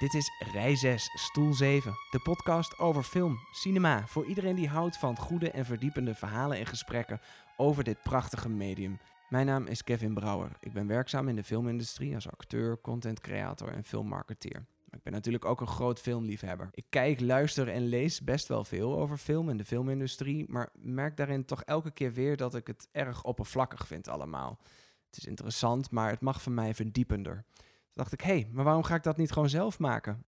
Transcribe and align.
Dit 0.00 0.14
is 0.14 0.30
Rij 0.52 0.76
6, 0.76 1.10
Stoel 1.14 1.54
7, 1.54 1.92
de 2.10 2.18
podcast 2.18 2.78
over 2.78 3.02
film, 3.02 3.38
cinema, 3.52 4.06
voor 4.06 4.26
iedereen 4.26 4.54
die 4.54 4.68
houdt 4.68 4.98
van 4.98 5.16
goede 5.16 5.50
en 5.50 5.64
verdiepende 5.64 6.14
verhalen 6.14 6.58
en 6.58 6.66
gesprekken 6.66 7.20
over 7.56 7.84
dit 7.84 8.02
prachtige 8.02 8.48
medium. 8.48 8.98
Mijn 9.28 9.46
naam 9.46 9.66
is 9.66 9.84
Kevin 9.84 10.14
Brouwer. 10.14 10.56
Ik 10.60 10.72
ben 10.72 10.86
werkzaam 10.86 11.28
in 11.28 11.36
de 11.36 11.44
filmindustrie 11.44 12.14
als 12.14 12.30
acteur, 12.30 12.80
content 12.80 13.20
creator 13.20 13.72
en 13.72 13.84
filmmarketeer. 13.84 14.66
Ik 14.90 15.02
ben 15.02 15.12
natuurlijk 15.12 15.44
ook 15.44 15.60
een 15.60 15.66
groot 15.66 16.00
filmliefhebber. 16.00 16.68
Ik 16.72 16.86
kijk, 16.88 17.20
luister 17.20 17.68
en 17.68 17.86
lees 17.86 18.20
best 18.20 18.48
wel 18.48 18.64
veel 18.64 18.98
over 18.98 19.16
film 19.16 19.48
en 19.48 19.56
de 19.56 19.64
filmindustrie, 19.64 20.44
maar 20.48 20.68
merk 20.72 21.16
daarin 21.16 21.44
toch 21.44 21.62
elke 21.62 21.90
keer 21.90 22.12
weer 22.12 22.36
dat 22.36 22.54
ik 22.54 22.66
het 22.66 22.88
erg 22.92 23.24
oppervlakkig 23.24 23.86
vind 23.86 24.08
allemaal. 24.08 24.58
Het 25.06 25.16
is 25.16 25.26
interessant, 25.26 25.90
maar 25.90 26.10
het 26.10 26.20
mag 26.20 26.42
van 26.42 26.54
mij 26.54 26.74
verdiepender. 26.74 27.44
Dacht 27.92 28.12
ik, 28.12 28.20
hé, 28.20 28.32
hey, 28.32 28.48
maar 28.52 28.64
waarom 28.64 28.82
ga 28.82 28.94
ik 28.94 29.02
dat 29.02 29.16
niet 29.16 29.32
gewoon 29.32 29.48
zelf 29.48 29.78
maken? 29.78 30.24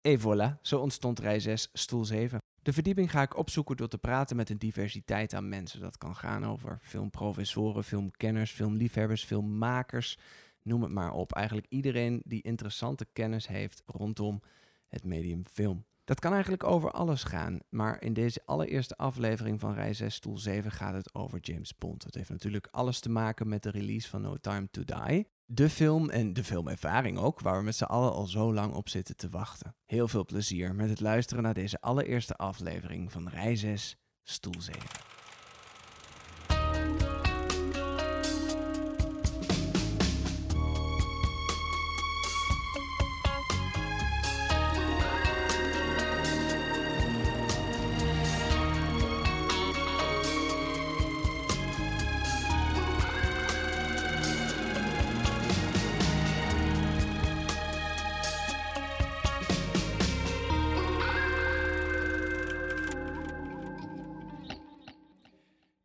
Et 0.00 0.20
voilà, 0.20 0.60
zo 0.62 0.80
ontstond 0.80 1.18
rij 1.18 1.40
6, 1.40 1.68
stoel 1.72 2.04
7. 2.04 2.38
De 2.62 2.72
verdieping 2.72 3.10
ga 3.10 3.22
ik 3.22 3.36
opzoeken 3.36 3.76
door 3.76 3.88
te 3.88 3.98
praten 3.98 4.36
met 4.36 4.50
een 4.50 4.58
diversiteit 4.58 5.34
aan 5.34 5.48
mensen. 5.48 5.80
Dat 5.80 5.98
kan 5.98 6.16
gaan 6.16 6.46
over 6.46 6.78
filmprofessoren, 6.82 7.84
filmkenners, 7.84 8.52
filmliefhebbers, 8.52 9.24
filmmakers, 9.24 10.18
noem 10.62 10.82
het 10.82 10.92
maar 10.92 11.12
op. 11.12 11.32
Eigenlijk 11.32 11.66
iedereen 11.68 12.22
die 12.24 12.42
interessante 12.42 13.06
kennis 13.12 13.46
heeft 13.46 13.82
rondom 13.86 14.42
het 14.88 15.04
medium 15.04 15.46
film. 15.46 15.84
Dat 16.04 16.20
kan 16.20 16.32
eigenlijk 16.32 16.64
over 16.64 16.90
alles 16.90 17.24
gaan, 17.24 17.58
maar 17.68 18.02
in 18.02 18.12
deze 18.12 18.42
allereerste 18.44 18.96
aflevering 18.96 19.60
van 19.60 19.74
Rij 19.74 19.94
6 19.94 20.14
Stoel 20.14 20.38
7 20.38 20.70
gaat 20.70 20.94
het 20.94 21.14
over 21.14 21.38
James 21.40 21.78
Bond. 21.78 22.04
Het 22.04 22.14
heeft 22.14 22.30
natuurlijk 22.30 22.68
alles 22.70 23.00
te 23.00 23.10
maken 23.10 23.48
met 23.48 23.62
de 23.62 23.70
release 23.70 24.08
van 24.08 24.20
No 24.20 24.36
Time 24.36 24.68
to 24.70 24.82
Die. 24.84 25.26
De 25.46 25.70
film 25.70 26.10
en 26.10 26.32
de 26.32 26.44
filmervaring 26.44 27.18
ook, 27.18 27.40
waar 27.40 27.58
we 27.58 27.64
met 27.64 27.76
z'n 27.76 27.84
allen 27.84 28.12
al 28.12 28.26
zo 28.26 28.52
lang 28.52 28.74
op 28.74 28.88
zitten 28.88 29.16
te 29.16 29.28
wachten. 29.28 29.76
Heel 29.84 30.08
veel 30.08 30.24
plezier 30.24 30.74
met 30.74 30.88
het 30.88 31.00
luisteren 31.00 31.42
naar 31.42 31.54
deze 31.54 31.80
allereerste 31.80 32.36
aflevering 32.36 33.12
van 33.12 33.28
Rij 33.28 33.56
6 33.56 33.96
Stoel 34.22 34.60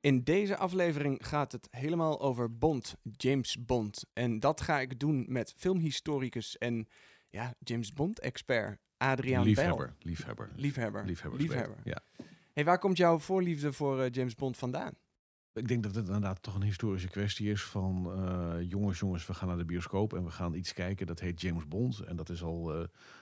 In 0.01 0.23
deze 0.23 0.57
aflevering 0.57 1.27
gaat 1.27 1.51
het 1.51 1.67
helemaal 1.71 2.21
over 2.21 2.57
Bond, 2.57 2.95
James 3.03 3.65
Bond. 3.65 4.05
En 4.13 4.39
dat 4.39 4.61
ga 4.61 4.79
ik 4.79 4.99
doen 4.99 5.25
met 5.27 5.53
filmhistoricus 5.57 6.57
en 6.57 6.87
ja, 7.29 7.53
James 7.59 7.93
Bond-expert 7.93 8.79
Adriaan 8.97 9.43
liefhebber, 9.43 9.95
liefhebber. 9.99 10.49
Liefhebber. 10.55 11.05
Liefhebber. 11.05 11.39
Liefhebber. 11.39 11.77
Ja. 11.83 12.01
Hey, 12.53 12.65
waar 12.65 12.79
komt 12.79 12.97
jouw 12.97 13.19
voorliefde 13.19 13.73
voor 13.73 14.01
eh, 14.01 14.11
James 14.11 14.35
Bond 14.35 14.57
vandaan? 14.57 14.93
Ik 15.53 15.67
denk 15.67 15.83
dat 15.83 15.95
het 15.95 16.05
inderdaad 16.05 16.41
toch 16.43 16.55
een 16.55 16.61
historische 16.61 17.07
kwestie 17.07 17.51
is 17.51 17.63
van 17.63 18.11
eh, 18.11 18.69
jongens, 18.69 18.99
jongens, 18.99 19.27
we 19.27 19.33
gaan 19.33 19.47
naar 19.47 19.57
de 19.57 19.65
bioscoop 19.65 20.13
en 20.13 20.23
we 20.23 20.31
gaan 20.31 20.53
iets 20.53 20.73
kijken 20.73 21.07
dat 21.07 21.19
heet 21.19 21.41
James 21.41 21.67
Bond. 21.67 21.99
En 21.99 22.15
dat 22.15 22.29
is 22.29 22.43
al, 22.43 22.73
eh, 22.73 22.79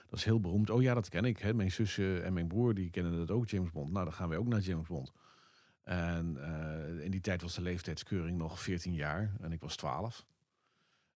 dat 0.08 0.18
is 0.18 0.24
heel 0.24 0.40
beroemd. 0.40 0.70
Oh 0.70 0.82
ja, 0.82 0.94
dat 0.94 1.08
ken 1.08 1.24
ik. 1.24 1.38
Hè. 1.38 1.54
Mijn 1.54 1.70
zussen 1.70 2.24
en 2.24 2.32
mijn 2.32 2.48
broer 2.48 2.74
die 2.74 2.90
kennen 2.90 3.16
dat 3.16 3.30
ook, 3.30 3.48
James 3.48 3.70
Bond. 3.70 3.90
Nou, 3.90 4.04
dan 4.04 4.14
gaan 4.14 4.28
wij 4.28 4.38
ook 4.38 4.48
naar 4.48 4.60
James 4.60 4.86
Bond. 4.86 5.12
En 5.88 6.36
eh, 6.36 7.04
in 7.04 7.10
die 7.10 7.20
tijd 7.20 7.42
was 7.42 7.54
de 7.54 7.62
leeftijdskeuring 7.62 8.38
nog 8.38 8.60
14 8.60 8.94
jaar 8.94 9.32
en 9.40 9.52
ik 9.52 9.60
was 9.60 9.76
12. 9.76 10.26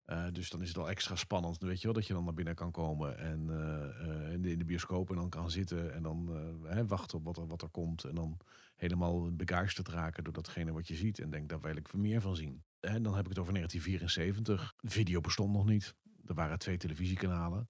Eh, 0.04 0.26
dus 0.32 0.50
dan 0.50 0.62
is 0.62 0.68
het 0.68 0.78
al 0.78 0.88
extra 0.88 1.16
spannend, 1.16 1.58
weet 1.58 1.78
je 1.78 1.84
wel, 1.84 1.92
dat 1.92 2.06
je 2.06 2.12
dan 2.12 2.24
naar 2.24 2.34
binnen 2.34 2.54
kan 2.54 2.70
komen 2.70 3.18
en 3.18 3.50
eh, 3.50 4.32
in, 4.32 4.42
de, 4.42 4.50
in 4.50 4.58
de 4.58 4.64
bioscoop 4.64 5.10
en 5.10 5.16
dan 5.16 5.28
kan 5.28 5.50
zitten 5.50 5.94
en 5.94 6.02
dan 6.02 6.28
hè, 6.62 6.86
wachten 6.86 7.18
op 7.18 7.24
wat 7.24 7.36
er, 7.36 7.46
wat 7.46 7.62
er 7.62 7.68
komt. 7.68 8.04
En 8.04 8.14
dan 8.14 8.38
helemaal 8.76 9.32
begeisterd 9.36 9.88
raken 9.88 10.24
door 10.24 10.32
datgene 10.32 10.72
wat 10.72 10.88
je 10.88 10.94
ziet 10.94 11.18
en 11.18 11.30
denk, 11.30 11.48
daar 11.48 11.60
wil 11.60 11.76
ik 11.76 11.92
meer 11.92 12.20
van 12.20 12.36
zien. 12.36 12.62
En 12.80 13.02
dan 13.02 13.14
heb 13.14 13.24
ik 13.24 13.30
het 13.30 13.38
over 13.38 13.54
1974. 13.54 14.74
Video 14.78 15.20
bestond 15.20 15.52
nog 15.52 15.66
niet. 15.66 15.94
Er 16.26 16.34
waren 16.34 16.58
twee 16.58 16.76
televisiekanalen. 16.76 17.68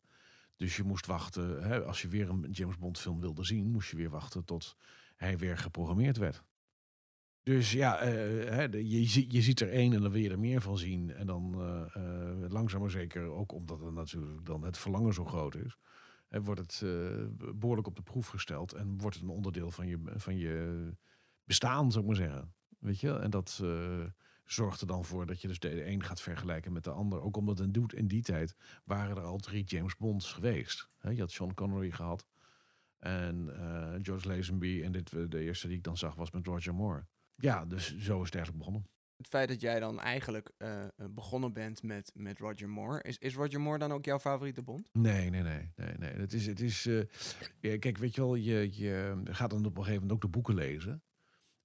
Dus 0.56 0.76
je 0.76 0.82
moest 0.82 1.06
wachten, 1.06 1.62
hè, 1.62 1.84
als 1.84 2.02
je 2.02 2.08
weer 2.08 2.28
een 2.28 2.48
James 2.50 2.78
Bond 2.78 2.98
film 2.98 3.20
wilde 3.20 3.44
zien, 3.44 3.70
moest 3.70 3.90
je 3.90 3.96
weer 3.96 4.10
wachten 4.10 4.44
tot 4.44 4.76
hij 5.16 5.38
weer 5.38 5.58
geprogrammeerd 5.58 6.16
werd. 6.16 6.44
Dus 7.42 7.72
ja, 7.72 7.98
eh, 7.98 8.70
de- 8.70 8.88
je, 8.88 9.24
je 9.32 9.42
ziet 9.42 9.60
er 9.60 9.70
één 9.70 9.92
en 9.92 10.00
dan 10.02 10.10
wil 10.12 10.20
je 10.20 10.30
er 10.30 10.38
meer 10.38 10.60
van 10.60 10.78
zien. 10.78 11.10
En 11.14 11.26
dan 11.26 11.54
eh, 11.60 11.96
eh, 12.42 12.50
langzaam 12.50 12.80
maar 12.80 12.90
zeker, 12.90 13.22
ook 13.30 13.52
omdat 13.52 13.80
het 13.80 13.94
natuurlijk 13.94 14.44
dan 14.46 14.64
het 14.64 14.78
verlangen 14.78 15.14
zo 15.14 15.24
groot 15.24 15.54
is, 15.54 15.76
wordt 16.28 16.60
het 16.60 16.80
eh, 16.84 17.50
behoorlijk 17.54 17.86
op 17.86 17.96
de 17.96 18.02
proef 18.02 18.26
gesteld 18.26 18.72
en 18.72 18.98
wordt 18.98 19.16
het 19.16 19.24
een 19.24 19.30
onderdeel 19.30 19.70
van 19.70 19.86
je, 19.86 19.98
van 20.16 20.36
je 20.36 20.88
bestaan, 21.44 21.90
zou 21.92 22.02
ik 22.04 22.10
maar 22.10 22.28
zeggen. 22.28 22.54
Weet 22.78 23.00
je? 23.00 23.18
En 23.18 23.30
dat 23.30 23.60
eh, 23.62 24.04
zorgt 24.44 24.80
er 24.80 24.86
dan 24.86 25.04
voor 25.04 25.26
dat 25.26 25.40
je 25.40 25.48
dus 25.48 25.58
de 25.58 25.86
een 25.86 26.02
gaat 26.02 26.20
vergelijken 26.20 26.72
met 26.72 26.84
de 26.84 26.90
ander. 26.90 27.20
Ook 27.20 27.36
omdat 27.36 27.66
doet 27.70 27.94
in 27.94 28.08
die 28.08 28.22
tijd 28.22 28.56
waren 28.84 29.16
er 29.16 29.22
al 29.22 29.38
drie 29.38 29.64
James 29.64 29.96
Bonds 29.96 30.32
geweest. 30.32 30.88
Je 31.10 31.20
had 31.20 31.30
Sean 31.30 31.54
Connery 31.54 31.90
gehad 31.90 32.26
en 32.98 33.56
eh, 33.56 33.98
George 34.02 34.28
Lazenby 34.28 34.80
en 34.84 34.92
dit, 34.92 35.12
eh, 35.12 35.22
de 35.28 35.40
eerste 35.40 35.66
die 35.68 35.76
ik 35.76 35.82
dan 35.84 35.96
zag 35.96 36.14
was 36.14 36.30
met 36.30 36.46
Roger 36.46 36.74
Moore. 36.74 37.06
Ja, 37.42 37.64
dus 37.64 37.96
zo 37.98 38.18
is 38.18 38.24
het 38.24 38.34
eigenlijk 38.34 38.64
begonnen. 38.64 38.86
Het 39.16 39.26
feit 39.26 39.48
dat 39.48 39.60
jij 39.60 39.80
dan 39.80 40.00
eigenlijk 40.00 40.52
eh, 40.56 40.82
eh, 40.82 40.88
begonnen 41.10 41.52
bent 41.52 41.82
met, 41.82 42.10
met 42.14 42.38
Roger 42.38 42.68
Moore. 42.68 43.02
Is, 43.02 43.18
is 43.18 43.34
Roger 43.34 43.60
Moore 43.60 43.78
dan 43.78 43.92
ook 43.92 44.04
jouw 44.04 44.18
favoriete 44.18 44.62
Bond? 44.62 44.88
Nee, 44.92 45.30
nee, 45.30 45.42
nee, 45.42 45.72
nee, 45.76 45.94
nee. 45.98 46.10
Het 46.10 46.32
is, 46.32 46.46
het 46.46 46.60
is 46.60 46.86
eh, 46.86 47.78
kijk, 47.78 47.98
weet 47.98 48.14
je 48.14 48.20
wel, 48.20 48.34
je, 48.34 48.68
je 48.72 49.20
gaat 49.24 49.50
dan 49.50 49.64
op 49.64 49.76
een 49.76 49.84
gegeven 49.84 50.00
moment 50.00 50.12
ook 50.12 50.20
de 50.20 50.28
boeken 50.28 50.54
lezen. 50.54 51.02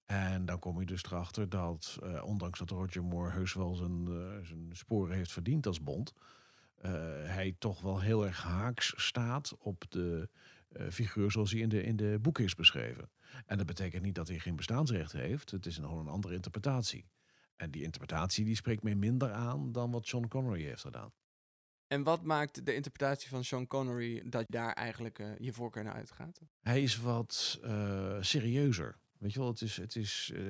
En 0.05 0.45
dan 0.45 0.59
kom 0.59 0.79
je 0.79 0.85
dus 0.85 1.03
erachter 1.03 1.49
dat, 1.49 1.97
ondanks 2.23 2.59
dat 2.59 2.69
Roger 2.69 3.03
Moore 3.03 3.31
heus 3.31 3.53
wel 3.53 3.75
zijn, 3.75 4.05
zijn 4.43 4.69
sporen 4.71 5.15
heeft 5.15 5.31
verdiend 5.31 5.65
als 5.67 5.83
Bond, 5.83 6.13
hij 7.23 7.55
toch 7.59 7.81
wel 7.81 8.01
heel 8.01 8.25
erg 8.25 8.43
haaks 8.43 8.93
staat 8.95 9.57
op 9.59 9.85
de 9.89 10.29
figuur 10.91 11.31
zoals 11.31 11.51
hij 11.51 11.61
in 11.61 11.69
de, 11.69 11.83
in 11.83 11.95
de 11.95 12.17
boeken 12.21 12.43
is 12.43 12.55
beschreven. 12.55 13.09
En 13.45 13.57
dat 13.57 13.65
betekent 13.65 14.03
niet 14.03 14.15
dat 14.15 14.27
hij 14.27 14.39
geen 14.39 14.55
bestaansrecht 14.55 15.11
heeft. 15.11 15.51
Het 15.51 15.65
is 15.65 15.77
een, 15.77 15.83
gewoon 15.83 16.07
een 16.07 16.13
andere 16.13 16.33
interpretatie. 16.33 17.09
En 17.55 17.71
die 17.71 17.83
interpretatie 17.83 18.45
die 18.45 18.55
spreekt 18.55 18.83
mij 18.83 18.95
minder 18.95 19.31
aan 19.31 19.71
dan 19.71 19.91
wat 19.91 20.07
Sean 20.07 20.27
Connery 20.27 20.63
heeft 20.63 20.81
gedaan. 20.81 21.11
En 21.87 22.03
wat 22.03 22.23
maakt 22.23 22.65
de 22.65 22.75
interpretatie 22.75 23.29
van 23.29 23.43
Sean 23.43 23.67
Connery 23.67 24.23
dat 24.29 24.45
daar 24.47 24.73
eigenlijk 24.73 25.19
eh, 25.19 25.37
je 25.37 25.53
voorkeur 25.53 25.83
naar 25.83 25.93
uitgaat? 25.93 26.41
Hij 26.61 26.81
is 26.81 26.97
wat 26.97 27.59
eh, 27.63 28.17
serieuzer. 28.19 28.97
Weet 29.17 29.33
je 29.33 29.39
wel, 29.39 29.47
het 29.47 29.61
is, 29.61 29.77
het 29.77 29.95
is 29.95 30.31
eh, 30.35 30.43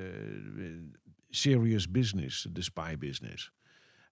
serious 1.29 1.91
business, 1.91 2.47
de 2.51 2.61
spy 2.61 2.97
business. 2.97 3.51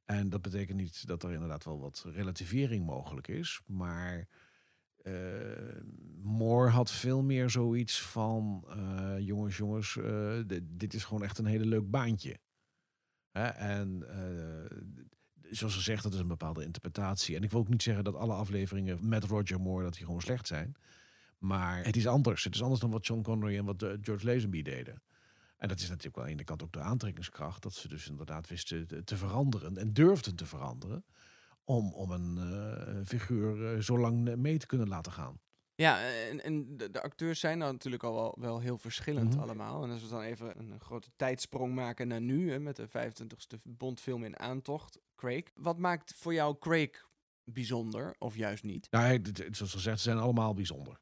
En 0.06 0.30
dat 0.30 0.42
betekent 0.42 0.78
niet 0.78 1.08
dat 1.08 1.24
er 1.24 1.32
inderdaad 1.32 1.64
wel 1.64 1.80
wat 1.80 2.06
relativering 2.08 2.86
mogelijk 2.86 3.28
is. 3.28 3.62
Maar 3.66 4.28
eh, 5.06 5.84
Moore 6.22 6.70
had 6.70 6.92
veel 6.92 7.24
meer 7.24 7.50
zoiets 7.50 8.02
van... 8.02 8.66
eh, 8.70 9.20
jongens, 9.20 9.58
jongens, 9.58 9.98
eh, 9.98 10.40
dit, 10.66 10.94
is 10.94 11.04
gewoon 11.04 11.24
echt 11.24 11.38
een 11.38 11.46
hele 11.46 11.66
leuk 11.66 11.90
baantje. 11.90 12.38
Hè? 13.32 13.48
En 13.48 14.04
zoals 15.50 15.76
gezegd, 15.76 16.04
dat 16.04 16.14
is 16.14 16.20
een 16.20 16.28
bepaalde 16.28 16.64
interpretatie. 16.64 17.36
En 17.36 17.44
ik 17.44 17.52
wil 17.52 17.60
ook 17.60 17.70
niet 17.70 17.84
zeggen 17.84 18.04
dat 18.04 18.16
alle 18.16 18.34
afleveringen 18.34 19.08
met 19.08 19.24
Roger 19.24 19.60
Moore... 19.60 19.84
dat 19.84 19.94
die 19.94 20.06
gewoon 20.06 20.22
slecht 20.22 20.48
zijn. 20.48 20.76
Maar 21.38 21.84
het 21.84 21.96
is 21.96 22.08
anders. 22.08 22.44
Het 22.44 22.56
is 22.56 22.62
anders 22.62 22.82
dan 22.82 22.92
wat 22.92 23.06
Sean 23.06 23.24
Connery 23.24 23.58
en 23.58 23.66
wat 23.66 23.86
George 24.02 24.26
Lazenby 24.26 24.62
deden. 24.62 25.02
En 25.58 25.68
dat 25.68 25.80
is 25.80 25.90
natuurlijk 25.90 26.16
wel 26.16 26.24
aan 26.24 26.30
de 26.30 26.36
ene 26.36 26.46
kant 26.46 26.64
ook 26.64 26.74
de 26.74 26.80
aantrekkingskracht. 26.80 27.64
Dat 27.64 27.74
ze 27.74 27.88
dus 27.88 28.10
inderdaad 28.10 28.50
wisten 28.50 28.88
te, 28.88 29.04
te 29.04 29.18
veranderen 29.18 29.78
en 29.78 29.94
durfden 29.94 30.36
te 30.36 30.46
veranderen. 30.46 31.06
Om, 31.66 31.94
om 31.94 32.12
een 32.12 32.38
eh, 32.38 33.06
figuur 33.06 33.74
eh, 33.74 33.82
zo 33.82 33.98
lang 34.00 34.36
mee 34.36 34.58
te 34.58 34.66
kunnen 34.66 34.88
laten 34.88 35.12
gaan. 35.12 35.40
Ja, 35.76 36.10
en, 36.30 36.44
en 36.44 36.78
de, 36.78 36.92
de 36.92 37.02
acteurs 37.02 37.40
zijn 37.40 37.60
dan 37.60 37.72
natuurlijk 37.72 38.04
al 38.04 38.14
wel, 38.14 38.36
wel 38.40 38.60
heel 38.60 38.78
verschillend 38.78 39.34
Mhm. 39.34 39.40
allemaal. 39.44 39.84
En 39.84 39.90
als 39.92 40.02
we 40.02 40.10
dan 40.10 40.22
even 40.22 40.60
een, 40.60 40.80
grote 40.80 41.10
tijdsprong 41.16 41.74
maken 41.76 42.08
naar 42.08 42.22
nu, 42.22 42.52
hè, 42.52 42.60
met 42.60 42.76
de 42.76 42.88
25e 42.88 43.58
Bondfilm 43.70 44.24
in 44.24 44.40
aantocht, 44.40 45.00
Craig. 45.16 45.44
Wat 45.54 45.78
maakt 45.78 46.14
voor 46.16 46.34
jou 46.34 46.56
Craig 46.60 47.08
bijzonder, 47.44 48.16
of 48.20 48.36
juist 48.36 48.64
niet? 48.64 48.88
Nou, 48.92 49.22
zoals 49.52 49.74
gezegd, 49.74 49.98
ze 49.98 50.04
zijn 50.04 50.18
allemaal 50.18 50.54
bijzonder. 50.54 51.00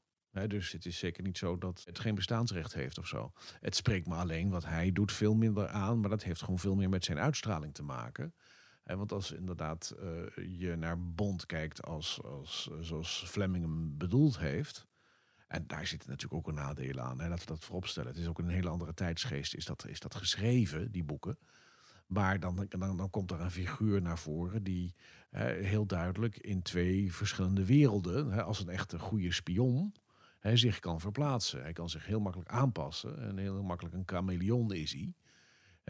Dus 0.48 0.72
het 0.72 0.86
is 0.86 0.98
zeker 0.98 1.24
niet 1.24 1.38
zo 1.38 1.58
dat 1.58 1.82
het 1.86 2.00
geen 2.00 2.16
bestaansrecht 2.16 2.74
heeft 2.74 2.98
of 2.98 3.08
zo. 3.08 3.32
Het 3.60 3.76
spreekt 3.76 4.08
me 4.08 4.16
alleen 4.16 4.50
wat 4.50 4.66
hij 4.66 4.92
doet 4.92 5.12
veel 5.12 5.36
minder 5.36 5.68
aan, 5.68 6.00
maar 6.00 6.10
dat 6.10 6.24
heeft 6.24 6.42
gewoon 6.42 6.60
veel 6.60 6.76
meer 6.76 6.90
met 6.90 7.04
zijn 7.06 7.20
uitstraling 7.20 7.74
te 7.74 7.84
maken. 7.84 8.34
Hè, 8.84 8.98
want 8.98 9.12
als 9.12 9.32
inderdaad 9.32 9.96
eh, 10.00 10.60
je 10.60 10.76
naar 10.76 11.02
Bond 11.02 11.46
kijkt 11.46 11.84
als, 11.84 12.22
als, 12.24 12.70
zoals 12.80 13.24
Fleming 13.28 13.64
hem 13.64 13.98
bedoeld 13.98 14.40
heeft... 14.40 14.92
En 15.48 15.68
daar 15.68 15.88
zitten 15.88 16.10
natuurlijk 16.10 16.34
ook 16.34 16.48
een 16.48 16.64
nadelen 16.64 17.04
aan. 17.04 17.20
Hè, 17.20 17.28
laten 17.28 17.48
we 17.48 17.54
dat 17.54 17.64
vooropstellen. 17.64 18.10
Het 18.10 18.20
is 18.20 18.28
ook 18.28 18.40
een 18.40 18.48
hele 18.48 18.70
andere 18.70 18.94
tijdsgeest. 18.94 19.56
Is 19.56 19.66
dat, 19.66 19.88
is 19.88 20.00
dat 20.00 20.16
geschreven, 20.16 20.92
die 20.92 21.04
boeken. 21.04 21.38
Maar 22.08 22.40
dan, 22.40 22.66
dan, 22.70 22.98
dan 22.98 23.10
komt 23.10 23.32
er 23.32 23.42
een 23.42 23.52
figuur 23.52 24.02
naar 24.02 24.20
voren 24.20 24.64
die 24.64 24.96
heel 25.30 25.86
duidelijk 25.86 26.38
in 26.38 26.62
twee 26.62 27.14
verschillende 27.14 27.66
werelden, 27.66 28.32
hè, 28.32 28.44
als 28.44 28.60
een 28.60 28.70
echte 28.70 29.00
goede 29.00 29.32
spion, 29.32 29.96
hè, 30.40 30.58
zich 30.58 30.80
kan 30.80 31.00
verplaatsen. 31.00 31.62
Hij 31.62 31.74
kan 31.74 31.90
zich 31.90 32.06
heel 32.06 32.20
makkelijk 32.20 32.50
aanpassen. 32.50 33.20
En 33.20 33.38
heel 33.38 33.64
makkelijk 33.64 33.96
een 33.96 34.04
chameleon 34.06 34.74
is 34.74 34.94
hij. 34.94 35.14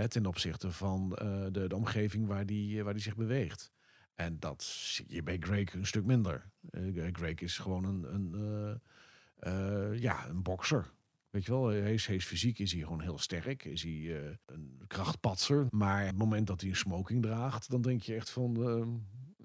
Ten 0.08 0.26
opzichte 0.26 0.72
van 0.72 1.18
uh, 1.22 1.46
de, 1.52 1.68
de, 1.68 1.76
omgeving 1.76 2.28
waar 2.28 2.46
die, 2.46 2.84
waar 2.84 2.94
die 2.94 3.02
zich 3.02 3.16
beweegt. 3.16 3.72
En 4.16 4.40
dat 4.40 4.64
zie 4.64 5.06
je 5.08 5.24
bij 5.24 5.38
Greg 5.40 5.74
een 5.74 5.88
stuk 5.88 6.06
minder. 6.06 6.50
Uh, 6.72 7.08
Greg 7.12 7.36
is 7.36 7.58
gewoon 7.58 7.84
een, 7.84 8.14
een, 8.14 10.00
ja, 10.00 10.28
een 10.28 10.44
bokser. 10.44 10.92
Weet 11.30 11.46
je 11.46 11.52
wel, 11.52 11.68
hij 11.68 11.94
is, 11.94 12.06
fysiek 12.06 12.60
is 12.60 12.72
hij 12.72 12.82
gewoon 12.82 13.02
heel 13.02 13.18
sterk. 13.18 13.66
Is 13.66 13.84
hij 13.84 14.38
een 14.46 14.82
krachtpatser. 14.88 15.68
Maar 15.70 16.06
het 16.06 16.18
moment 16.18 16.48
dat 16.48 16.62
hij 16.62 16.70
een 16.70 16.76
smoking 16.76 17.22
draagt, 17.22 17.70
dan 17.70 17.82
denk 17.82 18.02
je 18.02 18.16
echt 18.16 18.30
van, 18.30 18.70
uh, 18.70 18.88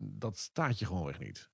dat 0.00 0.38
staat 0.38 0.78
je 0.78 0.86
gewoonweg 0.86 1.18
niet. 1.18 1.50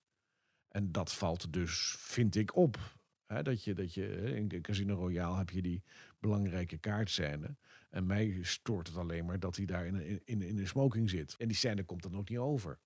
En 0.69 0.93
dat 0.93 1.14
valt 1.14 1.52
dus, 1.52 1.97
vind 1.99 2.37
ik, 2.37 2.56
op. 2.56 2.97
Hè, 3.26 3.43
dat 3.43 3.64
je, 3.64 3.75
dat 3.75 3.94
je, 3.94 4.06
in 4.35 4.62
Casino 4.62 4.94
Royale 4.94 5.37
heb 5.37 5.50
je 5.50 5.62
die 5.62 5.82
belangrijke 6.20 6.79
kaartscène. 6.79 7.56
En 7.94 8.06
mij 8.06 8.38
stoort 8.43 8.87
het 8.87 8.96
alleen 8.96 9.25
maar 9.25 9.41
dat 9.41 9.56
hij 9.56 9.64
daar 9.64 9.87
in, 9.87 10.20
in, 10.25 10.43
in 10.43 10.58
een 10.58 10.69
smoking 10.69 11.11
zit. 11.11 11.37
En 11.37 11.49
die 11.49 11.56
scène 11.56 11.85
komt 11.85 12.02
dan 12.02 12.17
ook 12.17 12.29
niet 12.29 12.38
over. 12.38 12.79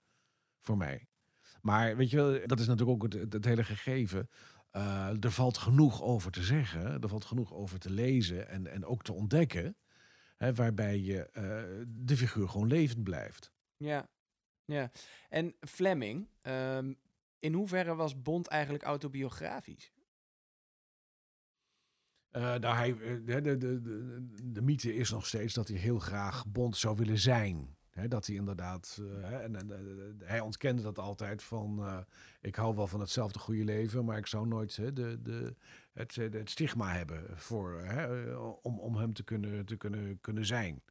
Voor 0.61 0.77
mij. 0.77 1.07
Maar 1.61 1.97
weet 1.97 2.11
je 2.11 2.17
wel, 2.17 2.47
dat 2.47 2.61
is 2.61 2.67
natuurlijk 2.67 3.05
ook 3.05 3.13
het, 3.13 3.33
het 3.33 3.45
hele 3.45 3.65
gegeven. 3.65 4.29
Uh, 4.73 5.25
er 5.25 5.31
valt 5.31 5.59
genoeg 5.59 6.03
over 6.03 6.31
te 6.31 6.43
zeggen, 6.43 7.01
er 7.01 7.09
valt 7.09 7.25
genoeg 7.25 7.53
over 7.53 7.79
te 7.79 7.91
lezen 7.91 8.49
en, 8.49 8.67
en 8.67 8.85
ook 8.85 9.03
te 9.03 9.13
ontdekken, 9.13 9.77
hè, 10.37 10.55
waarbij 10.55 10.99
je 11.01 11.29
uh, 11.33 11.87
de 11.89 12.17
figuur 12.17 12.49
gewoon 12.49 12.67
levend 12.67 13.03
blijft. 13.03 13.53
Ja, 13.77 14.09
ja. 14.65 14.91
En 15.29 15.55
Fleming, 15.61 16.29
um, 16.43 16.99
in 17.39 17.53
hoeverre 17.53 17.95
was 17.95 18.23
Bond 18.23 18.47
eigenlijk 18.47 18.85
autobiografisch? 18.85 19.93
Uh, 22.33 22.43
nou, 22.43 22.77
hij, 22.77 22.97
de, 23.25 23.41
de, 23.41 23.57
de, 23.57 23.81
de, 24.45 24.63
mythe 24.63 24.95
is 24.95 25.11
nog 25.11 25.27
steeds 25.27 25.55
dat 25.55 25.69
hij 25.69 25.77
heel 25.77 25.99
graag 25.99 26.47
Bond 26.47 26.77
zou 26.77 26.97
willen 26.97 27.19
zijn 27.19 27.77
dat 28.09 28.27
hij 28.27 28.37
inderdaad, 28.37 28.99
uh, 29.01 29.43
en, 29.43 29.57
en 29.57 29.71
uh, 29.71 30.29
hij 30.29 30.41
ontkende 30.41 30.83
dat 30.83 30.99
altijd 30.99 31.43
van, 31.43 32.05
ik 32.41 32.55
hou 32.55 32.77
wel 32.77 32.87
van 32.87 33.01
hetzelfde 33.01 33.39
goede 33.39 33.65
leven, 33.65 34.05
maar 34.05 34.19
ik 34.19 34.27
zou 34.27 34.47
nooit 34.47 34.77
de, 34.77 35.23
de, 35.23 35.55
het, 35.93 36.15
het 36.15 36.51
stigma 36.51 36.93
hebben 36.93 37.39
voor, 37.39 37.83
om, 38.63 38.79
om 38.79 38.97
hem 38.97 39.13
te 39.13 39.23
kunnen, 39.23 39.67
te 39.67 39.77
kunnen, 39.77 40.21
kunnen 40.21 40.47
zijn. 40.47 40.83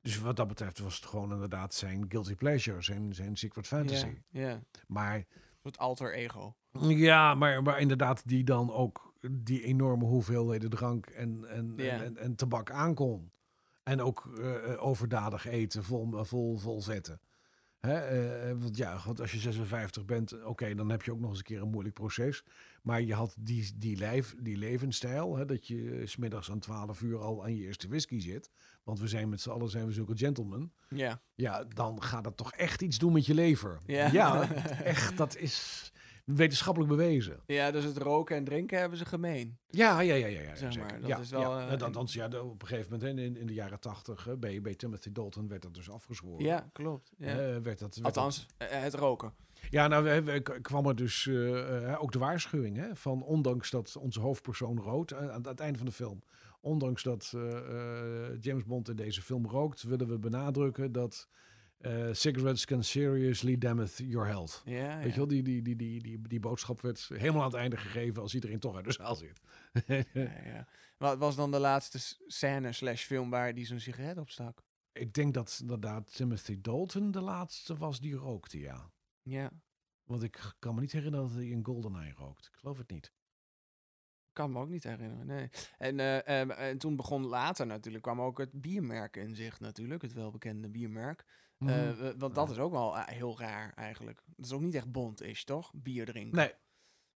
Dus 0.00 0.18
wat 0.18 0.36
dat 0.36 0.48
betreft 0.48 0.78
was 0.78 0.94
het 0.94 1.04
gewoon 1.04 1.32
inderdaad 1.32 1.74
zijn 1.74 2.04
guilty 2.08 2.34
pleasure, 2.34 2.82
zijn, 2.82 3.14
zijn 3.14 3.36
secret 3.36 3.66
fantasy. 3.66 4.16
Ja, 4.30 4.40
yeah, 4.40 4.58
Maar... 4.86 5.24
Het 5.62 5.78
alter 5.78 6.14
ego. 6.14 6.56
Ja, 6.80 7.34
maar, 7.34 7.62
maar 7.62 7.80
inderdaad 7.80 8.22
die 8.28 8.44
dan 8.44 8.72
ook 8.72 9.14
die 9.30 9.62
enorme 9.62 10.04
hoeveelheden 10.04 10.70
drank 10.70 11.06
en, 11.06 11.44
en, 11.48 11.74
en, 11.76 12.02
en, 12.04 12.16
en 12.16 12.34
tabak 12.34 12.70
aankon. 12.70 13.30
En 13.82 14.00
ook 14.00 14.30
uh, 14.38 14.84
overdadig 14.84 15.46
eten, 15.46 15.84
vol, 15.84 16.24
vol, 16.24 16.56
vol 16.56 16.82
zetten. 16.82 17.20
Hè? 17.78 18.50
Uh, 18.50 18.60
want 18.60 18.76
ja, 18.76 18.98
want 19.04 19.20
als 19.20 19.32
je 19.32 19.38
56 19.38 20.04
bent, 20.04 20.32
oké, 20.32 20.48
okay, 20.48 20.74
dan 20.74 20.90
heb 20.90 21.02
je 21.02 21.12
ook 21.12 21.20
nog 21.20 21.28
eens 21.28 21.38
een 21.38 21.44
keer 21.44 21.62
een 21.62 21.70
moeilijk 21.70 21.94
proces. 21.94 22.44
Maar 22.82 23.02
je 23.02 23.14
had 23.14 23.34
die, 23.38 23.72
die, 23.76 23.96
lijf, 23.96 24.34
die 24.38 24.56
levensstijl, 24.56 25.36
hè, 25.36 25.44
dat 25.44 25.66
je 25.66 26.02
smiddags 26.04 26.50
aan 26.50 26.58
12 26.58 27.00
uur 27.02 27.18
al 27.18 27.44
aan 27.44 27.56
je 27.56 27.64
eerste 27.64 27.88
whisky 27.88 28.20
zit. 28.20 28.50
Want 28.82 29.00
we 29.00 29.08
zijn 29.08 29.28
met 29.28 29.40
z'n 29.40 29.50
allen 29.50 29.70
zijn 29.70 29.86
we 29.86 29.92
zulke 29.92 30.16
gentlemen. 30.16 30.72
Ja. 30.88 31.20
Ja, 31.34 31.64
dan 31.64 32.02
gaat 32.02 32.24
dat 32.24 32.36
toch 32.36 32.52
echt 32.52 32.82
iets 32.82 32.98
doen 32.98 33.12
met 33.12 33.26
je 33.26 33.34
lever. 33.34 33.80
Ja, 33.86 34.12
ja 34.12 34.52
echt, 34.94 35.16
dat 35.16 35.36
is 35.36 35.92
wetenschappelijk 36.36 36.90
bewezen. 36.90 37.40
Ja, 37.46 37.70
dus 37.70 37.84
het 37.84 37.96
roken 37.96 38.36
en 38.36 38.44
drinken 38.44 38.78
hebben 38.78 38.98
ze 38.98 39.04
gemeen. 39.04 39.58
Ja, 39.70 40.00
ja, 40.00 40.14
ja, 40.14 40.26
ja. 40.26 40.40
ja, 40.40 40.54
zeg 40.54 40.78
maar, 40.78 41.00
dat 41.00 41.08
ja, 41.08 41.18
is 41.18 41.30
wel, 41.30 41.58
ja. 41.58 41.72
Uh, 41.72 41.78
dan, 41.78 41.92
dan, 41.92 42.08
ja, 42.10 42.26
op 42.26 42.62
een 42.62 42.68
gegeven 42.68 42.92
moment, 42.92 43.18
in, 43.18 43.36
in 43.36 43.46
de 43.46 43.54
jaren 43.54 43.80
tachtig, 43.80 44.28
uh, 44.28 44.34
bij, 44.34 44.60
bij 44.60 44.74
Timothy 44.74 45.12
Dalton 45.12 45.48
werd 45.48 45.62
dat 45.62 45.74
dus 45.74 45.90
afgezworen. 45.90 46.44
Ja, 46.44 46.68
klopt. 46.72 47.12
Ja. 47.16 47.28
Uh, 47.28 47.36
werd 47.36 47.78
dat, 47.78 47.94
werd 47.94 48.02
Althans, 48.02 48.46
dat... 48.56 48.70
het 48.70 48.94
roken. 48.94 49.32
Ja, 49.70 49.88
nou, 49.88 50.04
we, 50.04 50.22
we, 50.22 50.40
kwam 50.60 50.86
er 50.86 50.96
dus 50.96 51.28
ook 51.98 52.12
de 52.12 52.18
waarschuwing 52.18 52.76
hè, 52.76 52.96
van, 52.96 53.22
ondanks 53.22 53.70
dat 53.70 53.96
onze 53.96 54.20
hoofdpersoon 54.20 54.80
rood 54.80 55.14
aan 55.14 55.46
het 55.46 55.60
einde 55.60 55.78
van 55.78 55.86
de 55.86 55.92
film, 55.92 56.22
ondanks 56.60 57.02
dat 57.02 57.34
James 58.40 58.64
Bond 58.64 58.88
in 58.88 58.96
deze 58.96 59.22
film 59.22 59.46
rookt, 59.46 59.82
willen 59.82 60.08
we 60.08 60.18
benadrukken 60.18 60.92
dat 60.92 61.28
uh, 61.86 62.12
cigarettes 62.12 62.64
can 62.64 62.84
seriously 62.84 63.58
damage 63.58 64.08
your 64.08 64.26
health. 64.26 64.62
Ja, 64.64 64.98
Weet 64.98 65.12
je 65.12 65.16
wel, 65.16 65.28
die, 65.28 65.42
die, 65.42 65.62
die, 65.62 65.76
die, 65.76 66.02
die, 66.02 66.28
die 66.28 66.40
boodschap 66.40 66.80
werd 66.80 67.08
helemaal 67.14 67.42
aan 67.42 67.50
het 67.50 67.60
einde 67.60 67.76
gegeven 67.76 68.22
als 68.22 68.34
iedereen 68.34 68.58
toch 68.58 68.76
uit 68.76 68.84
de 68.84 68.92
zaal 68.92 69.14
zit. 69.14 69.40
ja, 70.12 70.42
ja. 70.44 70.66
Wat 70.96 71.18
was 71.18 71.36
dan 71.36 71.50
de 71.50 71.58
laatste 71.58 71.98
scène 72.26 72.72
slash 72.72 73.04
film 73.04 73.30
waar 73.30 73.54
die 73.54 73.66
zo'n 73.66 73.80
sigaret 73.80 74.18
op 74.18 74.30
stak? 74.30 74.62
Ik 74.92 75.14
denk 75.14 75.34
dat 75.34 75.58
inderdaad 75.60 76.14
Timothy 76.14 76.60
Dalton 76.60 77.10
de 77.10 77.20
laatste 77.20 77.76
was 77.76 78.00
die 78.00 78.14
rookte, 78.14 78.58
ja. 78.58 78.90
Ja. 79.22 79.50
Want 80.04 80.22
ik 80.22 80.54
kan 80.58 80.74
me 80.74 80.80
niet 80.80 80.92
herinneren 80.92 81.26
dat 81.26 81.36
hij 81.36 81.46
in 81.46 81.64
GoldenEye 81.64 82.12
rookt. 82.12 82.46
Ik 82.46 82.54
geloof 82.54 82.78
het 82.78 82.90
niet. 82.90 83.12
Kan 84.32 84.52
me 84.52 84.58
ook 84.58 84.68
niet 84.68 84.84
herinneren, 84.84 85.26
nee. 85.26 85.50
En, 85.78 85.98
uh, 85.98 86.40
um, 86.40 86.50
en 86.50 86.78
toen 86.78 86.96
begon 86.96 87.26
later 87.26 87.66
natuurlijk, 87.66 88.02
kwam 88.02 88.20
ook 88.20 88.38
het 88.38 88.60
biermerk 88.60 89.16
in 89.16 89.34
zicht 89.34 89.60
natuurlijk, 89.60 90.02
het 90.02 90.12
welbekende 90.12 90.68
biermerk. 90.68 91.24
Mm 91.62 91.68
-hmm. 91.68 92.04
uh, 92.04 92.10
want 92.18 92.34
dat 92.34 92.50
is 92.50 92.58
ook 92.58 92.72
wel 92.72 92.96
heel 92.96 93.38
raar 93.38 93.72
eigenlijk. 93.74 94.22
Dat 94.36 94.46
is 94.46 94.52
ook 94.52 94.60
niet 94.60 94.74
echt 94.74 94.92
bond 94.92 95.22
is, 95.22 95.44
toch? 95.44 95.72
Bier 95.74 96.04
drinken. 96.04 96.36
Nee. 96.36 96.52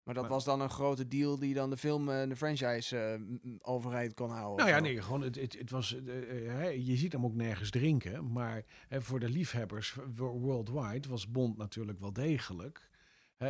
Maar 0.03 0.15
dat 0.15 0.23
maar, 0.23 0.33
was 0.33 0.45
dan 0.45 0.61
een 0.61 0.69
grote 0.69 1.07
deal 1.07 1.39
die 1.39 1.53
dan 1.53 1.69
de 1.69 1.77
film, 1.77 2.09
uh, 2.09 2.27
de 2.27 2.35
franchise 2.35 3.19
overheid 3.61 4.13
kon 4.13 4.29
houden. 4.29 4.65
Nou 4.65 4.77
ja, 4.77 4.81
nee, 4.81 5.01
gewoon 5.01 5.21
het, 5.21 5.35
het, 5.35 5.57
het 5.59 5.69
was, 5.69 5.89
je 5.89 6.95
ziet 6.95 7.11
hem 7.11 7.25
ook 7.25 7.35
nergens 7.35 7.69
drinken, 7.69 8.31
maar 8.31 8.63
voor 8.89 9.19
de 9.19 9.29
liefhebbers 9.29 9.95
worldwide 10.15 11.09
was 11.09 11.31
bond 11.31 11.57
natuurlijk 11.57 11.99
wel 11.99 12.13
degelijk 12.13 12.89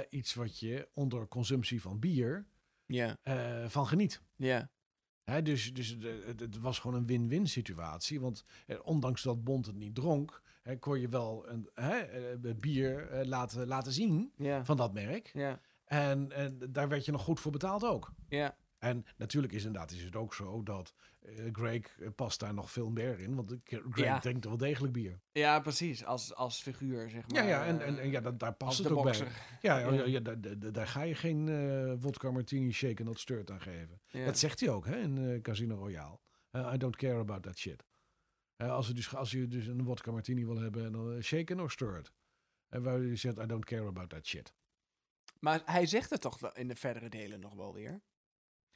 iets 0.10 0.34
wat 0.34 0.60
je 0.60 0.88
onder 0.94 1.28
consumptie 1.28 1.82
van 1.82 2.00
bier 2.00 2.48
ja. 2.86 3.18
Van 3.68 3.88
geniet. 3.88 4.22
Ja. 4.36 4.70
Dus 5.44 5.74
dus 5.74 5.98
het 6.38 6.60
was 6.60 6.80
gewoon 6.80 6.98
een 6.98 7.06
win-win 7.06 7.48
situatie. 7.48 8.22
Want 8.22 8.44
eh, 8.68 8.78
ondanks 8.84 9.24
dat 9.24 9.44
Bond 9.44 9.66
het 9.66 9.76
niet 9.76 9.96
dronk, 9.96 10.42
kon 10.80 11.00
je 11.00 11.10
wel 11.10 11.50
een 11.50 11.70
uh, 11.76 12.54
bier 12.56 13.12
uh, 13.12 13.26
laten, 13.26 13.68
laten 13.68 13.92
zien 13.92 14.32
ja. 14.36 14.66
van 14.66 14.78
dat 14.78 14.94
merk. 14.94 15.32
Ja. 15.34 15.60
En, 15.86 16.32
en 16.32 16.60
daar 16.70 16.88
werd 16.90 17.06
je 17.06 17.12
nog 17.12 17.22
goed 17.22 17.40
voor 17.40 17.52
betaald 17.52 17.84
ook. 17.84 18.14
Ja. 18.28 18.58
En 18.78 19.06
natuurlijk 19.16 19.54
is 19.54 19.66
inderdaad 19.66 19.92
is 19.92 20.04
het 20.04 20.16
ook 20.16 20.34
zo 20.34 20.64
dat 20.64 20.94
uh, 21.22 21.50
Greg 21.52 21.98
past 22.16 22.40
daar 22.40 22.54
nog 22.54 22.72
veel 22.72 22.90
meer 22.90 23.20
in. 23.20 23.36
Want 23.36 23.56
Greg 23.64 24.06
Ja. 24.06 24.20
drinkt 24.20 24.46
wel 24.46 24.58
degelijk 24.58 24.94
bier. 24.94 25.20
Ja, 25.32 25.60
precies. 25.60 26.06
Als, 26.06 26.36
als 26.36 26.62
figuur, 26.62 27.10
zeg 27.10 27.28
maar. 27.28 27.44
Ja, 27.44 27.50
ja 27.50 27.66
en, 27.66 27.82
eh, 27.82 27.88
en, 27.88 28.00
en 28.00 28.12
ja, 28.12 28.22
dat, 28.22 28.40
daar 28.40 28.54
past 28.54 28.78
het 28.78 28.92
ook 28.92 29.04
bij. 29.04 29.18
Ja, 29.62 29.78
ja, 29.78 29.94
Ja. 29.94 30.04
ja, 30.06 30.20
daar, 30.72 30.88
ga 30.88 31.02
je 31.02 31.16
geen 31.16 31.50
eh 31.50 31.94
vodka 31.98 32.32
martini 32.32 32.72
shake 32.72 33.04
not 33.04 33.20
stirred 33.20 33.52
aan 33.52 33.62
geven. 33.62 34.02
Dat 34.12 34.38
zegt 34.38 34.60
hij 34.60 34.70
ook 34.70 34.86
hè, 34.86 34.98
in 34.98 35.18
eh, 35.18 35.42
Casino 35.42 35.76
Royale. 35.76 36.20
Eh, 36.52 36.72
I 36.74 36.78
don't 36.78 36.96
care 36.96 37.20
about 37.20 37.44
that 37.44 37.58
shit. 37.58 37.86
Eh, 38.56 38.72
als, 38.72 38.88
je 38.88 38.94
dus, 38.94 39.16
als 39.16 39.32
je 39.32 39.48
dus 39.48 39.68
een 39.68 39.84
vodka 39.84 40.12
martini 40.12 40.46
wil 40.46 40.58
hebben, 40.58 40.92
dan 40.92 41.16
uh, 41.16 41.22
shaken 41.22 41.60
or 41.60 41.72
stirred. 41.72 42.12
En 42.70 42.84
waar 42.84 43.02
je 43.02 43.16
zegt, 43.16 43.38
I 43.38 43.46
don't 43.46 43.66
care 43.66 43.88
about 43.88 44.10
that 44.10 44.26
shit. 44.26 44.54
Maar 45.40 45.62
hij 45.66 45.86
zegt 45.86 46.10
het 46.10 46.22
toch 46.22 46.54
in 46.54 46.68
de 46.68 46.76
verdere 46.76 47.10
delen 47.10 47.40
nog 47.40 47.54
wel 47.54 47.74
weer? 47.74 48.02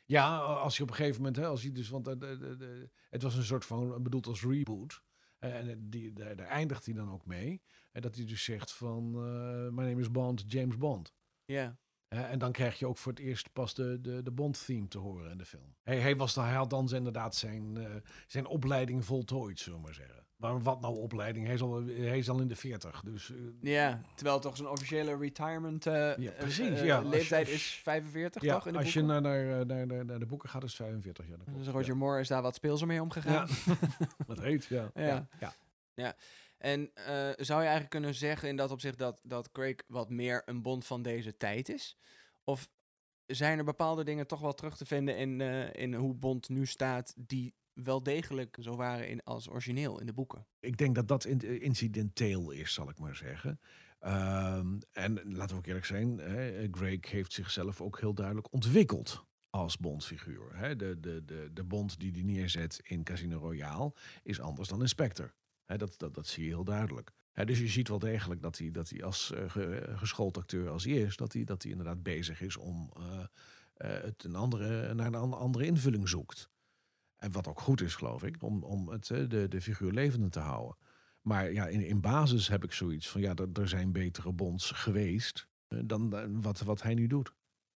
Ja, 0.05 0.37
als 0.37 0.77
je 0.77 0.83
op 0.83 0.89
een 0.89 0.95
gegeven 0.95 1.17
moment, 1.17 1.35
hè, 1.37 1.45
als 1.45 1.61
je 1.63 1.71
dus, 1.71 1.89
want 1.89 2.07
eh, 2.07 2.13
de, 2.19 2.37
de, 2.37 2.55
de- 2.55 2.89
het 3.09 3.21
was 3.21 3.35
een 3.35 3.43
soort 3.43 3.65
van 3.65 4.03
bedoeld 4.03 4.27
als 4.27 4.43
reboot. 4.43 5.01
Eh, 5.39 5.55
en 5.69 5.89
die, 5.89 6.13
daar, 6.13 6.35
daar 6.35 6.47
eindigt 6.47 6.85
hij 6.85 6.93
dan 6.93 7.11
ook 7.11 7.25
mee. 7.25 7.61
En 7.91 8.01
dat 8.01 8.15
hij 8.15 8.25
dus 8.25 8.43
zegt 8.43 8.71
van, 8.73 9.13
eh 9.15 9.21
my 9.73 9.83
name 9.83 9.99
is 9.99 10.11
Bond, 10.11 10.43
James 10.47 10.77
Bond. 10.77 11.13
Ja. 11.45 11.79
En 12.07 12.39
dan 12.39 12.51
krijg 12.51 12.79
je 12.79 12.87
ook 12.87 12.97
voor 12.97 13.11
het 13.11 13.21
eerst 13.21 13.53
pas 13.53 13.73
de, 13.73 14.01
de, 14.01 14.21
de 14.23 14.31
Bond-theme 14.31 14.87
te 14.87 14.97
horen 14.97 15.31
in 15.31 15.37
de 15.37 15.45
film. 15.45 15.75
Hij, 15.81 15.99
hij, 15.99 16.15
was, 16.15 16.35
hij 16.35 16.53
had 16.53 16.69
dan 16.69 16.93
inderdaad 16.93 17.35
zijn, 17.35 17.77
eh, 17.77 17.95
zijn 18.27 18.45
opleiding 18.45 19.05
voltooid, 19.05 19.59
zullen 19.59 19.77
we 19.79 19.85
maar 19.85 19.93
zeggen. 19.93 20.20
Maar 20.41 20.61
wat 20.61 20.81
nou 20.81 20.97
opleiding? 20.97 21.45
Hij 21.45 21.53
is 21.55 21.61
al, 21.61 21.83
hij 21.85 22.17
is 22.17 22.29
al 22.29 22.39
in 22.39 22.47
de 22.47 22.55
40. 22.55 23.01
Dus 23.01 23.31
eh, 23.31 23.37
Ja, 23.61 24.01
terwijl 24.15 24.39
toch 24.39 24.55
zijn 24.57 24.67
officiële 24.69 25.17
retirement 25.17 25.85
eh, 25.85 25.93
Ja, 26.17 26.31
eh, 26.31 26.39
precies, 26.39 26.81
ja. 26.81 26.95
Als 26.95 27.03
je- 27.03 27.09
leeftijd 27.09 27.47
is 27.47 27.63
45, 27.83 28.41
ja, 28.41 28.53
toch? 28.53 28.67
In 28.67 28.73
de 28.73 28.79
als 28.79 28.93
je 28.93 28.99
boeken? 28.99 29.21
naar, 29.21 29.45
naar, 29.45 29.65
naar, 29.65 29.87
naar, 29.87 30.05
naar 30.05 30.19
de 30.19 30.25
boeken 30.25 30.49
gaat, 30.49 30.63
is 30.63 30.77
het 30.77 30.87
45. 30.87 31.27
Ja, 31.27 31.35
Dus 31.57 31.67
Roger 31.67 31.97
Moore 31.97 32.19
is 32.19 32.27
daar 32.27 32.41
wat 32.41 32.55
speelser 32.55 32.87
mee 32.87 33.01
omgegaan. 33.01 33.47
Ja. 33.65 33.75
dat 34.27 34.39
heet, 34.39 34.65
ja. 34.65 34.91
Ja. 34.95 35.27
ja. 35.95 36.15
En 36.57 36.91
zou 37.37 37.59
je 37.59 37.67
eigenlijk 37.67 37.89
kunnen 37.89 38.15
zeggen 38.15 38.49
in 38.49 38.55
dat 38.55 38.71
opzicht 38.71 38.97
dat, 38.97 39.19
dat 39.23 39.51
Craig 39.51 39.75
wat 39.87 40.09
meer 40.09 40.41
een 40.45 40.61
bond 40.61 40.85
van 40.85 41.01
deze 41.01 41.37
tijd 41.37 41.69
is? 41.69 41.97
Of 42.43 42.69
zijn 43.25 43.57
er 43.57 43.63
bepaalde 43.63 44.03
dingen 44.03 44.27
toch 44.27 44.39
wel 44.39 44.53
terug 44.53 44.77
te 44.77 44.85
vinden 44.85 45.17
in, 45.17 45.41
in 45.73 45.93
hoe 45.93 46.13
Bond 46.13 46.49
nu 46.49 46.65
staat, 46.65 47.13
die 47.17 47.53
wel 47.73 48.03
degelijk 48.03 48.57
zo 48.59 48.75
waren 48.75 49.07
in, 49.09 49.23
als 49.23 49.49
origineel 49.49 49.99
in 49.99 50.05
de 50.05 50.13
boeken? 50.13 50.47
Ik 50.59 50.77
denk 50.77 50.95
dat 50.95 51.07
dat 51.07 51.25
in- 51.25 51.61
incidenteel 51.61 52.51
is, 52.51 52.73
zal 52.73 52.89
ik 52.89 52.99
maar 52.99 53.15
zeggen. 53.15 53.59
Ehm, 53.99 54.79
en 54.91 55.13
laten 55.33 55.49
we 55.49 55.55
ook 55.61 55.65
eerlijk 55.67 55.85
zijn, 55.85 56.17
hè, 56.17 56.67
Greg 56.71 57.09
heeft 57.11 57.33
zichzelf 57.33 57.81
ook 57.81 57.99
heel 57.99 58.13
duidelijk 58.13 58.53
ontwikkeld 58.53 59.25
als 59.49 59.77
Bondfiguur. 59.77 60.55
Hè. 60.57 60.75
De, 60.75 60.99
de, 60.99 61.25
de, 61.25 61.49
de 61.53 61.63
Bond 61.63 61.99
die 61.99 62.11
hij 62.11 62.21
neerzet 62.21 62.79
in 62.83 63.03
Casino 63.03 63.37
Royale 63.37 63.93
is 64.23 64.39
anders 64.39 64.69
dan 64.69 64.81
in 64.81 64.87
Spectre. 64.87 65.33
Hè, 65.65 65.77
dat, 65.77 65.93
dat, 65.97 66.13
dat 66.13 66.27
zie 66.27 66.43
je 66.43 66.49
heel 66.49 66.63
duidelijk. 66.63 67.11
Dus 67.45 67.59
je 67.59 67.67
ziet 67.67 67.87
wel 67.87 67.99
degelijk 67.99 68.41
dat 68.41 68.57
hij, 68.57 68.71
dat 68.71 68.89
hij 68.89 69.03
als 69.03 69.31
eh, 69.31 69.49
ge- 69.49 69.91
geschoold 69.95 70.37
acteur 70.37 70.69
als 70.69 70.83
hij 70.83 70.93
is, 70.93 71.15
dat 71.15 71.33
hij, 71.33 71.43
dat 71.43 71.61
hij 71.63 71.71
inderdaad 71.71 72.03
bezig 72.03 72.41
is 72.41 72.57
om 72.57 72.91
eh, 72.97 73.19
eh, 73.73 74.03
het 74.03 74.23
een 74.23 74.35
andere, 74.35 74.93
naar 74.93 75.07
een 75.07 75.15
an- 75.15 75.33
andere 75.33 75.65
invulling 75.65 76.09
zoekt. 76.09 76.49
En 77.21 77.31
wat 77.31 77.47
ook 77.47 77.59
goed 77.59 77.81
is, 77.81 77.95
geloof 77.95 78.23
ik, 78.23 78.43
om, 78.43 78.63
om 78.63 78.89
het, 78.89 79.09
eh, 79.09 79.29
de, 79.29 79.47
de 79.47 79.61
figuur 79.61 79.91
levende 79.91 80.29
te 80.29 80.39
houden. 80.39 80.77
Maar 81.21 81.51
ja, 81.51 81.67
in, 81.67 81.85
in 81.85 82.01
basis 82.01 82.47
heb 82.47 82.63
ik 82.63 82.71
zoiets 82.71 83.09
van, 83.09 83.21
ja, 83.21 83.33
er, 83.35 83.49
er 83.53 83.67
zijn 83.67 83.91
betere 83.91 84.31
bonds 84.31 84.71
geweest 84.71 85.47
eh, 85.67 85.79
dan 85.83 86.17
eh, 86.17 86.25
wat, 86.29 86.59
wat 86.59 86.81
hij 86.81 86.93
nu 86.93 87.07
doet. 87.07 87.33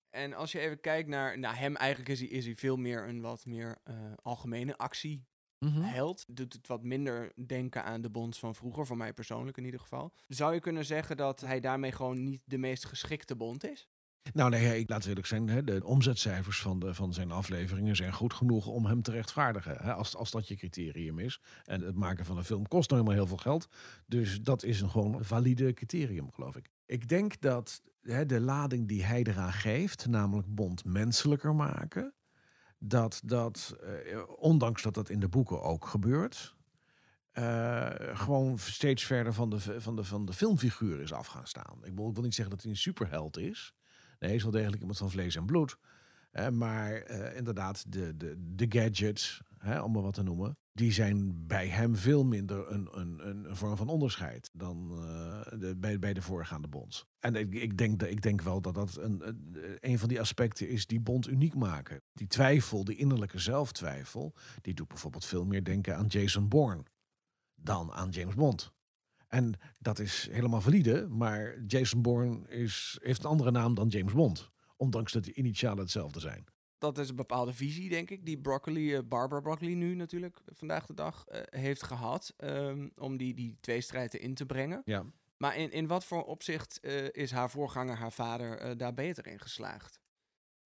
En 0.10 0.34
als 0.34 0.52
je 0.52 0.60
even 0.60 0.80
kijkt 0.80 1.10
naar, 1.10 1.40
naar 1.40 1.60
hem, 1.60 1.76
eigenlijk 1.76 2.10
is 2.10 2.20
hij, 2.20 2.30
is 2.30 2.46
hij 2.46 2.56
veel 2.56 2.78
meer 2.78 3.08
een 3.08 3.22
wat 3.22 3.46
meer 3.46 3.78
algemene 4.22 4.78
actie 4.78 5.26
held. 5.70 6.26
Doet 6.28 6.54
het 6.54 6.68
wat 6.68 6.84
minder 6.84 7.32
denken 7.46 7.84
aan 7.84 8.02
de 8.02 8.10
bonds 8.10 8.40
van 8.40 8.56
vroeger, 8.56 8.86
voor 8.86 8.98
mij 8.98 9.14
persoonlijk 9.14 9.58
in 9.58 9.66
ieder 9.66 9.80
geval. 9.80 10.14
Zou 10.28 10.54
je 10.54 10.60
kunnen 10.60 10.86
zeggen 10.86 11.18
dat 11.18 11.42
hij 11.42 11.60
daarmee 11.60 11.92
gewoon 11.92 12.24
niet 12.24 12.42
de 12.46 12.58
meest 12.58 12.86
geschikte 12.86 13.36
bond 13.36 13.64
is? 13.64 13.90
Nou 14.34 14.50
nee, 14.50 14.80
ik 14.80 14.90
laat 14.90 15.06
eerlijk 15.06 15.28
zijn, 15.28 15.66
de 15.66 15.84
omzetcijfers 15.84 16.62
van, 16.62 16.80
de, 16.80 16.94
van 16.94 17.14
zijn 17.14 17.32
afleveringen 17.32 17.96
zijn 17.96 18.14
goed 18.14 18.34
genoeg 18.34 18.68
om 18.68 18.86
hem 18.86 19.02
te 19.02 19.12
rechtvaardigen. 19.12 19.96
Als, 19.96 20.16
als 20.16 20.32
dat 20.32 20.48
je 20.48 20.56
criterium 20.56 21.20
is. 21.20 21.42
En 21.64 21.82
het 21.82 21.96
maken 21.96 22.26
van 22.26 22.38
een 22.38 22.44
film 22.44 22.68
kost 22.68 22.90
nou 22.90 23.02
helemaal 23.02 23.26
heel 23.26 23.36
veel 23.36 23.52
geld. 23.52 23.68
Dus 24.06 24.42
dat 24.42 24.64
is 24.64 24.82
een 24.82 24.90
gewoon 24.90 25.26
valide 25.26 25.74
criterium, 25.74 26.32
geloof 26.32 26.56
ik. 26.56 26.70
Ik 26.86 27.10
denk 27.10 27.42
dat 27.42 27.82
hè, 28.02 28.26
de 28.26 28.40
lading 28.40 28.88
die 28.88 29.04
hij 29.04 29.24
eraan 29.24 29.54
geeft, 29.54 30.08
namelijk 30.08 30.56
Bond 30.56 30.86
menselijker 30.86 31.56
maken, 31.56 32.14
dat 32.80 33.22
dat, 33.24 33.76
eh, 33.82 34.20
ondanks 34.36 34.82
dat 34.82 34.94
dat 34.94 35.10
in 35.10 35.20
de 35.20 35.30
boeken 35.30 35.62
ook 35.62 35.88
gebeurt, 35.88 36.56
eh, 37.32 37.90
gewoon 38.00 38.60
steeds 38.60 39.04
verder 39.04 39.34
van 39.34 39.50
de, 39.50 39.60
van, 39.60 39.96
de, 39.96 40.04
van 40.04 40.26
de 40.26 40.34
filmfiguur 40.34 41.00
is 41.00 41.14
af 41.14 41.28
gaan 41.28 41.48
staan. 41.48 41.78
Ik 41.84 41.96
wil, 41.96 42.08
ik 42.08 42.14
wil 42.14 42.24
niet 42.24 42.36
zeggen 42.36 42.56
dat 42.56 42.64
hij 42.64 42.72
een 42.72 42.78
superheld 42.78 43.38
is. 43.38 43.74
Nee, 44.26 44.36
is 44.36 44.44
wel 44.44 44.52
degelijk 44.52 44.80
iemand 44.80 44.98
van 44.98 45.12
vlees 45.12 45.36
en 45.36 45.46
bloed. 45.46 45.78
Maar 46.52 46.94
eh, 46.96 47.38
inderdaad, 47.38 47.92
de, 47.92 48.18
de, 48.18 48.36
de 48.56 48.66
gadgets, 48.70 49.42
hè, 49.58 49.82
om 49.82 49.92
maar 49.92 50.02
wat 50.02 50.14
te 50.14 50.24
noemen, 50.24 50.58
die 50.74 50.92
zijn 50.92 51.48
bij 51.48 51.68
hem 51.68 51.96
veel 51.96 52.24
minder 52.26 52.72
een, 52.72 52.88
een, 52.92 53.28
een 53.28 53.56
vorm 53.56 53.78
van 53.78 53.88
onderscheid 53.88 54.50
dan 54.54 54.92
eh, 54.92 55.60
de, 55.60 55.76
bij, 55.78 56.00
bij 56.00 56.14
de 56.14 56.22
voorgaande 56.22 56.68
bonds. 56.68 57.06
En 57.20 57.36
ik, 57.36 57.54
ik, 57.54 57.78
denk, 57.78 58.04
ik 58.04 58.22
denk 58.22 58.42
wel 58.42 58.62
dat 58.62 58.74
dat 58.74 58.98
een- 58.98 59.24
een 59.80 60.00
van 60.00 60.10
die 60.10 60.20
aspecten 60.20 60.70
is 60.70 60.86
die 60.88 61.00
bond 61.00 61.28
uniek 61.28 61.56
maken. 61.56 62.02
Die 62.14 62.28
twijfel, 62.28 62.84
die 62.84 62.96
innerlijke 62.96 63.40
zelftwijfel, 63.40 64.34
die 64.62 64.74
doet 64.74 64.88
bijvoorbeeld 64.88 65.26
veel 65.26 65.46
meer 65.46 65.64
denken 65.64 65.98
aan 65.98 66.06
Jason 66.08 66.48
Bourne 66.48 66.84
dan 67.56 67.92
aan 67.92 68.10
James 68.10 68.36
Bond. 68.36 68.74
En 69.28 69.54
dat 69.80 70.00
is 70.00 70.28
helemaal 70.32 70.62
valide, 70.62 71.08
maar 71.08 71.64
Jason 71.68 72.02
Bourne 72.02 72.48
is, 72.48 72.98
heeft 73.02 73.24
een 73.24 73.30
andere 73.30 73.52
naam 73.52 73.74
dan 73.74 73.88
James 73.88 74.14
Bond. 74.14 74.52
Ondanks 74.78 75.12
dat 75.12 75.24
de 75.24 75.34
initialen 75.34 75.80
hetzelfde 75.80 76.20
zijn. 76.20 76.46
Dat 76.78 76.98
is 76.98 77.10
een 77.10 77.16
bepaalde 77.16 77.54
visie, 77.54 77.90
denk 77.90 78.10
ik, 78.10 78.26
die 78.26 78.38
Broccoli, 78.38 78.96
eh, 78.96 79.02
Barbara 79.08 79.42
Broccoli 79.42 79.76
nu 79.76 79.96
natuurlijk 79.96 80.42
vandaag 80.46 80.86
de 80.86 80.94
dag 80.94 81.26
eh, 81.28 81.42
heeft 81.62 81.84
gehad. 81.84 82.34
ehm, 82.38 82.88
om 82.96 83.18
die, 83.18 83.34
die 83.34 83.58
tweestrijd 83.60 84.14
in 84.14 84.34
te 84.34 84.46
brengen. 84.46 84.82
Ja. 84.86 85.06
Maar 85.38 85.58
in, 85.58 85.72
in 85.72 85.88
wat 85.88 86.06
voor 86.06 86.24
opzicht 86.24 86.80
eh, 86.80 87.08
is 87.12 87.32
haar 87.32 87.50
voorganger, 87.50 87.96
haar 87.96 88.12
vader, 88.12 88.78
daar 88.78 88.94
beter 88.94 89.28
in 89.28 89.40
geslaagd? 89.40 90.00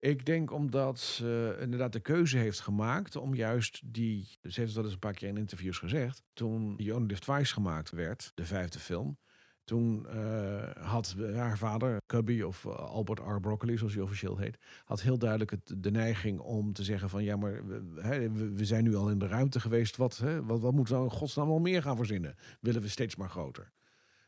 Ik 0.00 0.24
denk 0.26 0.52
omdat 0.52 0.98
ze 0.98 1.56
inderdaad 1.60 1.92
de 1.92 2.00
keuze 2.00 2.36
heeft 2.38 2.60
gemaakt 2.60 3.16
om 3.16 3.34
juist 3.34 3.80
die... 3.84 4.38
Ze 4.42 4.60
heeft 4.60 4.74
wel 4.74 4.84
eens 4.84 4.92
een 4.92 4.98
paar 4.98 5.14
keer 5.14 5.28
in 5.28 5.36
interviews 5.36 5.78
gezegd. 5.78 6.22
Toen 6.32 6.76
The 6.76 6.94
Only 6.94 7.14
Twice 7.14 7.52
gemaakt 7.52 7.90
werd, 7.90 8.32
de 8.34 8.44
vijfde 8.44 8.78
film... 8.78 9.18
Toen 9.64 10.06
eh, 10.08 10.70
had 10.76 11.14
haar 11.34 11.58
vader, 11.58 12.00
Cubby 12.06 12.42
of 12.42 12.64
eh, 12.64 12.72
Albert 12.72 13.18
R. 13.18 13.40
Broccoli, 13.40 13.78
zoals 13.78 13.94
hij 13.94 14.02
officieel 14.02 14.36
heet... 14.36 14.58
had 14.84 15.00
heel 15.00 15.18
duidelijk 15.18 15.56
de 15.82 15.90
neiging 15.90 16.38
om 16.38 16.72
te 16.72 16.84
zeggen 16.84 17.08
van... 17.08 17.24
ja, 17.24 17.36
maar 17.36 17.66
we, 17.66 18.30
we- 18.54 18.64
zijn 18.64 18.84
nu 18.84 18.94
al 18.94 19.10
in 19.10 19.18
de 19.18 19.26
ruimte 19.26 19.60
geweest. 19.60 19.96
Wat, 19.96 20.16
hè, 20.16 20.44
wat, 20.44 20.60
wat 20.60 20.72
moeten 20.72 20.96
we 20.98 21.04
in 21.04 21.10
godsnaam 21.10 21.48
al 21.48 21.58
meer 21.58 21.82
gaan 21.82 21.96
verzinnen? 21.96 22.34
Willen 22.60 22.82
we 22.82 22.88
steeds 22.88 23.16
maar 23.16 23.30
groter? 23.30 23.72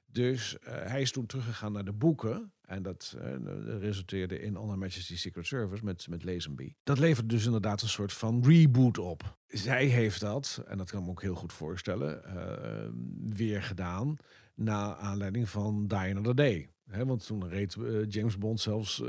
Dus 0.06 0.58
eh, 0.58 0.72
hij 0.74 1.00
is 1.00 1.12
toen 1.12 1.26
teruggegaan 1.26 1.72
naar 1.72 1.84
de 1.84 1.92
boeken. 1.92 2.52
En 2.72 2.82
dat 2.82 3.16
eh, 3.18 3.34
resulteerde 3.78 4.40
in 4.40 4.56
On 4.56 4.68
Her 4.68 4.78
Majesty's 4.78 5.20
Secret 5.20 5.46
Service 5.46 5.84
met, 5.84 6.08
met 6.08 6.24
Lazenby. 6.24 6.74
Dat 6.82 6.98
levert 6.98 7.28
dus 7.28 7.44
inderdaad 7.44 7.82
een 7.82 7.88
soort 7.88 8.12
van 8.12 8.44
reboot 8.44 8.98
op. 8.98 9.36
Zij 9.46 9.86
heeft 9.86 10.20
dat, 10.20 10.62
en 10.66 10.78
dat 10.78 10.90
kan 10.90 10.98
ik 11.00 11.04
me 11.04 11.10
ook 11.10 11.22
heel 11.22 11.34
goed 11.34 11.52
voorstellen, 11.52 12.24
eh, 12.24 12.88
weer 13.34 13.62
gedaan. 13.62 14.16
Na 14.54 14.96
aanleiding 14.96 15.48
van 15.48 15.86
Die 15.86 15.98
Another 15.98 16.34
Day. 16.34 16.70
Want 16.84 17.26
toen 17.26 17.48
reed 17.48 17.74
eh, 17.76 18.10
James 18.10 18.38
Bond 18.38 18.60
zelfs 18.60 19.00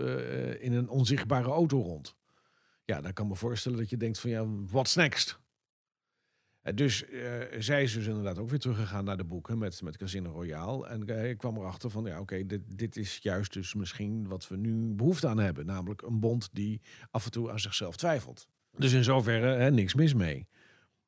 in 0.59 0.73
een 0.73 0.89
onzichtbare 0.89 1.49
auto 1.49 1.81
rond. 1.81 2.15
Ja, 2.85 3.01
dan 3.01 3.13
kan 3.13 3.25
ik 3.25 3.31
me 3.31 3.37
voorstellen 3.37 3.77
dat 3.77 3.89
je 3.89 3.97
denkt 3.97 4.19
van 4.19 4.29
ja, 4.29 4.45
what's 4.47 4.95
next? 4.95 5.41
Eh, 6.63 6.73
Dus 6.75 7.05
eh, 7.05 7.41
zij 7.59 7.83
is 7.83 7.93
dus 7.93 8.07
inderdaad 8.07 8.39
ook 8.39 8.49
weer 8.49 8.59
teruggegaan 8.59 9.03
naar 9.03 9.17
de 9.17 9.23
boeken 9.23 9.57
met, 9.57 9.81
met 9.81 9.97
Casino 9.97 10.31
Royale. 10.31 10.87
En 10.87 11.07
eh, 11.07 11.29
ik 11.29 11.37
kwam 11.37 11.57
erachter 11.57 11.89
van, 11.89 12.05
ja 12.05 12.19
oké, 12.19 12.45
dit, 12.45 12.61
dit 12.77 12.97
is 12.97 13.19
juist 13.21 13.53
dus 13.53 13.73
misschien 13.73 14.27
wat 14.27 14.47
we 14.47 14.57
nu 14.57 14.93
behoefte 14.93 15.27
aan 15.27 15.39
hebben. 15.39 15.65
Namelijk 15.65 16.01
een 16.01 16.19
bond 16.19 16.49
die 16.51 16.81
af 17.11 17.25
en 17.25 17.31
toe 17.31 17.51
aan 17.51 17.59
zichzelf 17.59 17.95
twijfelt. 17.95 18.47
Dus 18.77 18.93
in 18.93 19.03
zoverre 19.03 19.55
hè, 19.55 19.71
niks 19.71 19.93
mis 19.93 20.13
mee. 20.13 20.47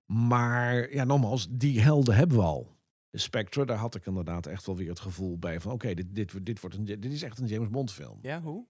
Maar 0.06 0.94
ja, 0.94 1.04
nogmaals, 1.04 1.48
die 1.50 1.82
helden 1.82 2.16
hebben 2.16 2.38
we 2.38 2.44
al. 2.44 2.74
Spectre, 3.12 3.66
daar 3.66 3.78
had 3.78 3.96
ik 3.96 4.06
inderdaad 4.06 4.46
echt 4.46 4.66
wel 4.66 4.76
weer 4.76 4.90
het 4.90 5.00
gevoel 5.00 5.38
bij 5.40 5.60
van... 5.60 5.72
oké, 5.72 5.94
dit, 5.94 6.16
dit, 6.16 6.46
dit, 6.46 6.60
wordt 6.60 6.76
een, 6.76 6.86
dit 6.86 7.06
is 7.06 7.24
echt 7.24 7.40
een 7.40 7.48
James 7.48 7.70
Bond 7.70 7.92
film. 7.92 8.20
Ja, 8.22 8.42
hoe? 8.42 8.66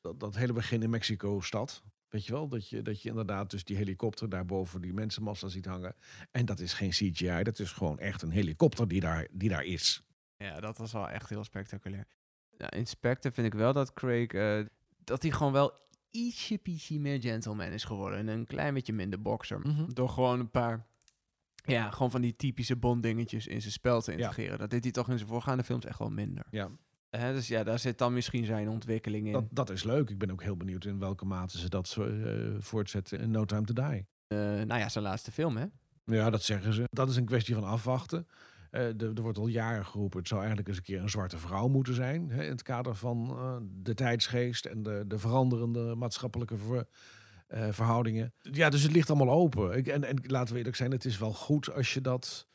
Dat, 0.00 0.20
dat 0.20 0.36
hele 0.36 0.52
begin 0.52 0.82
in 0.82 0.90
Mexico-stad, 0.90 1.82
weet 2.10 2.26
je 2.26 2.32
wel? 2.32 2.48
Dat 2.48 2.68
je, 2.68 2.82
dat 2.82 3.02
je 3.02 3.08
inderdaad 3.08 3.50
dus 3.50 3.64
die 3.64 3.76
helikopter 3.76 4.28
daar 4.28 4.44
boven 4.46 4.80
die 4.80 4.92
mensenmassa 4.92 5.48
ziet 5.48 5.66
hangen. 5.66 5.94
En 6.30 6.44
dat 6.46 6.60
is 6.60 6.72
geen 6.72 6.90
CGI, 6.90 7.42
dat 7.42 7.58
is 7.58 7.72
gewoon 7.72 7.98
echt 7.98 8.22
een 8.22 8.30
helikopter 8.30 8.88
die 8.88 9.00
daar, 9.00 9.26
die 9.30 9.48
daar 9.48 9.64
is. 9.64 10.02
Ja, 10.36 10.60
dat 10.60 10.78
was 10.78 10.92
wel 10.92 11.08
echt 11.08 11.28
heel 11.28 11.44
spectaculair. 11.44 12.06
Ja, 12.56 12.70
in 12.70 12.86
Spectre 12.86 13.32
vind 13.32 13.46
ik 13.46 13.54
wel 13.54 13.72
dat 13.72 13.92
Craig, 13.92 14.26
eh, 14.32 14.60
dat 15.04 15.22
hij 15.22 15.30
gewoon 15.30 15.52
wel 15.52 15.78
ietsje 16.10 16.58
pietje 16.58 17.00
meer 17.00 17.20
gentleman 17.20 17.70
is 17.72 17.84
geworden. 17.84 18.18
En 18.18 18.28
een 18.28 18.46
klein 18.46 18.74
beetje 18.74 18.92
minder 18.92 19.22
bokser. 19.22 19.62
Door 19.94 20.08
gewoon 20.08 20.40
een 20.40 20.50
paar, 20.50 20.86
ja, 21.54 21.90
gewoon 21.90 22.10
van 22.10 22.20
die 22.20 22.36
typische 22.36 22.76
Bond 22.76 23.02
dingetjes 23.02 23.46
in 23.46 23.60
zijn 23.60 23.72
spel 23.72 24.00
te 24.00 24.10
Ja. 24.12 24.16
integreren. 24.18 24.58
Dat 24.58 24.70
deed 24.70 24.82
hij 24.82 24.92
toch 24.92 25.08
in 25.08 25.16
zijn 25.16 25.28
voorgaande 25.30 25.64
films 25.64 25.84
echt 25.84 25.98
wel 25.98 26.10
minder. 26.10 26.44
Ja, 26.50 26.70
Hè, 27.10 27.32
dus 27.32 27.48
ja, 27.48 27.64
daar 27.64 27.78
zit 27.78 27.98
dan 27.98 28.12
misschien 28.12 28.44
zijn 28.44 28.68
ontwikkeling 28.68 29.26
in. 29.26 29.32
dat, 29.32 29.44
dat 29.50 29.70
is 29.70 29.82
leuk. 29.82 30.10
Ik 30.10 30.18
ben 30.18 30.30
ook 30.30 30.42
heel 30.42 30.56
benieuwd 30.56 30.84
in 30.84 30.98
welke 30.98 31.24
mate 31.24 31.58
ze 31.58 31.68
dat 31.68 31.88
zo, 31.88 32.02
eh, 32.04 32.34
voortzetten 32.58 33.20
in 33.20 33.30
No 33.30 33.44
Time 33.44 33.64
to 33.64 33.72
Die. 33.74 34.06
Eh, 34.26 34.38
nou 34.38 34.74
ja, 34.80 34.88
zijn 34.88 35.04
laatste 35.04 35.30
film, 35.32 35.56
hè? 35.56 35.64
Ja, 36.04 36.30
dat 36.30 36.42
zeggen 36.42 36.72
ze. 36.72 36.84
Dat 36.90 37.08
is 37.10 37.16
een 37.16 37.24
kwestie 37.24 37.54
van 37.54 37.64
afwachten. 37.64 38.26
Eh, 38.70 38.82
er, 38.82 39.14
er 39.14 39.22
wordt 39.22 39.38
al 39.38 39.46
jaren 39.46 39.86
geroepen, 39.86 40.18
het 40.18 40.28
zou 40.28 40.40
eigenlijk 40.40 40.68
eens 40.68 40.76
een 40.78 40.84
keer 40.84 41.00
een 41.00 41.10
zwarte 41.10 41.38
vrouw 41.38 41.68
moeten 41.68 41.94
zijn. 41.94 42.30
Hè, 42.30 42.42
in 42.44 42.50
het 42.50 42.62
kader 42.62 42.94
van 42.94 43.36
de 43.82 43.94
tijdsgeest 43.94 44.64
en 44.66 44.82
de, 44.82 45.04
de 45.06 45.18
veranderende 45.18 45.94
maatschappelijke 45.94 46.56
ver- 46.56 46.86
verhoudingen. 47.72 48.32
Ja, 48.42 48.68
dus 48.68 48.82
het 48.82 48.92
ligt 48.92 49.10
allemaal 49.10 49.34
open. 49.34 49.76
Ik, 49.76 49.86
en, 49.86 50.04
en 50.04 50.22
laten 50.26 50.52
we 50.52 50.58
eerlijk 50.58 50.76
zijn, 50.76 50.90
het 50.90 51.04
is 51.04 51.18
wel 51.18 51.32
goed 51.32 51.72
als 51.72 51.94
je 51.94 52.00
dat 52.00 52.46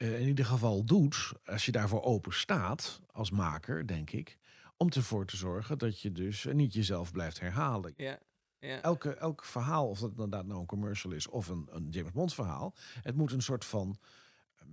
in 0.00 0.26
ieder 0.26 0.44
geval 0.44 0.84
doet. 0.84 1.32
Als 1.44 1.64
je 1.64 1.72
daarvoor 1.72 2.02
open 2.02 2.32
staat 2.32 3.00
als 3.12 3.30
maker, 3.30 3.86
denk 3.86 4.10
ik. 4.10 4.38
Om 4.76 4.88
ervoor 4.88 5.26
te 5.26 5.36
zorgen 5.36 5.78
dat 5.78 6.00
je 6.00 6.12
dus 6.12 6.46
niet 6.52 6.72
jezelf 6.72 7.12
blijft 7.12 7.40
herhalen. 7.40 7.94
Ja. 7.96 8.18
ja. 8.58 8.80
Elke, 8.80 9.14
elk 9.14 9.44
verhaal, 9.44 9.88
of 9.88 9.98
dat 9.98 10.10
inderdaad 10.10 10.46
nou 10.46 10.60
een 10.60 10.66
commercial 10.66 11.12
is 11.12 11.28
of 11.28 11.48
een, 11.48 11.68
een 11.70 11.88
James 11.88 12.12
Bond 12.12 12.34
verhaal, 12.34 12.74
het 13.02 13.16
moet 13.16 13.32
een 13.32 13.42
soort 13.42 13.64
van 13.64 13.98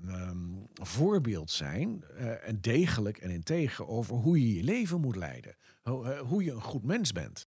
ehm, 0.06 0.54
voorbeeld 0.74 1.52
zijn, 1.52 2.04
eh, 2.04 2.48
en 2.48 2.62
degelijk 2.62 3.18
en 3.18 3.30
integer, 3.30 3.88
over 3.88 4.16
hoe 4.16 4.42
je 4.42 4.54
je 4.54 4.64
leven 4.64 5.02
moet 5.02 5.16
leiden. 5.16 5.56
Hoe, 5.82 6.12
eh, 6.12 6.20
hoe 6.20 6.44
je 6.44 6.52
een 6.52 6.62
goed 6.62 6.84
mens 6.84 7.12
bent. 7.12 7.48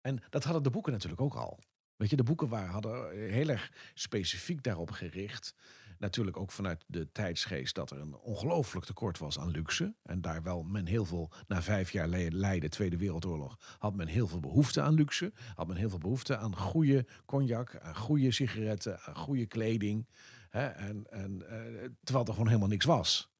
En 0.00 0.22
dat 0.30 0.44
hadden 0.44 0.62
de 0.62 0.70
boeken 0.70 0.92
natuurlijk 0.92 1.20
ook 1.20 1.34
al. 1.34 1.58
Weet 1.96 2.10
je, 2.10 2.16
de 2.16 2.22
boeken 2.22 2.48
waren, 2.48 2.70
hadden 2.70 3.30
heel 3.30 3.48
erg 3.48 3.72
specifiek 3.94 4.62
daarop 4.62 4.90
gericht 4.90 5.54
Natuurlijk 5.98 6.36
ook 6.36 6.50
vanuit 6.50 6.84
de 6.86 7.12
tijdsgeest 7.12 7.74
dat 7.74 7.90
er 7.90 8.00
een 8.00 8.16
ongelooflijk 8.16 8.86
tekort 8.86 9.18
was 9.18 9.38
aan 9.38 9.50
luxe. 9.50 9.94
En 10.02 10.20
daar 10.20 10.42
wel 10.42 10.62
men 10.62 10.86
heel 10.86 11.04
veel, 11.04 11.30
na 11.46 11.62
vijf 11.62 11.90
jaar 11.90 12.08
Leiden, 12.08 12.70
Tweede 12.70 12.96
Wereldoorlog, 12.96 13.58
had 13.78 13.94
men 13.94 14.06
heel 14.06 14.28
veel 14.28 14.40
behoefte 14.40 14.82
aan 14.82 14.94
luxe. 14.94 15.32
Had 15.54 15.66
men 15.66 15.76
heel 15.76 15.90
veel 15.90 15.98
behoefte 15.98 16.36
aan 16.36 16.56
goede 16.56 17.06
cognac, 17.26 17.78
aan 17.78 17.96
goede 17.96 18.32
sigaretten, 18.32 19.00
aan 19.00 19.16
goede 19.16 19.46
kleding. 19.46 20.06
Hè? 20.50 20.66
En, 20.66 21.06
en, 21.10 21.48
eh, 21.48 21.88
terwijl 22.04 22.26
er 22.26 22.32
gewoon 22.32 22.48
helemaal 22.48 22.68
niks 22.68 22.84
was. 22.84 23.34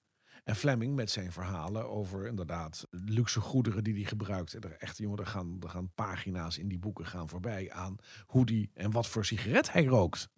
En 0.46 0.56
Fleming 0.56 0.94
met 0.94 1.10
zijn 1.10 1.32
verhalen 1.32 1.88
over 1.88 2.26
inderdaad 2.26 2.86
luxe 2.90 3.40
goederen 3.40 3.84
die 3.84 3.94
hij 3.94 4.04
gebruikt. 4.04 4.64
Er 4.64 4.76
echt, 4.78 4.98
jongen, 4.98 5.18
er 5.18 5.26
gaan, 5.26 5.56
er 5.60 5.68
gaan 5.68 5.90
pagina's 5.94 6.58
in 6.58 6.68
die 6.68 6.78
boeken 6.78 7.06
gaan 7.06 7.28
voorbij 7.28 7.72
aan 7.72 7.96
hoe 8.26 8.46
die 8.46 8.70
en 8.74 8.90
wat 8.90 9.06
voor 9.06 9.24
sigaret 9.24 9.72
hij 9.72 9.84
rookt. 9.84 10.28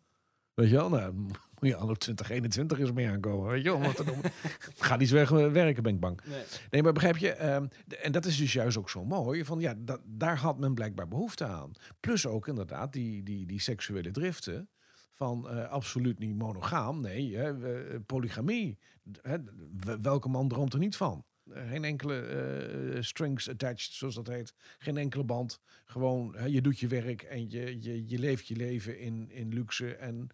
Weet 0.59 0.71
je 0.71 0.77
wel, 0.77 0.89
nou, 0.89 1.13
moet 1.13 1.37
je 1.61 1.77
anno 1.77 1.95
2021 1.95 2.79
eens 2.79 2.93
mee 2.93 3.09
aankomen. 3.09 3.51
Weet 3.51 3.63
je 3.63 3.71
wel, 3.71 3.93
noemen. 4.05 4.31
Ga 4.77 4.97
niet 4.97 5.11
weg 5.11 5.29
werken, 5.29 5.83
ben 5.83 5.95
ik 5.95 6.01
bang. 6.01 6.21
Nee, 6.25 6.43
nee 6.71 6.83
maar 6.83 6.93
begrijp 6.93 7.17
je, 7.17 7.33
ehm, 7.33 7.67
en 8.03 8.13
dat 8.13 8.25
is 8.25 8.37
dus 8.37 8.53
juist 8.53 8.77
ook 8.77 8.91
zo 8.91 9.05
mooi, 9.05 9.45
van 9.45 9.61
ja, 9.61 9.75
dat, 9.79 10.01
daar 10.05 10.37
had 10.37 10.59
men 10.59 10.75
blijkbaar 10.75 11.09
behoefte 11.09 11.45
aan. 11.45 11.73
Plus 12.01 12.27
ook 12.27 12.49
inderdaad 12.49 12.93
die, 12.93 13.23
die, 13.23 13.47
die 13.47 13.61
seksuele 13.61 14.11
driften 14.11 14.69
van 15.13 15.49
uh, 15.51 15.69
absoluut 15.69 16.19
niet 16.19 16.37
monogaam. 16.39 17.01
Nee, 17.01 17.37
hè, 17.37 17.55
polygamie. 18.01 18.79
Hè, 19.23 19.37
welke 20.01 20.29
man 20.29 20.49
droomt 20.49 20.73
er 20.73 20.79
niet 20.79 20.97
van? 20.97 21.25
Geen 21.53 21.85
enkele 21.85 22.29
uh, 22.95 23.03
strings 23.03 23.49
attached, 23.49 23.93
zoals 23.93 24.15
dat 24.15 24.27
heet. 24.27 24.55
Geen 24.79 24.97
enkele 24.97 25.25
band. 25.25 25.61
Gewoon, 25.85 26.37
je 26.47 26.61
doet 26.61 26.79
je 26.79 26.87
werk 26.87 27.23
en 27.23 27.51
je, 27.51 27.83
je, 28.09 28.19
leeft 28.19 28.47
je 28.47 28.57
leven 28.57 28.99
in, 28.99 29.31
in 29.31 29.55
luxe 29.55 29.95
en 29.95 30.31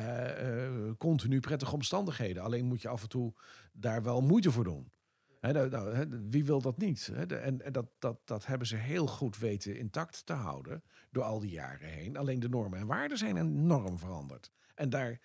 uh, 0.00 0.90
continu 0.98 1.40
prettige 1.40 1.74
omstandigheden. 1.74 2.42
Alleen 2.42 2.64
moet 2.64 2.82
je 2.82 2.88
af 2.88 3.02
en 3.02 3.08
toe 3.08 3.34
daar 3.72 4.02
wel 4.02 4.20
moeite 4.20 4.50
voor 4.50 4.64
doen. 4.64 4.90
nou, 5.40 6.06
wie 6.28 6.44
wil 6.44 6.60
dat 6.60 6.78
niet? 6.78 7.10
en, 7.28 7.60
en 7.64 7.72
dat, 7.72 7.86
dat, 7.98 8.20
dat 8.24 8.46
hebben 8.46 8.66
ze 8.66 8.76
heel 8.76 9.06
goed 9.06 9.38
weten 9.38 9.76
intact 9.76 10.26
te 10.26 10.32
houden 10.32 10.82
door 11.10 11.22
al 11.22 11.40
die 11.40 11.50
jaren 11.50 11.88
heen. 11.88 12.16
Alleen 12.16 12.40
de 12.40 12.48
normen 12.48 12.78
en 12.78 12.86
waarden 12.86 13.18
zijn 13.18 13.36
enorm 13.36 13.98
veranderd. 13.98 14.50
En 14.74 14.90
daar, 14.90 15.20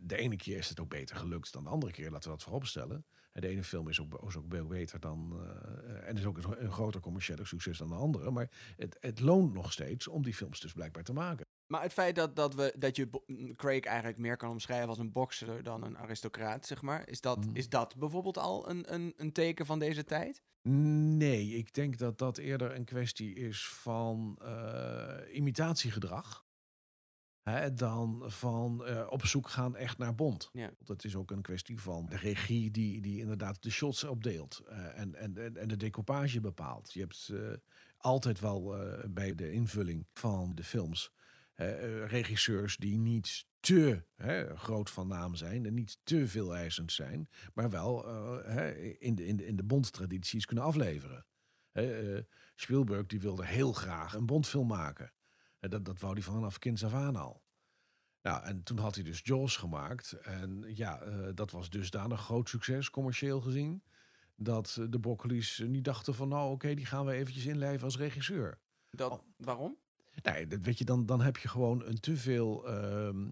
de 0.00 0.16
ene 0.16 0.36
keer 0.36 0.58
is 0.58 0.68
het 0.68 0.80
ook 0.80 0.88
beter 0.88 1.16
gelukt 1.16 1.52
dan 1.52 1.64
de 1.64 1.70
andere 1.70 1.92
keer, 1.92 2.10
laten 2.10 2.30
we 2.30 2.36
dat 2.36 2.44
vooropstellen. 2.44 3.04
De 3.32 3.48
ene 3.48 3.64
film 3.64 3.88
is 3.88 4.00
ook, 4.00 4.22
is 4.26 4.36
ook 4.36 4.44
veel 4.48 4.66
beter 4.66 5.00
dan. 5.00 5.40
Uh, 5.42 6.08
en 6.08 6.16
is 6.16 6.24
ook 6.24 6.36
een, 6.36 6.64
een 6.64 6.72
groter 6.72 7.00
commerciële 7.00 7.44
succes 7.44 7.78
dan 7.78 7.88
de 7.88 7.94
andere. 7.94 8.30
Maar 8.30 8.50
het, 8.76 8.96
het 9.00 9.20
loont 9.20 9.52
nog 9.52 9.72
steeds 9.72 10.08
om 10.08 10.22
die 10.22 10.34
films 10.34 10.60
dus 10.60 10.72
blijkbaar 10.72 11.02
te 11.02 11.12
maken. 11.12 11.46
Maar 11.66 11.82
het 11.82 11.92
feit 11.92 12.14
dat, 12.14 12.36
dat, 12.36 12.54
we, 12.54 12.74
dat 12.78 12.96
je 12.96 13.08
Craig 13.56 13.84
eigenlijk 13.84 14.18
meer 14.18 14.36
kan 14.36 14.50
omschrijven 14.50 14.88
als 14.88 14.98
een 14.98 15.12
bokser 15.12 15.62
dan 15.62 15.84
een 15.84 15.98
aristocraat, 15.98 16.66
zeg 16.66 16.82
maar. 16.82 17.08
Is 17.08 17.20
dat, 17.20 17.44
mm. 17.44 17.56
is 17.56 17.68
dat 17.68 17.96
bijvoorbeeld 17.96 18.38
al 18.38 18.68
een, 18.68 18.94
een, 18.94 19.14
een 19.16 19.32
teken 19.32 19.66
van 19.66 19.78
deze 19.78 20.04
tijd? 20.04 20.42
Nee, 20.62 21.48
ik 21.48 21.74
denk 21.74 21.98
dat 21.98 22.18
dat 22.18 22.38
eerder 22.38 22.74
een 22.74 22.84
kwestie 22.84 23.34
is 23.34 23.68
van 23.68 24.38
uh, 24.42 25.14
imitatiegedrag. 25.32 26.44
Hè, 27.42 27.74
dan 27.74 28.22
van 28.26 28.82
uh, 28.86 29.06
op 29.10 29.26
zoek 29.26 29.48
gaan 29.48 29.76
echt 29.76 29.98
naar 29.98 30.14
Bond. 30.14 30.48
Ja. 30.52 30.70
Dat 30.78 31.04
is 31.04 31.16
ook 31.16 31.30
een 31.30 31.42
kwestie 31.42 31.80
van 31.80 32.06
de 32.06 32.16
regie 32.16 32.70
die, 32.70 33.00
die 33.00 33.20
inderdaad 33.20 33.62
de 33.62 33.70
shots 33.70 34.04
opdeelt. 34.04 34.62
Uh, 34.68 34.98
en, 34.98 35.14
en, 35.14 35.56
en 35.56 35.68
de 35.68 35.76
decoupage 35.76 36.40
bepaalt. 36.40 36.92
Je 36.92 37.00
hebt 37.00 37.32
altijd 37.96 38.40
wel 38.40 38.76
bij 39.10 39.34
de 39.34 39.52
invulling 39.52 40.06
van 40.12 40.54
de 40.54 40.64
films 40.64 41.12
regisseurs 42.06 42.76
die 42.76 42.98
niet 42.98 43.46
te 43.60 44.04
hè, 44.16 44.56
groot 44.56 44.90
van 44.90 45.08
naam 45.08 45.34
zijn 45.34 45.66
en 45.66 45.74
niet 45.74 45.98
te 46.02 46.28
veel 46.28 46.54
eisend 46.54 46.92
zijn, 46.92 47.28
maar 47.54 47.70
wel 47.70 48.08
uh, 48.48 48.96
in, 48.98 49.14
de, 49.14 49.26
in, 49.26 49.36
de, 49.36 49.46
in 49.46 49.56
de 49.56 49.64
bondtradities 49.64 50.46
kunnen 50.46 50.64
afleveren. 50.64 51.26
Spielberg 52.54 53.06
die 53.06 53.20
wilde 53.20 53.46
heel 53.46 53.72
graag 53.72 54.14
een 54.14 54.26
bondfilm 54.26 54.66
maken. 54.66 55.12
Dat, 55.60 55.84
dat 55.84 56.00
wou 56.00 56.12
hij 56.12 56.22
vanaf 56.22 56.58
kinds 56.58 56.84
af 56.84 56.94
aan 56.94 57.16
al. 57.16 57.42
Nou, 58.22 58.44
en 58.44 58.62
toen 58.62 58.78
had 58.78 58.94
hij 58.94 59.04
dus 59.04 59.20
Jaws 59.22 59.56
gemaakt. 59.56 60.12
En 60.12 60.64
ja, 60.74 60.98
dat 61.34 61.50
was 61.50 61.68
een 61.70 62.18
groot 62.18 62.48
succes, 62.48 62.90
commercieel 62.90 63.40
gezien. 63.40 63.82
Dat 64.36 64.80
de 64.90 65.00
Broccoli's 65.00 65.62
niet 65.66 65.84
dachten 65.84 66.14
van, 66.14 66.28
nou 66.28 66.52
oké, 66.52 66.74
die 66.74 66.86
gaan 66.86 67.06
we 67.06 67.12
eventjes 67.12 67.46
inlijven 67.46 67.84
als 67.84 67.96
regisseur. 67.96 68.58
Dat, 68.90 69.10
oh. 69.10 69.18
Waarom? 69.36 69.76
Nee, 70.22 70.46
dat 70.46 70.60
weet 70.60 70.78
je, 70.78 70.84
dan, 70.84 71.06
dan 71.06 71.20
heb 71.20 71.36
je 71.36 71.48
gewoon 71.48 71.84
een 71.84 72.00
te 72.00 72.16
veel. 72.16 72.68
Ehm, 72.68 73.28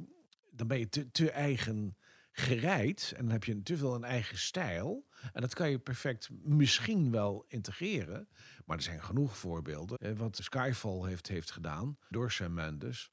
dan 0.51 0.67
ben 0.67 0.79
je 0.79 0.89
te, 0.89 1.11
te 1.11 1.31
eigen 1.31 1.97
gereid. 2.39 3.13
En 3.17 3.23
dan 3.23 3.33
heb 3.33 3.45
je 3.45 3.63
te 3.63 3.77
veel 3.77 3.95
een 3.95 4.05
eigen 4.05 4.39
stijl. 4.39 5.09
En 5.33 5.41
dat 5.41 5.55
kan 5.55 5.71
je 5.71 5.79
perfect 5.79 6.29
misschien 6.31 7.11
wel 7.11 7.45
integreren. 7.49 8.29
Maar 8.65 8.77
er 8.77 8.83
zijn 8.83 9.03
genoeg 9.03 9.37
voorbeelden. 9.37 10.17
Wat 10.17 10.37
Skyfall 10.37 11.09
heeft, 11.09 11.29
heeft 11.29 11.51
gedaan 11.51 11.99
door 12.09 12.33
Sam 12.33 12.55
Mendes. 12.55 13.13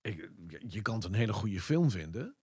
Ik, 0.00 0.30
je 0.66 0.82
kan 0.82 0.94
het 0.94 1.04
een 1.04 1.14
hele 1.14 1.32
goede 1.32 1.60
film 1.60 1.90
vinden. 1.90 2.36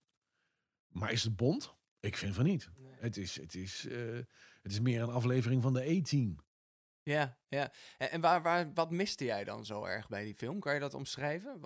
Maar 0.88 1.12
is 1.12 1.22
het 1.22 1.36
Bond? 1.36 1.76
Ik 2.00 2.16
vind 2.16 2.34
van 2.34 2.44
niet. 2.44 2.70
Het, 2.90 3.16
is, 3.16 3.40
het, 3.40 3.54
is, 3.54 3.84
uh, 3.84 4.14
het 4.62 4.72
is 4.72 4.80
meer 4.80 5.02
een 5.02 5.10
aflevering 5.10 5.62
van 5.62 5.72
de 5.72 5.90
E-team. 5.90 6.38
Ja, 7.02 7.38
ja. 7.48 7.72
En, 7.98 8.20
waar, 8.20 8.42
waar, 8.42 8.72
wat 8.72 8.90
miste 8.90 9.24
jij 9.24 9.44
dan 9.44 9.64
zo 9.64 9.84
erg 9.84 10.08
bij 10.08 10.24
die 10.24 10.34
film? 10.34 10.60
Kan 10.60 10.74
je 10.74 10.80
dat 10.80 10.94
omschrijven? 10.94 11.60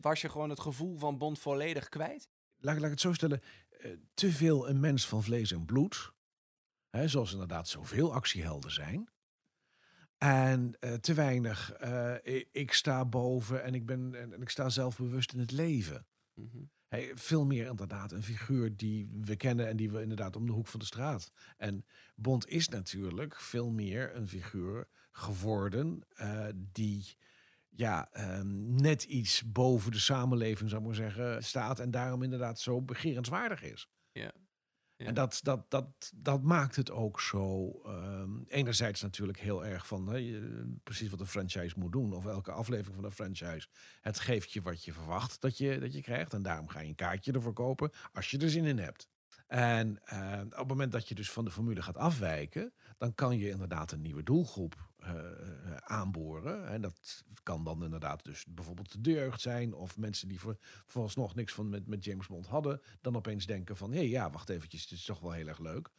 Was 0.00 0.20
je 0.20 0.28
gewoon 0.28 0.50
het 0.50 0.60
gevoel 0.60 0.98
van 0.98 1.18
Bond 1.18 1.38
volledig 1.38 1.88
kwijt? 1.88 2.28
Laat, 2.58 2.74
laat 2.74 2.84
ik 2.84 2.90
het 2.90 3.00
zo 3.00 3.12
stellen. 3.12 3.40
Uh, 3.80 3.92
te 4.14 4.32
veel 4.32 4.68
een 4.68 4.80
mens 4.80 5.06
van 5.06 5.22
vlees 5.22 5.52
en 5.52 5.64
bloed. 5.64 6.12
Hè, 6.90 7.08
zoals 7.08 7.32
inderdaad 7.32 7.68
zoveel 7.68 8.14
actiehelden 8.14 8.72
zijn. 8.72 9.08
En 10.18 10.76
uh, 10.80 10.92
te 10.92 11.14
weinig, 11.14 11.82
uh, 11.84 12.14
ik, 12.22 12.48
ik, 12.52 12.72
sta 12.72 13.04
boven 13.04 13.62
en 13.62 13.74
ik, 13.74 13.86
ben, 13.86 14.14
en, 14.14 14.40
ik 14.40 14.48
sta 14.48 14.68
zelfbewust 14.68 15.32
in 15.32 15.38
het 15.38 15.50
leven. 15.50 16.06
Mm 16.34 16.48
-hmm. 16.52 16.70
Hey, 16.88 17.10
veel 17.14 17.44
meer 17.44 17.66
inderdaad 17.66 18.12
een 18.12 18.22
figuur 18.22 18.76
die 18.76 19.08
we 19.20 19.36
kennen 19.36 19.68
en 19.68 19.76
die 19.76 19.90
we 19.90 20.02
inderdaad 20.02 20.36
om 20.36 20.46
de 20.46 20.52
hoek 20.52 20.66
van 20.66 20.80
de 20.80 20.86
straat. 20.86 21.30
En 21.56 21.84
Bond 22.14 22.48
is 22.48 22.68
natuurlijk 22.68 23.40
veel 23.40 23.70
meer 23.70 24.16
een 24.16 24.28
figuur 24.28 24.88
geworden 25.10 26.02
uh, 26.20 26.46
die 26.56 27.16
ja, 27.68 28.08
um, 28.38 28.74
net 28.74 29.02
iets 29.02 29.52
boven 29.52 29.92
de 29.92 29.98
samenleving, 29.98 30.70
zou 30.70 30.80
ik 30.80 30.86
maar 30.86 30.96
zeggen, 30.96 31.44
staat 31.44 31.80
en 31.80 31.90
daarom 31.90 32.22
inderdaad 32.22 32.60
zo 32.60 32.82
begerenswaardig 32.82 33.62
is. 33.62 33.88
Ja. 34.12 34.32
En 34.96 35.14
dat, 35.14 35.40
dat, 35.42 35.70
dat, 35.70 36.12
dat 36.14 36.42
maakt 36.42 36.76
het 36.76 36.90
ook 36.90 37.20
zo. 37.20 37.72
Um, 37.86 38.44
enerzijds 38.48 39.02
natuurlijk 39.02 39.40
heel 39.40 39.64
erg 39.64 39.86
van 39.86 40.08
hè, 40.08 40.40
precies 40.82 41.10
wat 41.10 41.20
een 41.20 41.26
franchise 41.26 41.78
moet 41.78 41.92
doen. 41.92 42.12
Of 42.12 42.26
elke 42.26 42.52
aflevering 42.52 42.94
van 42.94 43.04
een 43.04 43.12
franchise. 43.12 43.68
Het 44.00 44.18
geeft 44.18 44.52
je 44.52 44.60
wat 44.60 44.84
je 44.84 44.92
verwacht 44.92 45.40
dat 45.40 45.58
je, 45.58 45.78
dat 45.78 45.92
je 45.92 46.02
krijgt. 46.02 46.34
En 46.34 46.42
daarom 46.42 46.68
ga 46.68 46.80
je 46.80 46.88
een 46.88 46.94
kaartje 46.94 47.32
ervoor 47.32 47.52
kopen 47.52 47.90
als 48.12 48.30
je 48.30 48.38
er 48.38 48.50
zin 48.50 48.64
in 48.64 48.78
hebt. 48.78 49.08
En 49.46 50.00
uh, 50.12 50.40
op 50.44 50.58
het 50.58 50.68
moment 50.68 50.92
dat 50.92 51.08
je 51.08 51.14
dus 51.14 51.30
van 51.30 51.44
de 51.44 51.50
formule 51.50 51.82
gaat 51.82 51.96
afwijken, 51.96 52.72
dan 52.96 53.14
kan 53.14 53.38
je 53.38 53.48
inderdaad 53.48 53.92
een 53.92 54.02
nieuwe 54.02 54.22
doelgroep 54.22 54.87
uh, 55.14 55.76
aanboren. 55.76 56.68
En 56.68 56.80
dat 56.80 57.24
kan 57.42 57.64
dan 57.64 57.84
inderdaad 57.84 58.24
dus 58.24 58.44
bijvoorbeeld 58.48 59.04
de 59.04 59.10
jeugd 59.10 59.40
zijn 59.40 59.74
of 59.74 59.96
mensen 59.96 60.28
die 60.28 60.40
voor, 60.40 60.56
vooralsnog 60.86 61.34
niks 61.34 61.52
van 61.52 61.68
met, 61.68 61.86
met 61.86 62.04
James 62.04 62.26
Bond 62.26 62.46
hadden, 62.46 62.80
dan 63.00 63.16
opeens 63.16 63.46
denken 63.46 63.76
van 63.76 63.90
hé 63.90 63.98
hey, 63.98 64.08
ja, 64.08 64.30
wacht 64.30 64.48
eventjes, 64.48 64.82
het 64.82 64.90
is 64.90 65.04
toch 65.04 65.20
wel 65.20 65.32
heel 65.32 65.48
erg 65.48 65.58
leuk. 65.58 65.90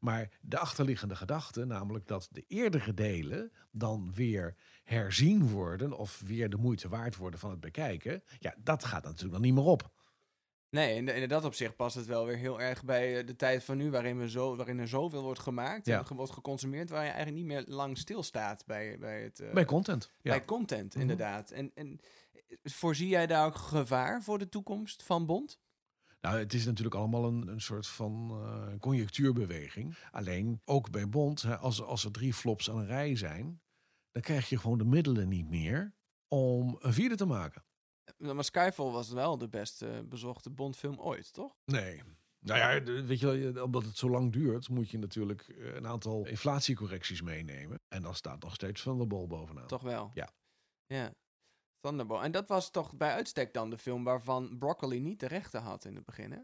Maar 0.00 0.30
de 0.40 0.58
achterliggende 0.58 1.16
gedachte, 1.16 1.64
namelijk 1.64 2.06
dat 2.06 2.28
de 2.30 2.44
eerdere 2.48 2.94
delen 2.94 3.52
dan 3.70 4.12
weer 4.14 4.56
herzien 4.84 5.48
worden 5.48 5.98
of 5.98 6.22
weer 6.26 6.50
de 6.50 6.56
moeite 6.56 6.88
waard 6.88 7.16
worden 7.16 7.40
van 7.40 7.50
het 7.50 7.60
bekijken, 7.60 8.22
ja, 8.38 8.54
dat 8.58 8.84
gaat 8.84 9.04
natuurlijk 9.04 9.32
dan 9.32 9.40
niet 9.40 9.54
meer 9.54 9.64
op. 9.64 9.90
Nee, 10.72 10.94
in, 10.94 11.08
in 11.08 11.28
dat 11.28 11.44
opzicht 11.44 11.76
past 11.76 11.96
het 11.96 12.06
wel 12.06 12.26
weer 12.26 12.36
heel 12.36 12.60
erg 12.60 12.84
bij 12.84 13.18
eh, 13.18 13.26
de 13.26 13.36
tijd 13.36 13.64
van 13.64 13.76
nu, 13.76 13.90
waarin, 13.90 14.18
we 14.18 14.30
zo, 14.30 14.56
waarin 14.56 14.78
er 14.78 14.88
zoveel 14.88 15.22
wordt 15.22 15.40
gemaakt 15.40 15.88
en 15.88 16.04
wordt 16.16 16.32
geconsumeerd, 16.32 16.90
waar 16.90 17.04
je 17.04 17.10
eigenlijk 17.10 17.36
niet 17.36 17.46
meer 17.46 17.64
lang 17.66 17.98
stilstaat 17.98 18.66
bij, 18.66 18.98
bij 18.98 19.22
het... 19.22 19.40
Uh, 19.40 19.52
bij 19.52 19.64
content. 19.64 20.10
Ja. 20.22 20.30
Bij 20.30 20.44
content, 20.44 20.92
mhm. 20.92 21.00
inderdaad. 21.00 21.50
En, 21.50 21.70
en 21.74 22.00
eh, 22.32 22.56
voorzie 22.62 23.08
jij 23.08 23.26
daar 23.26 23.46
ook 23.46 23.54
gevaar 23.54 24.22
voor 24.22 24.38
de 24.38 24.48
toekomst 24.48 25.02
van 25.02 25.26
Bond? 25.26 25.60
Nou, 26.20 26.38
het 26.38 26.52
is 26.52 26.64
natuurlijk 26.64 26.94
allemaal 26.94 27.24
een, 27.24 27.48
een 27.48 27.60
soort 27.60 27.86
van 27.86 28.42
uh, 28.42 28.78
conjunctuurbeweging. 28.80 29.96
Alleen 30.10 30.60
ook 30.64 30.90
bij 30.90 31.08
Bond, 31.08 31.42
hè, 31.42 31.56
als, 31.56 31.82
als 31.82 32.04
er 32.04 32.12
drie 32.12 32.34
flops 32.34 32.70
aan 32.70 32.78
een 32.78 32.86
rij 32.86 33.16
zijn, 33.16 33.60
dan 34.10 34.22
krijg 34.22 34.48
je 34.48 34.58
gewoon 34.58 34.78
de 34.78 34.84
middelen 34.84 35.28
niet 35.28 35.48
meer 35.48 35.94
om 36.28 36.76
een 36.80 36.92
vierde 36.92 37.16
te 37.16 37.26
maken. 37.26 37.64
Maar 38.16 38.44
Skyfall 38.44 38.90
was 38.90 39.08
wel 39.08 39.38
de 39.38 39.48
best 39.48 39.84
bezochte 40.08 40.50
Bondfilm 40.50 41.00
ooit, 41.00 41.32
toch? 41.32 41.56
Nee. 41.64 42.02
Nou 42.42 42.58
ja, 42.58 42.82
weet 43.04 43.20
je, 43.20 43.62
omdat 43.62 43.84
het 43.84 43.96
zo 43.96 44.10
lang 44.10 44.32
duurt, 44.32 44.68
moet 44.68 44.90
je 44.90 44.98
natuurlijk 44.98 45.48
eh, 45.48 45.74
een 45.74 45.86
aantal 45.86 46.26
inflatiecorrecties 46.26 47.22
meenemen. 47.22 47.80
En 47.88 48.02
dan 48.02 48.14
staat 48.14 48.42
nog 48.42 48.54
steeds 48.54 48.82
Thunderball 48.82 49.26
bovenaan. 49.26 49.66
Toch 49.66 49.82
wel? 49.82 50.10
Ja. 50.14 50.30
Ja. 50.86 51.14
Thunderball. 51.80 52.22
En 52.22 52.32
dat 52.32 52.48
was 52.48 52.70
toch 52.70 52.96
bij 52.96 53.12
uitstek 53.12 53.52
dan 53.52 53.70
de 53.70 53.78
film 53.78 54.04
waarvan 54.04 54.58
Broccoli 54.58 55.00
niet 55.00 55.20
de 55.20 55.26
rechten 55.26 55.62
had 55.62 55.84
in 55.84 55.94
het 55.94 56.04
begin, 56.04 56.32
hè? 56.32 56.38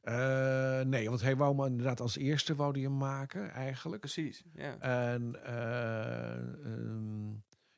Eh, 0.00 0.84
nee, 0.84 1.08
want 1.08 1.20
hij 1.20 1.36
wou 1.36 1.54
me 1.54 1.66
inderdaad 1.66 2.00
als 2.00 2.16
eerste 2.16 2.54
wou 2.54 2.80
hem 2.80 2.96
maken, 2.96 3.50
eigenlijk. 3.50 4.00
Precies, 4.00 4.44
ja. 4.54 4.78
En 4.78 5.44
eh, 5.44 6.36
ehm, 6.36 7.32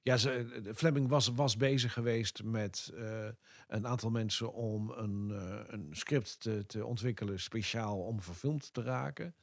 ja, 0.07 0.17
ze, 0.17 0.63
Fleming 0.75 1.09
was, 1.09 1.29
was 1.29 1.57
bezig 1.57 1.93
geweest 1.93 2.43
met 2.43 2.93
eh, 2.95 3.29
een 3.69 3.87
aantal 3.87 4.11
mensen 4.11 4.53
om 4.53 4.91
een, 4.91 5.31
eh, 5.31 5.61
een 5.67 5.89
script 5.91 6.41
te, 6.41 6.67
te 6.67 6.85
ontwikkelen, 6.85 7.41
speciaal 7.41 7.99
om 7.99 8.21
verfilmd 8.21 8.73
te 8.73 8.83
raken. 8.83 9.35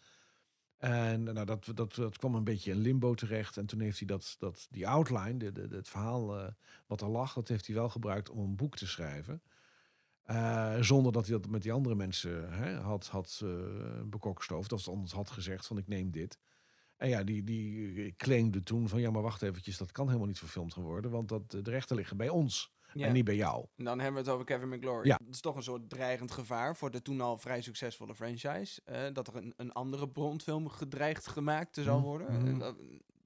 En 0.78 1.24
nou, 1.24 1.46
dat, 1.46 1.72
dat, 1.74 1.96
dat 1.96 2.18
kwam 2.18 2.36
een 2.36 2.44
beetje 2.44 2.72
in 2.72 2.78
limbo 2.78 3.14
terecht. 3.14 3.58
En 3.58 3.66
toen 3.66 3.80
heeft 3.80 3.98
hij 3.98 4.08
dat, 4.08 4.36
dat, 4.40 4.68
die 4.70 4.88
outline, 4.88 5.38
de, 5.38 5.52
de, 5.52 5.76
het 5.76 5.90
verhaal 5.90 6.40
eh, 6.40 6.48
wat 6.88 7.02
er 7.02 7.10
lag, 7.10 7.34
dat 7.34 7.48
heeft 7.48 7.66
hij 7.66 7.76
wel 7.76 7.90
gebruikt 7.90 8.30
om 8.30 8.40
een 8.40 8.56
boek 8.56 8.76
te 8.76 8.88
schrijven. 8.88 9.42
Zonder 10.80 11.12
dat 11.12 11.28
hij 11.28 11.38
dat 11.38 11.50
met 11.50 11.62
die 11.62 11.72
andere 11.72 11.96
mensen 11.96 12.54
hè, 12.54 12.76
had, 12.76 13.08
had 13.08 13.42
eh 13.44 14.02
bekokstoofd. 14.06 14.72
Of 14.72 14.88
anders 14.88 15.12
had 15.12 15.30
gezegd 15.30 15.68
van 15.68 15.78
ik 15.78 15.88
neem 15.88 16.12
dit. 16.12 16.40
En 16.98 17.10
ja, 17.10 17.24
die, 17.24 17.44
die 17.44 18.16
claimde 18.16 18.64
toen 18.64 18.90
van 18.90 19.02
ja, 19.02 19.12
maar 19.12 19.22
wacht 19.22 19.42
eventjes, 19.42 19.78
dat 19.78 19.92
kan 19.92 20.06
helemaal 20.08 20.28
niet 20.28 20.40
verfilmd 20.40 20.74
gaan 20.74 20.84
worden. 20.84 21.12
Want 21.12 21.30
dat, 21.30 21.52
de 21.52 21.62
rechten 21.64 21.96
liggen 21.96 22.18
bij 22.18 22.30
ons 22.30 22.74
ja. 22.94 23.08
en 23.08 23.14
niet 23.14 23.26
bij 23.26 23.36
jou. 23.36 23.66
En 23.76 23.86
dan 23.86 24.00
hebben 24.00 24.24
we 24.24 24.28
het 24.30 24.36
over 24.40 24.46
Kevin 24.46 24.70
McGlory. 24.70 25.08
Ja. 25.08 25.20
Het 25.26 25.34
is 25.36 25.42
toch 25.42 25.56
een 25.56 25.64
soort 25.64 25.90
dreigend 25.90 26.32
gevaar 26.32 26.76
voor 26.76 26.92
de 26.92 27.02
toen 27.02 27.22
al 27.22 27.38
vrij 27.38 27.62
succesvolle 27.62 28.16
franchise. 28.16 28.82
eh, 28.86 29.02
dat 29.14 29.28
er 29.28 29.36
een, 29.36 29.54
een 29.58 29.72
andere 29.72 30.08
Bondfilm 30.08 30.68
gedreigd 30.70 31.28
gemaakt 31.28 31.76
zou 31.76 31.98
Mhm. 31.98 32.06
worden. 32.08 32.42
Mhm. 32.42 32.58
Dat- 32.60 32.78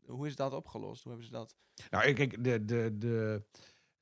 hoe 0.05 0.27
is 0.27 0.35
dat 0.35 0.53
opgelost? 0.53 1.03
Hoe 1.03 1.11
hebben 1.11 1.29
ze 1.29 1.35
dat? 1.37 1.55
Nou, 1.89 2.13
kijk, 2.13 2.43
de, 2.43 2.65
de, 2.65 2.95
de, 2.97 3.43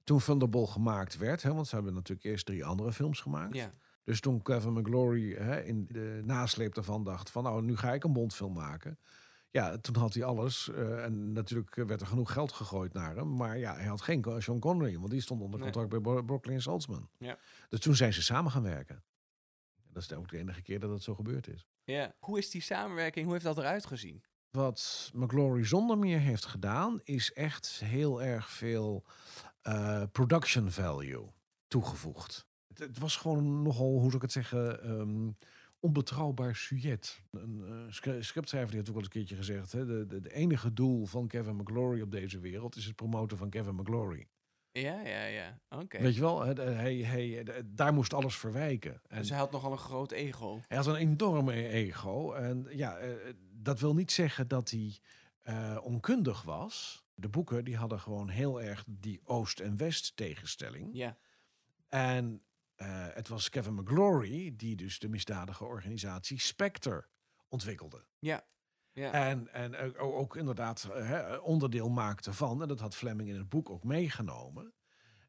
toen 0.03 0.19
Thunderball 0.19 0.65
gemaakt 0.65 1.17
werd, 1.17 1.43
hè, 1.43 1.53
want 1.53 1.67
ze 1.67 1.75
hebben 1.75 1.93
natuurlijk 1.93 2.25
eerst 2.27 2.45
drie 2.45 2.65
andere 2.65 2.93
films 2.93 3.19
gemaakt. 3.19 3.55
Ja, 3.55 3.69
Dus 4.03 4.19
toen 4.19 4.41
Kevin 4.41 4.73
McGlory 4.73 5.33
hè, 5.35 5.63
in 5.63 5.85
de 5.91 6.21
nasleep 6.23 6.73
daarvan 6.73 7.03
dacht 7.03 7.29
van 7.29 7.43
nou, 7.43 7.61
nu 7.63 7.75
ga 7.77 7.93
ik 7.93 8.03
een 8.03 8.13
Bondfilm 8.13 8.53
maken. 8.53 8.99
Ja, 9.55 9.77
toen 9.77 9.95
had 9.95 10.13
hij 10.13 10.23
alles. 10.23 10.69
eh, 10.69 11.03
en 11.03 11.31
natuurlijk 11.33 11.75
werd 11.75 12.01
er 12.01 12.07
genoeg 12.07 12.31
geld 12.31 12.51
gegooid 12.51 12.93
naar 12.93 13.15
hem. 13.15 13.35
Maar 13.35 13.57
ja, 13.57 13.75
hij 13.75 13.85
had 13.85 14.01
geen 14.01 14.25
Sean 14.41 14.59
Connery, 14.59 14.97
want 14.97 15.11
die 15.11 15.21
stond 15.21 15.41
onder 15.41 15.59
Nee. 15.59 15.69
contract 15.71 15.89
bij 15.89 15.99
Bro- 15.99 16.23
Brooklyn 16.23 16.61
Saltzman. 16.61 17.09
Ja. 17.17 17.37
Dus 17.69 17.79
toen 17.79 17.95
zijn 17.95 18.13
ze 18.13 18.21
samen 18.21 18.51
gaan 18.51 18.63
werken. 18.63 19.03
Dat 19.91 20.03
is 20.03 20.13
ook 20.13 20.29
de 20.29 20.37
enige 20.37 20.61
keer 20.61 20.79
dat 20.79 20.89
het 20.89 21.03
zo 21.03 21.15
gebeurd 21.15 21.47
is. 21.47 21.67
ja. 21.83 22.13
Hoe 22.19 22.37
is 22.37 22.49
die 22.49 22.61
samenwerking? 22.61 23.23
Hoe 23.25 23.33
heeft 23.33 23.45
dat 23.45 23.57
eruit 23.57 23.85
gezien? 23.85 24.23
Wat 24.51 25.11
McGlory 25.13 25.65
zonder 25.65 25.97
meer 25.97 26.19
heeft 26.19 26.45
gedaan, 26.45 26.99
is 27.03 27.33
echt 27.33 27.79
heel 27.83 28.21
erg 28.23 28.49
veel 28.49 29.03
eh, 29.61 30.03
production 30.11 30.71
value 30.71 31.31
toegevoegd. 31.67 32.45
Het, 32.67 32.79
het 32.79 32.97
was 32.97 33.15
gewoon 33.17 33.61
nogal, 33.61 33.89
hoe 33.91 34.01
zou 34.03 34.15
ik 34.15 34.21
het 34.21 34.31
zeggen, 34.31 34.83
ehm, 34.83 35.29
onbetrouwbaar 35.85 36.55
sujet. 36.55 37.21
Een 37.31 37.87
scriptschrijver 38.19 38.69
die 38.71 38.77
heeft 38.79 38.89
ook 38.89 38.95
eens 38.95 39.05
een 39.05 39.11
keertje 39.11 39.35
gezegd, 39.35 39.71
hè, 39.71 39.85
de, 39.85 40.05
de, 40.05 40.19
de 40.19 40.33
enige 40.33 40.73
doel 40.73 41.05
van 41.05 41.27
Kevin 41.27 41.55
McGlory 41.55 42.01
op 42.01 42.11
deze 42.11 42.39
wereld 42.39 42.75
is 42.75 42.85
het 42.85 42.95
promoten 42.95 43.37
van 43.37 43.49
Kevin 43.49 43.75
McGlory. 43.75 44.27
Ja, 44.71 45.01
ja, 45.01 45.23
ja. 45.25 45.59
Oké. 45.69 45.99
Weet 46.01 46.15
je 46.15 46.21
wel, 46.21 46.41
hij, 46.45 46.95
hij, 46.95 47.43
daar 47.65 47.93
moest 47.93 48.13
alles 48.13 48.37
verwijken. 48.37 49.01
En 49.07 49.17
Dus 49.17 49.29
hij 49.29 49.37
had 49.37 49.51
nogal 49.51 49.71
een 49.71 49.77
groot 49.77 50.11
ego. 50.11 50.59
hij 50.67 50.77
had 50.77 50.87
een 50.87 50.95
enorme 50.95 51.67
ego. 51.67 52.33
En 52.33 52.67
ja, 52.69 52.97
eh, 52.97 53.33
dat 53.51 53.79
wil 53.79 53.93
niet 53.93 54.11
zeggen 54.11 54.47
dat 54.47 54.69
hij 54.69 54.97
eh, 55.41 55.77
onkundig 55.83 56.41
was. 56.41 57.03
De 57.13 57.29
boeken 57.29 57.65
die 57.65 57.77
hadden 57.77 57.99
gewoon 57.99 58.29
heel 58.29 58.61
erg 58.61 58.83
die 58.87 59.21
Oost- 59.23 59.59
en 59.59 59.77
West 59.77 60.15
tegenstelling. 60.15 60.89
Ja, 60.93 61.17
En 61.87 62.41
eh, 62.75 63.07
het 63.13 63.27
was 63.27 63.49
Kevin 63.49 63.73
McGlory 63.73 64.53
die 64.55 64.75
dus 64.75 64.99
de 64.99 65.09
misdadige 65.09 65.63
organisatie 65.65 66.39
Spectre 66.39 67.07
ontwikkelde. 67.47 68.05
ja. 68.19 68.47
ja. 68.91 69.11
En, 69.11 69.53
en 69.53 69.73
eh, 69.73 70.03
ook, 70.03 70.13
ook 70.13 70.35
inderdaad 70.35 70.89
eh, 70.93 71.07
hè, 71.07 71.35
onderdeel 71.35 71.89
maakte 71.89 72.33
van. 72.33 72.61
En 72.61 72.67
dat 72.67 72.79
had 72.79 72.95
Fleming 72.95 73.29
in 73.29 73.37
het 73.37 73.49
boek 73.49 73.69
ook 73.69 73.83
meegenomen. 73.83 74.73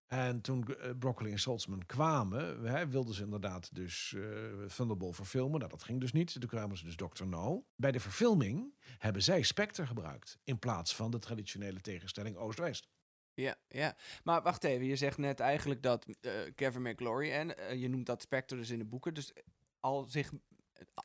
En 0.07 0.41
toen 0.41 0.77
Broccoli 0.99 1.31
en 1.31 1.39
Saltzman 1.39 1.87
kwamen, 1.87 2.65
hè, 2.65 2.89
wilden 2.89 3.15
ze 3.15 3.23
inderdaad 3.23 3.75
dus 3.75 4.15
eh 4.17 4.65
Thunderball 4.65 5.13
verfilmen. 5.13 5.59
Nou, 5.59 5.71
dat 5.71 5.83
ging 5.83 6.01
dus 6.01 6.13
niet. 6.13 6.33
Toen 6.41 6.49
kwamen 6.49 6.77
ze 6.77 6.85
dus 6.85 6.97
Dr. 6.97 7.27
No. 7.27 7.67
Bij 7.77 7.93
de 7.93 8.01
verfilming 8.01 8.75
hebben 8.99 9.23
zij 9.23 9.43
Spectre 9.43 9.87
gebruikt. 9.87 10.39
In 10.45 10.59
plaats 10.59 10.95
van 10.95 11.11
de 11.11 11.19
traditionele 11.19 11.81
tegenstelling 11.81 12.37
Oost-West. 12.37 12.89
Ja, 13.37 13.57
ja. 13.69 13.97
Maar 14.25 14.43
wacht 14.43 14.65
even, 14.65 14.87
je 14.87 14.97
zegt 14.97 15.19
net 15.19 15.41
eigenlijk 15.41 15.83
dat 15.83 16.07
eh, 16.21 16.33
Kevin 16.55 16.83
McGlory 16.83 17.31
en 17.31 17.59
eh, 17.59 17.81
je 17.81 17.89
noemt 17.89 18.07
dat 18.07 18.23
Spectre 18.23 18.57
dus 18.57 18.71
in 18.71 18.79
de 18.79 18.85
boeken, 18.85 19.15
dus 19.15 19.33
al 19.81 20.05
zich 20.05 20.33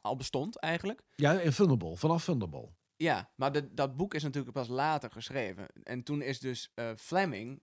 al 0.02 0.16
bestond 0.16 0.60
eigenlijk. 0.60 1.02
Ja, 1.16 1.40
in 1.40 1.52
Thunderball. 1.52 1.96
Vanaf 1.96 2.24
Thunderball. 2.24 2.70
Ja, 2.96 3.32
maar 3.36 3.52
de, 3.52 3.74
dat 3.74 3.96
boek 3.98 4.14
is 4.14 4.24
natuurlijk 4.24 4.54
pas 4.54 4.68
later 4.68 5.12
geschreven. 5.12 5.68
En 5.84 6.04
toen 6.04 6.22
is 6.22 6.40
dus 6.40 6.72
eh, 6.76 6.92
Fleming 6.96 7.62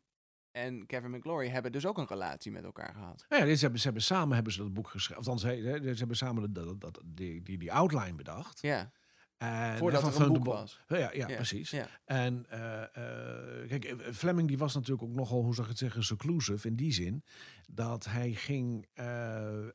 en 0.50 0.86
Kevin 0.86 1.10
McGlory 1.10 1.48
hebben 1.48 1.72
dus 1.72 1.86
ook 1.86 1.98
een 1.98 2.06
relatie 2.06 2.52
met 2.52 2.64
elkaar 2.64 2.92
gehad. 2.94 3.24
Nou 3.28 3.46
ja, 3.46 3.54
ze 3.54 3.60
hebben, 3.60 3.78
ze 3.80 3.84
hebben 3.86 4.02
samen 4.04 4.34
hebben 4.34 4.52
ze 4.52 4.58
dat 4.62 4.72
boek 4.74 4.88
geschreven. 4.88 5.16
Althans, 5.24 5.42
hè, 5.42 5.56
ze 5.92 5.98
hebben 5.98 6.16
samen 6.16 6.52
dat, 6.52 6.64
dat, 6.66 6.80
dat- 6.80 7.02
die, 7.06 7.42
die, 7.42 7.58
die 7.58 7.72
outline 7.72 8.14
bedacht. 8.14 8.60
Ja, 8.62 8.92
En, 9.38 9.78
voordat 9.78 10.02
er 10.02 10.12
van 10.12 10.22
een 10.22 10.32
boek 10.32 10.44
was. 10.44 10.80
Ja, 10.88 11.12
ja, 11.12 11.26
precies. 11.26 11.70
Ja, 11.70 11.88
En 12.04 12.46
eh, 12.48 12.82
eh, 12.82 13.68
kijk, 13.68 13.84
eh, 13.84 14.12
Fleming 14.12 14.48
die 14.48 14.58
was 14.58 14.74
natuurlijk 14.74 15.02
ook 15.02 15.14
nogal, 15.14 15.42
hoe 15.42 15.52
zou 15.54 15.62
ik 15.62 15.72
het 15.72 15.78
zeggen, 15.82 16.04
seclusive 16.04 16.68
in 16.68 16.76
die 16.76 16.92
zin. 16.92 17.24
Dat 17.68 18.04
hij 18.04 18.32
ging 18.32 18.86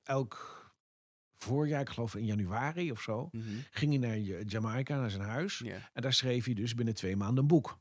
elk 0.04 0.62
voorjaar, 1.38 1.82
ik 1.82 1.89
geloof 1.89 2.15
in 2.15 2.26
januari 2.26 2.91
of 2.91 3.02
zo, 3.02 3.30
Mhm. 3.32 3.45
ging 3.71 3.91
hij 3.91 4.10
naar 4.10 4.17
Ja- 4.17 4.41
Jamaica, 4.45 4.99
naar 4.99 5.10
zijn 5.10 5.23
huis. 5.23 5.62
En 5.93 6.02
daar 6.02 6.13
schreef 6.13 6.45
hij 6.45 6.54
dus 6.54 6.73
binnen 6.76 6.93
twee 6.95 7.15
maanden 7.15 7.38
een 7.38 7.47
boek. 7.47 7.80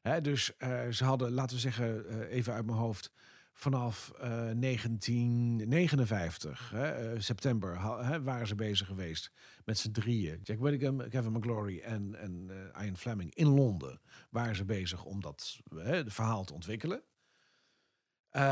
Hè, 0.00 0.20
dus 0.20 0.44
ze 0.90 1.04
hadden, 1.04 1.30
laten 1.32 1.54
we 1.56 1.62
zeggen, 1.62 2.26
even 2.28 2.52
uit 2.52 2.66
mijn 2.66 2.78
hoofd, 2.78 3.12
vanaf 3.60 4.12
eh, 4.18 4.50
1959, 4.54 6.70
hè, 6.70 6.90
eh, 6.90 7.20
september, 7.20 7.80
hè, 8.06 8.22
waren 8.22 8.46
ze 8.46 8.54
bezig 8.54 8.86
geweest 8.86 9.32
met 9.64 9.78
z'n 9.78 9.90
drieën. 9.90 10.40
Jack 10.42 10.58
Whittingham, 10.58 11.08
Kevin 11.08 11.32
McGlory 11.32 11.80
en, 11.80 12.14
en 12.14 12.50
eh, 12.74 12.84
Ian 12.84 12.96
Fleming 12.96 13.34
in 13.34 13.46
Londen 13.46 14.00
waren 14.30 14.56
ze 14.56 14.64
bezig 14.64 15.04
om 15.04 15.20
dat 15.20 15.60
hè, 15.74 16.10
verhaal 16.10 16.44
te 16.44 16.54
ontwikkelen. 16.54 17.02
Eh, 18.30 18.42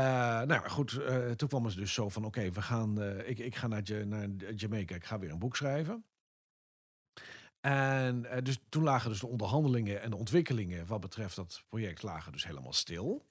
nou 0.41 0.69
goed, 0.69 0.97
eh, 0.97 1.31
toen 1.31 1.47
kwam 1.47 1.65
het 1.65 1.75
dus 1.75 1.93
zo 1.93 2.09
van, 2.09 2.25
oké, 2.25 2.51
we 2.51 2.61
gaan, 2.61 3.01
eh, 3.01 3.29
ik, 3.29 3.39
ik 3.39 3.55
ga 3.55 3.67
naar, 3.67 4.07
naar 4.07 4.29
Jamaica, 4.55 4.95
ik 4.95 5.05
ga 5.05 5.19
weer 5.19 5.31
een 5.31 5.39
boek 5.39 5.55
schrijven. 5.55 6.05
En 7.59 8.25
eh, 8.25 8.43
dus 8.43 8.59
toen 8.69 8.83
lagen 8.83 9.09
dus 9.09 9.19
de 9.19 9.27
onderhandelingen 9.27 10.01
en 10.01 10.09
de 10.09 10.15
ontwikkelingen 10.15 10.85
wat 10.85 10.99
betreft 10.99 11.35
dat 11.35 11.63
project 11.69 12.03
lagen 12.03 12.31
dus 12.31 12.45
helemaal 12.45 12.73
stil. 12.73 13.28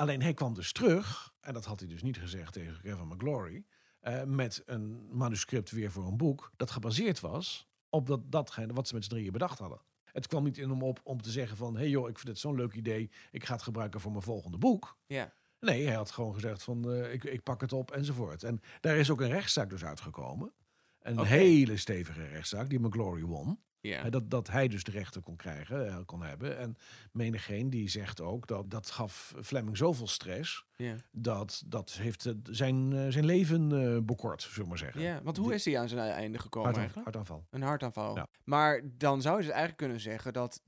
Alleen 0.00 0.22
hij 0.22 0.34
kwam 0.34 0.54
dus 0.54 0.72
terug, 0.72 1.34
en 1.40 1.54
dat 1.54 1.64
had 1.64 1.80
hij 1.80 1.88
dus 1.88 2.02
niet 2.02 2.18
gezegd 2.18 2.52
tegen 2.52 2.80
Kevin 2.80 3.06
McGlory, 3.06 3.64
eh, 4.00 4.22
met 4.24 4.62
een 4.66 5.08
manuscript 5.10 5.70
weer 5.70 5.92
voor 5.92 6.06
een 6.06 6.16
boek 6.16 6.52
dat 6.56 6.70
gebaseerd 6.70 7.20
was 7.20 7.68
op 7.88 8.06
dat, 8.06 8.32
datgene 8.32 8.72
wat 8.72 8.88
ze 8.88 8.94
met 8.94 9.04
z'n 9.04 9.10
drieën 9.10 9.32
bedacht 9.32 9.58
hadden. 9.58 9.80
Het 10.04 10.26
kwam 10.26 10.44
niet 10.44 10.58
in 10.58 10.70
hem 10.70 10.82
op 10.82 11.00
om 11.02 11.22
te 11.22 11.30
zeggen 11.30 11.56
van, 11.56 11.74
hé 11.74 11.80
hey 11.80 11.88
joh, 11.88 12.08
ik 12.08 12.18
vind 12.18 12.28
het 12.28 12.38
zo'n 12.38 12.54
leuk 12.54 12.74
idee, 12.74 13.10
ik 13.30 13.44
ga 13.44 13.52
het 13.52 13.62
gebruiken 13.62 14.00
voor 14.00 14.10
mijn 14.10 14.22
volgende 14.22 14.58
boek. 14.58 14.98
ja. 15.06 15.32
Nee, 15.58 15.86
hij 15.86 15.94
had 15.94 16.10
gewoon 16.10 16.34
gezegd 16.34 16.62
van, 16.62 16.92
eh, 16.92 17.12
ik, 17.12 17.24
ik 17.24 17.42
pak 17.42 17.60
het 17.60 17.72
op 17.72 17.90
enzovoort. 17.90 18.42
En 18.42 18.60
daar 18.80 18.96
is 18.96 19.10
ook 19.10 19.20
een 19.20 19.30
rechtszaak 19.30 19.70
dus 19.70 19.84
uitgekomen. 19.84 20.52
Een 21.00 21.24
hele 21.24 21.76
stevige 21.76 22.26
rechtszaak 22.26 22.68
die 22.68 22.80
McGlory 22.80 23.22
won. 23.22 23.60
Ja. 23.80 24.10
Dat, 24.10 24.30
dat 24.30 24.48
hij 24.48 24.68
dus 24.68 24.84
de 24.84 24.90
rechten 24.90 25.22
kon 25.22 25.36
krijgen, 25.36 25.88
eh, 25.88 25.98
kon 26.06 26.22
hebben. 26.22 26.58
En 26.58 26.76
menigeen 27.12 27.70
die 27.70 27.88
zegt 27.88 28.20
ook 28.20 28.46
dat 28.46 28.70
dat 28.70 28.90
gaf 28.90 29.34
Fleming 29.42 29.76
zoveel 29.76 30.06
stress... 30.06 30.64
ja. 30.76 30.96
dat 31.12 31.62
dat 31.66 31.92
heeft 31.92 32.26
eh, 32.26 32.32
zijn, 32.42 32.92
eh, 32.92 33.06
zijn 33.08 33.24
leven 33.24 34.06
bekort, 34.06 34.42
zullen 34.42 34.62
we 34.62 34.68
maar 34.68 34.78
zeggen. 34.78 35.00
ja. 35.02 35.22
Want 35.22 35.36
hoe 35.36 35.46
Die- 35.46 35.54
is 35.54 35.64
hij 35.64 35.78
aan 35.78 35.88
zijn 35.88 36.10
einde 36.10 36.38
gekomen 36.38 36.74
Hartaan- 36.74 36.82
eigenlijk? 36.84 37.14
hartaanval. 37.14 37.46
Een 37.50 37.62
hartaanval. 37.62 38.16
Ja. 38.16 38.26
Maar 38.44 38.80
dan 38.84 39.22
zou 39.22 39.34
je 39.36 39.40
dus 39.42 39.50
eigenlijk 39.50 39.78
kunnen 39.80 40.00
zeggen 40.00 40.32
dat 40.32 40.62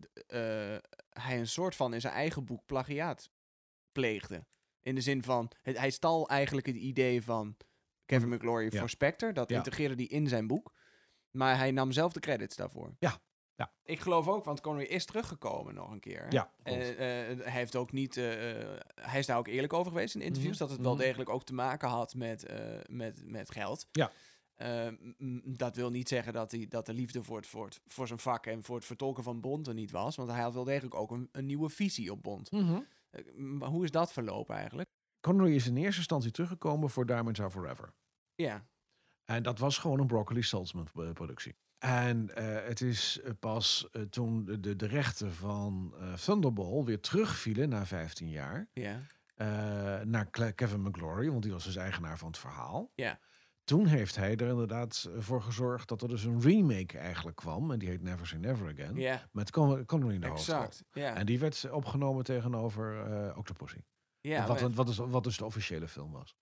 hij 1.11 1.38
een 1.38 1.48
soort 1.48 1.77
van 1.77 1.94
in 1.94 2.01
zijn 2.01 2.14
eigen 2.14 2.44
boek 2.44 2.66
plagiaat 2.66 3.31
pleegde. 3.92 4.44
In 4.83 4.94
de 4.94 5.01
zin 5.01 5.22
van, 5.22 5.51
het, 5.62 5.79
hij 5.79 5.90
stal 5.90 6.29
eigenlijk 6.29 6.66
het 6.66 6.77
idee 6.77 7.22
van 7.22 7.57
Kevin 8.07 8.29
McGlory 8.29 8.68
Ja. 8.72 8.79
voor 8.79 8.90
Spectre. 8.90 9.33
Dat 9.33 9.51
integreerde 9.51 9.94
hij 9.94 10.05
in 10.05 10.29
zijn 10.29 10.46
boek. 10.46 10.72
Maar 11.33 11.57
hij 11.57 11.71
nam 11.71 11.92
zelf 11.92 12.12
de 12.12 12.21
credits 12.21 12.57
daarvoor. 12.57 12.95
Ja. 12.99 13.18
Ja. 13.55 13.73
Ik 13.85 14.01
geloof 14.01 14.29
ook, 14.29 14.45
want 14.45 14.61
Connery 14.61 14.87
is 14.87 15.05
teruggekomen 15.05 15.75
nog 15.75 15.90
een 15.90 16.01
keer. 16.01 16.27
Ja, 16.33 16.51
En, 16.62 16.79
klopt. 16.81 16.88
eh, 16.97 16.97
hij 16.97 17.53
heeft 17.53 17.77
ook 17.77 17.92
niet. 17.92 18.16
eh, 18.16 18.61
eh, 18.73 18.81
hij 18.95 19.18
is 19.18 19.27
daar 19.27 19.38
ook 19.38 19.47
eerlijk 19.47 19.73
over 19.73 19.92
geweest 19.92 20.14
in 20.14 20.21
interviews. 20.21 20.59
Mhm, 20.59 20.62
Dat 20.66 20.71
het 20.77 20.81
wel 20.87 20.95
mhm. 20.95 21.03
degelijk 21.03 21.31
ook 21.31 21.45
te 21.45 21.55
maken 21.55 21.88
had 21.88 22.14
met, 22.14 22.45
eh, 22.45 22.79
met, 22.88 23.23
met 23.27 23.51
geld. 23.51 23.87
Ja. 23.92 24.11
Eh, 24.55 24.88
dat 25.45 25.77
wil 25.77 25.90
niet 25.90 26.09
zeggen 26.09 26.33
dat, 26.33 26.51
hij, 26.51 26.66
dat 26.68 26.87
de 26.87 26.92
liefde 26.92 27.23
voor, 27.23 27.37
het, 27.37 27.47
voor, 27.47 27.64
het, 27.64 27.81
voor 27.87 28.07
zijn 28.07 28.18
vak 28.18 28.47
en 28.47 28.62
voor 28.64 28.77
het 28.77 28.85
vertolken 28.85 29.23
van 29.23 29.40
Bond 29.40 29.66
er 29.66 29.75
niet 29.75 29.90
was. 29.90 30.16
Want 30.16 30.31
hij 30.31 30.40
had 30.42 30.55
wel 30.55 30.64
degelijk 30.64 30.95
ook 30.95 31.11
een, 31.11 31.29
een 31.33 31.47
nieuwe 31.47 31.68
visie 31.68 32.12
op 32.12 32.23
Bond. 32.23 32.51
Mhm. 32.51 32.81
Eh, 33.11 33.35
maar 33.35 33.68
hoe 33.68 33.85
is 33.85 33.90
dat 33.90 34.12
verlopen 34.12 34.55
eigenlijk? 34.57 34.88
Connery 35.21 35.55
is 35.55 35.66
in 35.66 35.77
eerste 35.77 35.99
instantie 35.99 36.31
teruggekomen 36.31 36.90
voor 36.90 37.07
Diamonds 37.07 37.40
Are 37.40 37.51
Forever. 37.51 37.92
Ja, 38.35 38.66
En 39.25 39.43
dat 39.43 39.59
was 39.59 39.79
gewoon 39.79 40.01
een 40.01 40.07
Broccoli 40.07 40.43
Saltzman 40.43 40.89
eh, 40.95 41.11
productie. 41.13 41.57
En 41.79 42.35
eh, 42.35 42.69
het 42.69 42.81
is 42.81 43.21
eh, 43.21 43.31
pas 43.41 43.89
toen 44.11 44.45
de, 44.45 44.77
de, 44.77 44.87
rechten 44.87 45.33
van 45.35 45.95
eh, 46.01 46.13
Thunderball 46.13 46.85
weer 46.85 47.01
terugvielen 47.01 47.69
na 47.69 47.87
15 47.87 48.29
jaar 48.29 48.69
Ja. 48.73 49.01
naar 50.05 50.31
Kevin 50.55 50.83
McGlory, 50.83 51.31
want 51.31 51.43
die 51.43 51.53
was 51.53 51.65
dus 51.65 51.77
eigenaar 51.77 52.19
van 52.19 52.29
het 52.29 52.39
verhaal. 52.39 52.91
Ja. 52.95 53.19
Toen 53.65 53.87
heeft 53.87 54.17
hij 54.17 54.37
er 54.37 54.49
inderdaad 54.49 55.09
voor 55.19 55.43
gezorgd 55.43 55.89
dat 55.89 56.03
er 56.03 56.09
dus 56.09 56.25
een 56.25 56.41
remake 56.41 56.99
eigenlijk 56.99 57.37
kwam. 57.37 57.71
En 57.71 57.79
die 57.79 57.89
heet 57.89 58.03
Never 58.03 58.27
Say 58.27 58.39
Never 58.39 58.69
Again. 58.73 58.97
Ja, 58.97 59.29
Met 59.33 59.51
Con- 59.51 59.85
Connery 59.85 60.15
in 60.15 60.21
de 60.21 60.27
hoofdrol. 60.27 60.57
exact. 60.57 60.85
Ja. 60.93 61.15
En 61.15 61.27
die 61.27 61.39
werd 61.39 61.71
opgenomen 61.71 62.25
tegenover 62.25 63.05
Octopussy. 63.37 63.79
ja 64.21 64.47
wat, 64.47 64.61
met, 64.61 64.75
wat, 64.75 64.89
is, 64.89 64.97
wat 64.97 65.25
dus 65.25 65.37
de 65.37 65.45
officiële 65.45 65.89
film 65.89 66.13
was. 66.13 66.37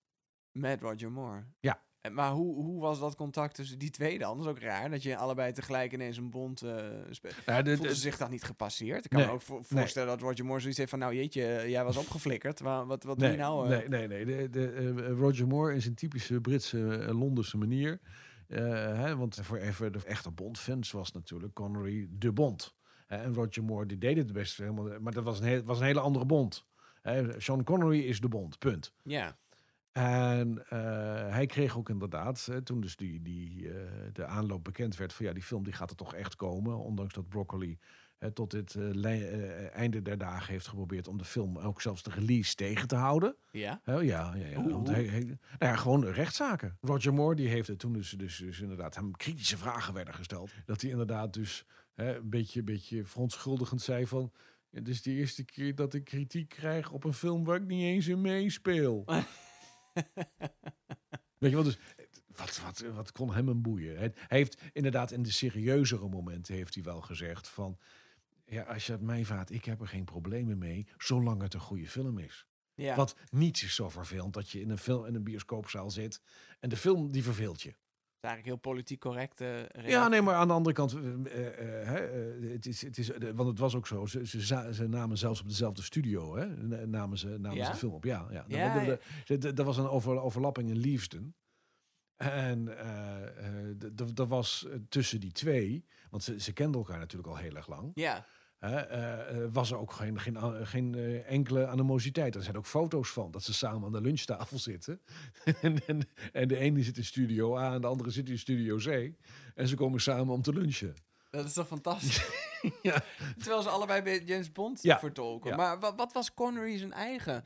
met 0.50 0.80
Roger 0.80 1.12
Moore. 1.12 1.44
Ja. 1.60 1.84
Maar 2.12 2.30
hoe, 2.30 2.54
hoe 2.54 2.80
was 2.80 3.00
dat 3.00 3.14
contact 3.16 3.54
tussen 3.54 3.78
die 3.78 3.90
twee 3.90 4.18
dan? 4.18 4.36
Dat 4.36 4.46
is 4.46 4.50
ook 4.52 4.58
raar, 4.58 4.90
dat 4.90 5.02
je 5.02 5.16
allebei 5.16 5.52
tegelijk 5.52 5.92
ineens 5.92 6.16
een 6.16 6.30
bond 6.30 6.62
uh, 6.62 6.74
speelt. 7.10 7.34
Ja, 7.46 7.62
de- 7.62 7.70
Voelde 7.74 7.88
de- 7.88 7.94
ze 7.94 8.00
zich 8.00 8.16
dan 8.16 8.30
niet 8.30 8.42
gepasseerd? 8.42 9.04
Ik 9.04 9.10
kan 9.10 9.18
Nee, 9.18 9.28
me 9.28 9.34
ook 9.34 9.42
vo- 9.42 9.62
voorstellen 9.62 10.08
dat 10.08 10.20
Roger 10.20 10.44
Moore 10.44 10.60
zoiets 10.60 10.78
heeft 10.78 10.90
van... 10.90 10.98
Nou 10.98 11.14
jeetje, 11.14 11.64
jij 11.66 11.84
was 11.84 11.96
opgeflikkerd. 11.96 12.60
Wa- 12.60 12.86
wat, 12.86 13.02
wat 13.04 13.18
doe 13.18 13.28
nee, 13.28 13.36
je 13.36 13.42
nou? 13.42 13.70
eh? 13.72 13.88
nee, 13.88 14.06
nee, 14.08 14.24
nee. 14.24 14.24
De, 14.24 14.50
de, 14.50 14.72
eh, 14.72 15.18
Roger 15.18 15.46
Moore 15.46 15.74
in 15.74 15.82
zijn 15.82 15.94
typische 15.94 16.40
Britse, 16.40 16.96
eh, 16.96 17.18
Londense 17.18 17.56
manier. 17.58 18.00
Eh, 18.48 18.58
hè, 18.98 19.16
want 19.16 19.38
voor 19.42 19.56
even 19.58 19.92
de 19.92 19.98
echte 20.04 20.30
Bond-fans 20.30 20.90
was 20.90 21.12
natuurlijk 21.12 21.54
Connery 21.54 22.08
de 22.10 22.32
Bond. 22.32 22.74
Hè, 23.06 23.16
en 23.16 23.34
Roger 23.34 23.64
Moore 23.64 23.86
die 23.86 23.98
deed 23.98 24.16
het 24.16 24.32
best 24.32 24.56
helemaal, 24.58 25.00
maar 25.00 25.12
dat 25.12 25.24
was 25.24 25.38
een, 25.40 25.46
heel, 25.46 25.62
was 25.62 25.78
een 25.80 25.86
hele 25.86 26.00
andere 26.00 26.26
Bond. 26.26 26.66
Hè, 27.02 27.40
Sean 27.40 27.64
Connery 27.64 28.00
is 28.00 28.20
de 28.20 28.28
Bond, 28.28 28.58
punt. 28.58 28.92
Ja, 29.02 29.36
En 29.92 30.64
eh, 30.68 30.78
hij 31.32 31.46
kreeg 31.46 31.76
ook 31.76 31.88
inderdaad, 31.88 32.44
hè, 32.46 32.62
toen 32.62 32.80
dus 32.80 32.96
die, 32.96 33.22
die, 33.22 33.68
eh, 33.72 33.90
de 34.12 34.24
aanloop 34.26 34.64
bekend 34.64 34.96
werd 34.96 35.12
van 35.12 35.26
ja, 35.26 35.32
die 35.32 35.42
film 35.42 35.64
die 35.64 35.72
gaat 35.72 35.90
er 35.90 35.96
toch 35.96 36.14
echt 36.14 36.36
komen. 36.36 36.78
Ondanks 36.78 37.14
dat 37.14 37.28
Broccoli 37.28 37.78
hè, 38.18 38.30
tot 38.30 38.50
dit 38.50 38.74
eh, 38.74 38.90
eh, 39.04 39.74
einde 39.74 40.02
der 40.02 40.18
dagen 40.18 40.52
heeft 40.52 40.66
geprobeerd 40.66 41.08
om 41.08 41.18
de 41.18 41.24
film 41.24 41.58
ook 41.58 41.80
zelfs 41.80 42.02
de 42.02 42.10
release 42.10 42.54
tegen 42.54 42.88
te 42.88 42.96
houden. 42.96 43.36
ja. 43.50 43.80
Ja, 43.84 44.00
ja, 44.00 44.34
ja. 44.34 44.62
Want 44.68 44.88
hij, 44.88 45.04
hij- 45.04 45.24
nou 45.24 45.36
ja, 45.58 45.76
gewoon 45.76 46.04
rechtszaken. 46.04 46.76
Roger 46.80 47.14
Moore 47.14 47.34
die 47.36 47.48
heeft 47.48 47.68
het 47.68 47.78
toen 47.78 47.92
dus, 47.92 48.10
dus, 48.10 48.36
dus 48.38 48.60
inderdaad 48.60 48.94
hem 48.94 49.16
kritische 49.16 49.56
vragen 49.58 49.94
werden 49.94 50.14
gesteld. 50.14 50.50
Dat 50.64 50.80
hij 50.80 50.90
inderdaad 50.90 51.32
dus 51.32 51.64
hè, 51.94 52.16
een 52.16 52.30
beetje, 52.30 52.62
beetje 52.62 53.04
verontschuldigend 53.04 53.80
zei 53.82 54.06
van... 54.06 54.32
Ja, 54.72 54.78
dit 54.80 54.88
is 54.88 55.02
de 55.02 55.10
eerste 55.10 55.44
keer 55.44 55.74
dat 55.74 55.94
ik 55.94 56.04
kritiek 56.04 56.48
krijg 56.48 56.90
op 56.90 57.04
een 57.04 57.12
film 57.12 57.44
waar 57.44 57.56
ik 57.56 57.66
niet 57.66 57.82
eens 57.82 58.06
in 58.06 58.20
meespeel. 58.20 59.04
Weet 61.38 61.50
je 61.50 61.56
wel, 61.56 61.62
dus 61.62 61.78
wat, 62.26 62.60
wat, 62.60 62.78
wat 62.94 63.12
kon 63.12 63.34
hem 63.34 63.48
een 63.48 63.62
boeien? 63.62 63.96
Hij 63.98 64.12
heeft 64.28 64.62
inderdaad 64.72 65.10
in 65.10 65.22
de 65.22 65.30
serieuzere 65.32 66.08
momenten 66.08 66.54
heeft 66.54 66.74
hij 66.74 66.82
wel 66.82 67.00
gezegd 67.00 67.48
van... 67.48 67.78
Ja, 68.44 68.62
als 68.62 68.86
je 68.86 68.92
het 68.92 69.00
mij 69.00 69.24
vraagt, 69.24 69.50
ik 69.50 69.64
heb 69.64 69.80
er 69.80 69.88
geen 69.88 70.04
problemen 70.04 70.58
mee, 70.58 70.86
zolang 70.98 71.42
het 71.42 71.54
een 71.54 71.60
goede 71.60 71.88
film 71.88 72.18
is. 72.18 72.46
ja. 72.74 72.96
Wat 72.96 73.16
niet 73.28 73.62
is 73.62 73.74
zo 73.74 73.88
vervelend 73.88 74.34
dat 74.34 74.50
je 74.50 74.60
in 74.60 74.70
een, 74.70 74.78
film, 74.78 75.06
in 75.06 75.14
een 75.14 75.24
bioscoopzaal 75.24 75.90
zit 75.90 76.20
en 76.60 76.68
de 76.68 76.76
film 76.76 77.12
die 77.12 77.22
verveelt 77.22 77.62
je. 77.62 77.74
Is 78.22 78.28
eigenlijk 78.28 78.44
heel 78.62 78.72
politiek 78.72 79.00
correct. 79.00 79.40
eh, 79.40 79.48
reactie. 79.56 79.90
Ja, 79.90 80.08
nee, 80.08 80.22
maar 80.22 80.34
aan 80.34 80.46
de 80.48 80.52
andere 80.54 80.74
kant, 80.74 80.94
eh, 80.94 81.94
eh, 81.94 82.52
het 82.52 82.66
is, 82.66 82.82
het 82.82 82.98
is, 82.98 83.10
want 83.34 83.48
het 83.48 83.58
was 83.58 83.74
ook 83.74 83.86
zo, 83.86 84.06
ze, 84.06 84.26
ze, 84.72 84.86
namen 84.88 85.18
zelfs 85.18 85.40
op 85.40 85.48
dezelfde 85.48 85.82
studio, 85.82 86.36
hè, 86.36 86.46
na- 86.46 86.84
namen 86.86 87.18
ze, 87.18 87.28
namen 87.28 87.56
Ja? 87.58 87.64
ze 87.64 87.70
de 87.70 87.76
film 87.76 87.92
op. 87.92 88.04
Ja, 88.04 88.26
ja. 88.30 88.44
Ja, 88.48 88.98
Er- 89.26 89.64
was 89.64 89.76
een 89.76 89.88
over, 89.88 90.20
overlapping 90.20 90.68
in 90.68 90.76
Leavesden. 90.78 91.34
En 92.16 92.64
d- 93.78 94.14
d- 94.14 94.18
er 94.18 94.26
was 94.26 94.66
tussen 94.88 95.20
die 95.20 95.32
twee, 95.32 95.84
want 96.10 96.22
ze, 96.22 96.40
ze 96.40 96.52
kenden 96.52 96.80
elkaar 96.80 96.98
natuurlijk 96.98 97.30
al 97.30 97.36
heel 97.36 97.56
erg 97.56 97.68
lang. 97.68 97.90
Ja, 97.94 98.26
Hè, 98.60 98.76
eh, 98.76 99.42
eh, 99.44 99.52
was 99.52 99.70
er 99.70 99.78
ook 99.78 99.92
geen, 99.92 100.20
geen, 100.66 100.94
eh, 100.94 101.30
enkele 101.30 101.66
animositeit. 101.66 102.34
Er 102.34 102.42
zijn 102.42 102.56
ook 102.56 102.66
foto's 102.66 103.08
van 103.10 103.30
dat 103.30 103.42
ze 103.42 103.54
samen 103.54 103.84
aan 103.84 103.92
de 103.92 104.00
lunchtafel 104.00 104.58
zitten. 104.58 105.00
en, 105.62 105.86
en, 105.86 106.08
en 106.32 106.48
de 106.48 106.56
ene 106.56 106.82
zit 106.82 106.96
in 106.96 107.04
studio 107.04 107.56
A 107.56 107.74
en 107.74 107.80
de 107.80 107.86
andere 107.86 108.10
zit 108.10 108.28
in 108.28 108.38
studio 108.38 108.76
C. 108.76 109.12
En 109.54 109.68
ze 109.68 109.76
komen 109.76 110.00
samen 110.00 110.34
om 110.34 110.42
te 110.42 110.52
lunchen. 110.52 110.94
dat 111.30 111.44
is 111.44 111.52
toch 111.52 111.66
fantastisch? 111.66 112.28
Ja. 112.82 113.02
Terwijl 113.38 113.62
ze 113.62 113.68
allebei 113.68 114.02
bij 114.02 114.22
James 114.24 114.52
Bond 114.52 114.82
Ja. 114.82 114.98
vertolken. 114.98 115.50
Ja. 115.50 115.56
Maar 115.56 115.78
wat, 115.80 115.94
wat 115.96 116.12
was 116.12 116.34
Connery 116.34 116.78
zijn 116.78 116.92
eigen 116.92 117.44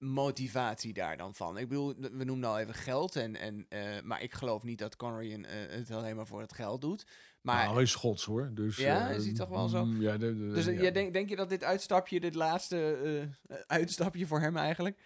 motivatie 0.00 0.92
daar 0.92 1.16
dan 1.16 1.34
van? 1.34 1.58
Ik 1.58 1.68
bedoel, 1.68 1.94
we 2.12 2.24
noemden 2.24 2.50
al 2.50 2.58
even 2.58 2.74
geld. 2.74 3.16
En, 3.16 3.36
en, 3.36 3.66
eh, 3.68 4.02
maar 4.02 4.22
ik 4.22 4.32
geloof 4.34 4.62
niet 4.62 4.78
dat 4.78 4.96
Connery 4.96 5.32
een, 5.32 5.44
eh, 5.44 5.70
het 5.76 5.90
alleen 5.90 6.16
maar 6.16 6.26
voor 6.26 6.40
het 6.40 6.52
geld 6.52 6.80
doet. 6.80 7.06
Maar 7.40 7.62
nou, 7.62 7.74
hij 7.74 7.82
is 7.82 7.90
Schots 7.90 8.24
hoor. 8.24 8.50
Dus, 8.54 8.76
Ja, 8.76 9.08
eh, 9.10 9.16
is 9.16 9.24
hij 9.24 9.34
toch 9.34 9.48
wel 9.48 9.68
zo? 9.68 9.84
mm, 9.84 10.00
Ja, 10.00 10.18
de, 10.18 10.38
de- 10.38 10.52
Dus 10.54 10.64
ja. 10.64 10.70
jij 10.72 10.92
denk, 10.92 11.12
denk 11.12 11.28
je 11.28 11.36
dat 11.36 11.48
dit 11.48 11.64
uitstapje, 11.64 12.20
dit 12.20 12.34
laatste 12.34 13.28
uitstapje 13.66 14.26
voor 14.26 14.40
hem 14.40 14.56
eigenlijk, 14.56 14.98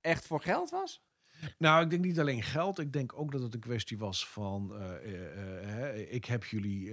echt 0.00 0.26
voor 0.26 0.40
geld 0.40 0.70
was? 0.70 1.04
Nou, 1.58 1.84
ik 1.84 1.90
denk 1.90 2.04
niet 2.04 2.20
alleen 2.20 2.42
geld. 2.42 2.78
Ik 2.78 2.92
denk 2.92 3.18
ook 3.18 3.32
dat 3.32 3.42
het 3.42 3.54
een 3.54 3.60
kwestie 3.60 3.98
was 3.98 4.28
van... 4.28 4.74
ik 6.08 6.24
heb 6.24 6.44
jullie, 6.44 6.84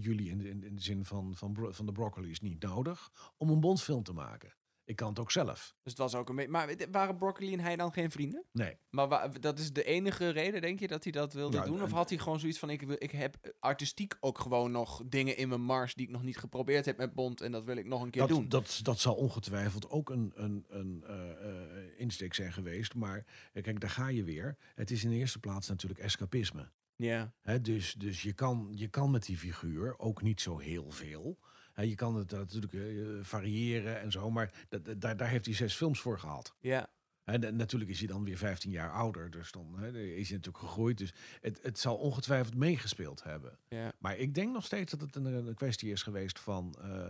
jullie 0.00 0.28
in 0.30 0.38
de, 0.38 0.48
in, 0.48 0.60
de 0.60 0.82
zin 0.82 1.04
van, 1.04 1.36
van, 1.36 1.56
van 1.70 1.86
de 1.86 1.92
Broccoli's 1.92 2.40
niet 2.40 2.62
nodig... 2.62 3.12
om 3.36 3.50
een 3.50 3.60
Bondfilm 3.60 4.02
te 4.02 4.12
maken. 4.12 4.52
Ik 4.84 4.96
kan 4.96 5.08
het 5.08 5.18
ook 5.18 5.30
zelf. 5.30 5.74
Dus 5.82 5.92
het 5.92 5.98
was 5.98 6.14
ook 6.14 6.28
een 6.28 6.36
beetje... 6.36 6.50
Maar 6.50 6.74
waren 6.90 7.16
Broccoli 7.16 7.52
en 7.52 7.60
hij 7.60 7.76
dan 7.76 7.92
geen 7.92 8.10
vrienden? 8.10 8.44
Nee. 8.52 8.76
Maar 8.90 9.08
wa- 9.08 9.28
dat 9.28 9.58
is 9.58 9.72
de 9.72 9.84
enige 9.84 10.28
reden, 10.28 10.60
denk 10.60 10.78
je, 10.80 10.86
dat 10.86 11.02
hij 11.02 11.12
dat 11.12 11.32
wilde 11.32 11.56
Ja, 11.56 11.64
doen? 11.64 11.82
Of 11.82 11.88
en- 11.90 11.94
had 11.96 12.08
hij 12.08 12.18
gewoon 12.18 12.40
zoiets 12.40 12.58
van, 12.58 12.70
ik, 12.70 12.82
wil, 12.82 12.96
ik 12.98 13.10
heb 13.10 13.54
artistiek 13.58 14.14
ook 14.20 14.38
gewoon 14.38 14.70
nog 14.70 15.02
dingen 15.06 15.36
in 15.36 15.48
mijn 15.48 15.60
mars 15.62 15.94
die 15.94 16.06
ik 16.06 16.12
nog 16.12 16.22
niet 16.22 16.38
geprobeerd 16.38 16.84
heb 16.84 16.96
met 16.96 17.14
Bond 17.14 17.40
en 17.40 17.52
dat 17.52 17.64
wil 17.64 17.76
ik 17.76 17.86
nog 17.86 18.02
een 18.02 18.10
keer 18.10 18.26
doen? 18.26 18.48
Dat, 18.48 18.62
dat, 18.66 18.78
dat 18.82 18.98
zal 18.98 19.14
ongetwijfeld 19.14 19.90
ook 19.90 20.10
een, 20.10 20.32
een, 20.34 20.64
een 20.68 21.04
eh, 21.06 21.30
eh, 21.30 21.84
insteek 21.96 22.34
zijn 22.34 22.52
geweest. 22.52 22.94
Maar 22.94 23.24
eh, 23.52 23.62
kijk, 23.62 23.80
daar 23.80 23.90
ga 23.90 24.08
je 24.08 24.24
weer. 24.24 24.56
Het 24.74 24.90
is 24.90 25.04
in 25.04 25.10
de 25.10 25.16
eerste 25.16 25.38
plaats 25.38 25.68
natuurlijk 25.68 26.00
escapisme. 26.00 26.70
Ja, 26.96 27.32
Hè, 27.40 27.60
dus 27.60 27.94
dus 27.94 28.22
je, 28.22 28.32
kan, 28.32 28.70
je 28.74 28.88
kan 28.88 29.10
met 29.10 29.26
die 29.26 29.36
figuur 29.38 29.98
ook 29.98 30.22
niet 30.22 30.40
zo 30.40 30.58
heel 30.58 30.90
veel. 30.90 31.38
Je 31.74 31.94
kan 31.94 32.16
het 32.16 32.30
natuurlijk 32.30 32.72
eh, 32.72 32.80
variëren 33.22 34.00
en 34.00 34.10
zo. 34.10 34.30
Maar 34.30 34.52
daar, 34.96 35.16
daar 35.16 35.28
heeft 35.28 35.44
hij 35.46 35.54
zes 35.54 35.74
films 35.74 36.00
voor 36.00 36.18
gehad. 36.18 36.54
ja, 36.60 36.88
En 37.24 37.56
natuurlijk 37.56 37.90
is 37.90 37.98
hij 37.98 38.08
dan 38.08 38.24
weer 38.24 38.36
15 38.38 38.70
jaar 38.70 38.90
ouder. 38.92 39.30
Dus 39.30 39.52
dan 39.52 39.84
is 39.94 40.28
hij 40.28 40.36
natuurlijk 40.36 40.64
gegroeid. 40.64 40.98
Dus 40.98 41.14
het, 41.40 41.58
het 41.62 41.78
zal 41.78 41.96
ongetwijfeld 41.96 42.54
meegespeeld 42.56 43.22
hebben. 43.22 43.58
ja. 43.68 43.92
Maar 43.98 44.16
ik 44.16 44.34
denk 44.34 44.52
nog 44.52 44.64
steeds 44.64 44.90
dat 44.90 45.00
het 45.00 45.16
een, 45.16 45.24
een 45.24 45.54
kwestie 45.54 45.90
is 45.92 46.02
geweest 46.02 46.38
van... 46.38 46.74
eh, 46.80 47.08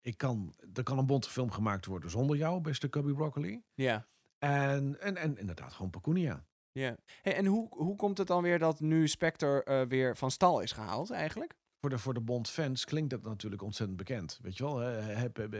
ik 0.00 0.18
kan, 0.18 0.54
er 0.74 0.82
kan 0.82 0.98
een 0.98 1.06
bonte 1.06 1.30
film 1.30 1.50
gemaakt 1.50 1.86
worden 1.86 2.10
zonder 2.10 2.36
jou, 2.36 2.60
beste 2.60 2.88
Cubby 2.88 3.12
Broccoli. 3.12 3.62
Ja, 3.74 4.06
En, 4.38 5.00
en, 5.00 5.16
en 5.16 5.38
inderdaad 5.38 5.72
gewoon 5.72 5.90
Pecunia. 5.90 6.44
ja. 6.72 6.96
Hey, 7.22 7.36
en 7.36 7.46
hoe, 7.46 7.68
hoe 7.70 7.96
komt 7.96 8.18
het 8.18 8.26
dan 8.26 8.42
weer 8.42 8.58
dat 8.58 8.80
nu 8.80 9.08
Spectre 9.08 9.64
eh, 9.64 9.82
weer 9.88 10.16
van 10.16 10.30
stal 10.30 10.60
is 10.60 10.72
gehaald 10.72 11.10
eigenlijk? 11.10 11.54
Voor 11.84 11.92
de, 11.92 11.98
voor 11.98 12.14
de 12.14 12.20
Bond-fans 12.20 12.84
klinkt 12.84 13.10
dat 13.10 13.22
natuurlijk 13.22 13.62
ontzettend 13.62 13.98
bekend. 13.98 14.38
Weet 14.42 14.56
je 14.56 14.64
wel, 14.64 14.78
hè, 14.78 14.90
heb, 14.90 15.36
heb, 15.36 15.52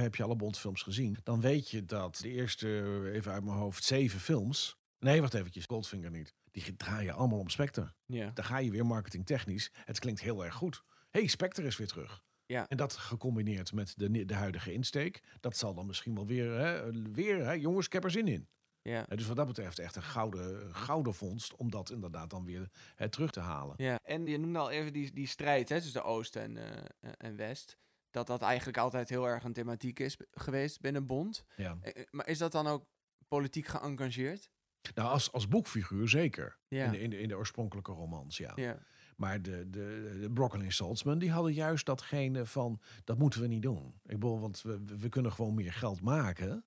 heb 0.00 0.14
je 0.14 0.22
alle 0.22 0.36
Bond-films 0.36 0.82
gezien? 0.82 1.16
Dan 1.22 1.40
weet 1.40 1.70
je 1.70 1.84
dat 1.84 2.16
de 2.16 2.30
eerste, 2.30 3.00
even 3.12 3.32
uit 3.32 3.44
mijn 3.44 3.56
hoofd, 3.56 3.84
zeven 3.84 4.20
films... 4.20 4.76
Nee, 4.98 5.20
wacht 5.20 5.34
eventjes, 5.34 5.64
Goldfinger 5.64 6.10
niet. 6.10 6.34
Die 6.50 6.76
draaien 6.76 7.14
allemaal 7.14 7.38
om 7.38 7.48
Spectre. 7.48 7.92
Ja, 8.06 8.30
Dan 8.34 8.44
ga 8.44 8.58
je 8.58 8.70
weer 8.70 8.86
marketingtechnisch. 8.86 9.70
Het 9.84 9.98
klinkt 9.98 10.20
heel 10.20 10.44
erg 10.44 10.54
goed. 10.54 10.82
hey, 11.10 11.26
Spectre 11.26 11.66
is 11.66 11.76
weer 11.76 11.88
terug. 11.88 12.22
Ja. 12.46 12.68
En 12.68 12.76
dat 12.76 12.96
gecombineerd 12.96 13.72
met 13.72 13.92
de, 13.96 14.24
de 14.24 14.34
huidige 14.34 14.72
insteek, 14.72 15.22
dat 15.40 15.56
zal 15.56 15.74
dan 15.74 15.86
misschien 15.86 16.14
wel 16.14 16.26
weer, 16.26 16.50
hè, 16.50 16.92
weer 17.12 17.44
hè, 17.44 17.52
jongens, 17.52 17.86
ik 17.86 17.92
heb 17.92 18.04
er 18.04 18.10
zin 18.10 18.28
in. 18.28 18.48
Ja. 18.86 19.04
Hè, 19.08 19.16
Dus 19.16 19.26
wat 19.26 19.36
dat 19.36 19.46
betreft 19.46 19.78
echt 19.78 19.96
een 19.96 20.02
gouden, 20.02 20.74
gouden 20.74 21.14
vondst 21.14 21.56
om 21.56 21.70
dat 21.70 21.90
inderdaad 21.90 22.30
dan 22.30 22.44
weer 22.44 22.70
hè, 22.94 23.08
terug 23.08 23.30
te 23.30 23.40
halen. 23.40 23.74
Ja, 23.78 23.98
en 24.02 24.26
je 24.26 24.38
noemde 24.38 24.58
al 24.58 24.70
even 24.70 24.92
die, 24.92 25.12
die 25.12 25.26
strijd 25.26 25.68
hè, 25.68 25.76
tussen 25.76 26.00
de 26.00 26.06
Oost 26.06 26.36
en, 26.36 26.56
eh, 26.56 27.10
en 27.16 27.36
West. 27.36 27.76
Dat 28.10 28.26
dat 28.26 28.42
eigenlijk 28.42 28.78
altijd 28.78 29.08
heel 29.08 29.28
erg 29.28 29.44
een 29.44 29.52
thematiek 29.52 29.98
is 29.98 30.16
geweest 30.30 30.80
binnen 30.80 31.06
Bond. 31.06 31.44
Ja. 31.56 31.76
Eh, 31.80 31.96
eh, 32.00 32.06
Maar 32.10 32.28
is 32.28 32.38
dat 32.38 32.52
dan 32.52 32.66
ook 32.66 32.84
politiek 33.28 33.66
geëngageerd? 33.66 34.50
Nou, 34.94 35.08
als, 35.08 35.32
als 35.32 35.48
boekfiguur 35.48 36.08
zeker. 36.08 36.58
Ja. 36.68 36.84
In, 36.84 36.90
de, 36.90 37.00
in, 37.00 37.10
de, 37.10 37.18
in 37.20 37.28
de 37.28 37.36
oorspronkelijke 37.36 37.92
romans, 37.92 38.36
ja. 38.36 38.52
Ja, 38.54 38.78
Maar 39.16 39.42
de, 39.42 39.70
de, 39.70 40.16
de 40.20 40.30
Broccoli 40.32 40.64
en 40.64 40.72
Saltzman, 40.72 41.18
die 41.18 41.30
hadden 41.30 41.52
juist 41.52 41.86
datgene 41.86 42.46
van... 42.46 42.80
dat 43.04 43.18
moeten 43.18 43.40
we 43.40 43.46
niet 43.46 43.62
doen. 43.62 43.86
Ik 44.04 44.18
bedoel, 44.18 44.40
want 44.40 44.62
we- 44.62 44.84
we 44.98 45.08
kunnen 45.08 45.32
gewoon 45.32 45.54
meer 45.54 45.72
geld 45.72 46.00
maken... 46.00 46.64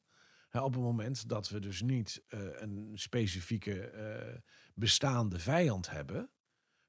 Op 0.51 0.73
het 0.73 0.81
moment 0.81 1.29
dat 1.29 1.49
we 1.49 1.59
dus 1.59 1.81
niet 1.81 2.23
eh, 2.27 2.39
een 2.61 2.91
specifieke 2.93 3.89
eh, 3.89 4.37
bestaande 4.73 5.39
vijand 5.39 5.89
hebben... 5.89 6.29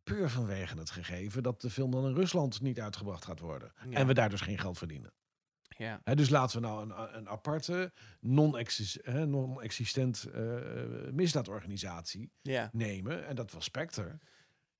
puur 0.02 0.30
vanwege 0.30 0.78
het 0.78 0.90
gegeven 0.90 1.42
dat 1.42 1.60
de 1.60 1.70
film 1.70 1.90
dan 1.90 2.06
in 2.06 2.14
Rusland 2.14 2.60
niet 2.60 2.80
uitgebracht 2.80 3.24
gaat 3.24 3.40
worden. 3.40 3.72
Ja. 3.88 3.96
En 3.96 4.06
we 4.06 4.14
daar 4.14 4.28
dus 4.30 4.40
geen 4.40 4.58
geld 4.58 4.78
verdienen. 4.78 5.12
ja. 5.68 6.00
Hè, 6.04 6.14
dus 6.14 6.28
laten 6.28 6.60
we 6.60 6.66
nou 6.66 6.82
een, 6.82 7.16
een 7.16 7.28
aparte, 7.28 7.92
non-exis- 8.20 8.98
hè, 9.02 9.26
non-existent 9.26 10.24
eh, 10.24 11.10
misdaadorganisatie 11.12 12.32
ja. 12.42 12.68
nemen. 12.72 13.26
En 13.26 13.34
dat 13.34 13.52
was 13.52 13.64
Spectre. 13.64 14.18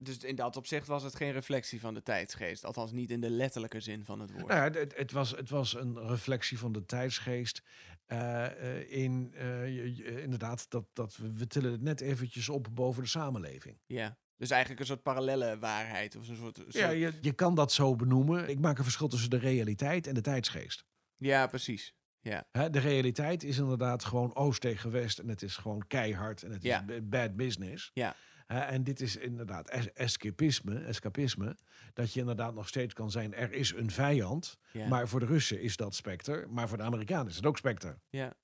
Dus 0.03 0.19
in 0.19 0.35
dat 0.35 0.57
opzicht 0.57 0.87
was 0.87 1.03
het 1.03 1.17
geen 1.17 1.33
reflectie 1.33 1.81
van 1.81 1.95
de 1.95 2.03
tijdsgeest. 2.03 2.65
Althans 2.65 2.93
niet 2.93 3.11
in 3.11 3.21
de 3.21 3.31
letterlijke 3.31 3.81
zin 3.81 4.05
van 4.05 4.21
het 4.21 4.33
woord. 4.33 4.47
Nou 4.47 4.61
het, 4.79 4.97
het, 4.97 5.13
was, 5.13 5.31
het 5.31 5.51
was 5.51 5.75
een 5.75 6.07
reflectie 6.09 6.59
van 6.59 6.73
de 6.73 6.85
tijdsgeest. 6.87 7.63
eh, 8.07 8.47
eh, 8.47 8.91
in 8.93 9.33
eh, 9.35 10.23
inderdaad, 10.23 10.71
dat, 10.71 10.85
dat 10.93 11.17
we, 11.17 11.33
we 11.37 11.47
tillen 11.47 11.73
het 11.73 11.81
net 11.83 12.01
eventjes 12.01 12.49
op 12.49 12.69
boven 12.73 13.03
de 13.03 13.09
samenleving. 13.09 13.79
Ja. 13.87 14.19
Dus 14.37 14.51
eigenlijk 14.51 14.81
een 14.81 14.87
soort 14.87 15.03
parallelle 15.03 15.59
waarheid. 15.59 16.17
Of 16.17 16.29
een 16.29 16.37
soort, 16.37 16.57
soort- 16.57 16.73
Ja, 16.73 16.89
je, 16.91 17.13
je 17.21 17.33
kan 17.33 17.55
dat 17.55 17.73
zo 17.73 17.97
benoemen. 17.97 18.49
Ik 18.49 18.59
maak 18.61 18.79
een 18.79 18.85
verschil 18.85 19.09
tussen 19.09 19.31
de 19.31 19.39
realiteit 19.39 20.07
en 20.07 20.15
de 20.15 20.21
tijdsgeest. 20.21 20.85
ja, 21.17 21.47
precies. 21.47 21.95
Ja, 22.23 22.45
Hè, 22.53 22.71
de 22.71 22.79
realiteit 22.79 23.43
is 23.43 23.59
inderdaad 23.59 24.05
gewoon 24.05 24.35
oost 24.35 24.61
tegen 24.61 24.91
west. 24.91 25.19
En 25.19 25.29
het 25.29 25.43
is 25.43 25.57
gewoon 25.57 25.87
keihard 25.87 26.43
en 26.43 26.51
het 26.51 26.63
Ja. 26.63 26.85
is 26.89 26.99
bad 27.03 27.37
business. 27.37 27.91
Ja. 27.95 28.17
En 28.51 28.85
dit 28.85 29.01
is 29.01 29.17
inderdaad 29.17 29.69
es- 29.71 29.93
escapisme, 29.93 30.79
escapisme. 30.79 31.57
Dat 31.93 32.13
je 32.13 32.21
inderdaad 32.21 32.55
nog 32.55 32.69
steeds 32.69 32.95
kan 32.95 33.11
zijn, 33.11 33.35
er 33.35 33.53
is 33.53 33.73
een 33.75 33.91
vijand. 33.91 34.59
ja. 34.73 34.89
Maar 34.89 35.09
voor 35.09 35.21
de 35.21 35.27
Russen 35.27 35.61
is 35.61 35.77
dat 35.77 35.95
Spectre. 35.95 36.47
Maar 36.47 36.69
voor 36.69 36.77
de 36.79 36.83
Amerikanen 36.85 37.27
is 37.29 37.37
het 37.37 37.47
ook 37.47 37.57
Spectre. 37.59 37.99
ja. 38.09 38.35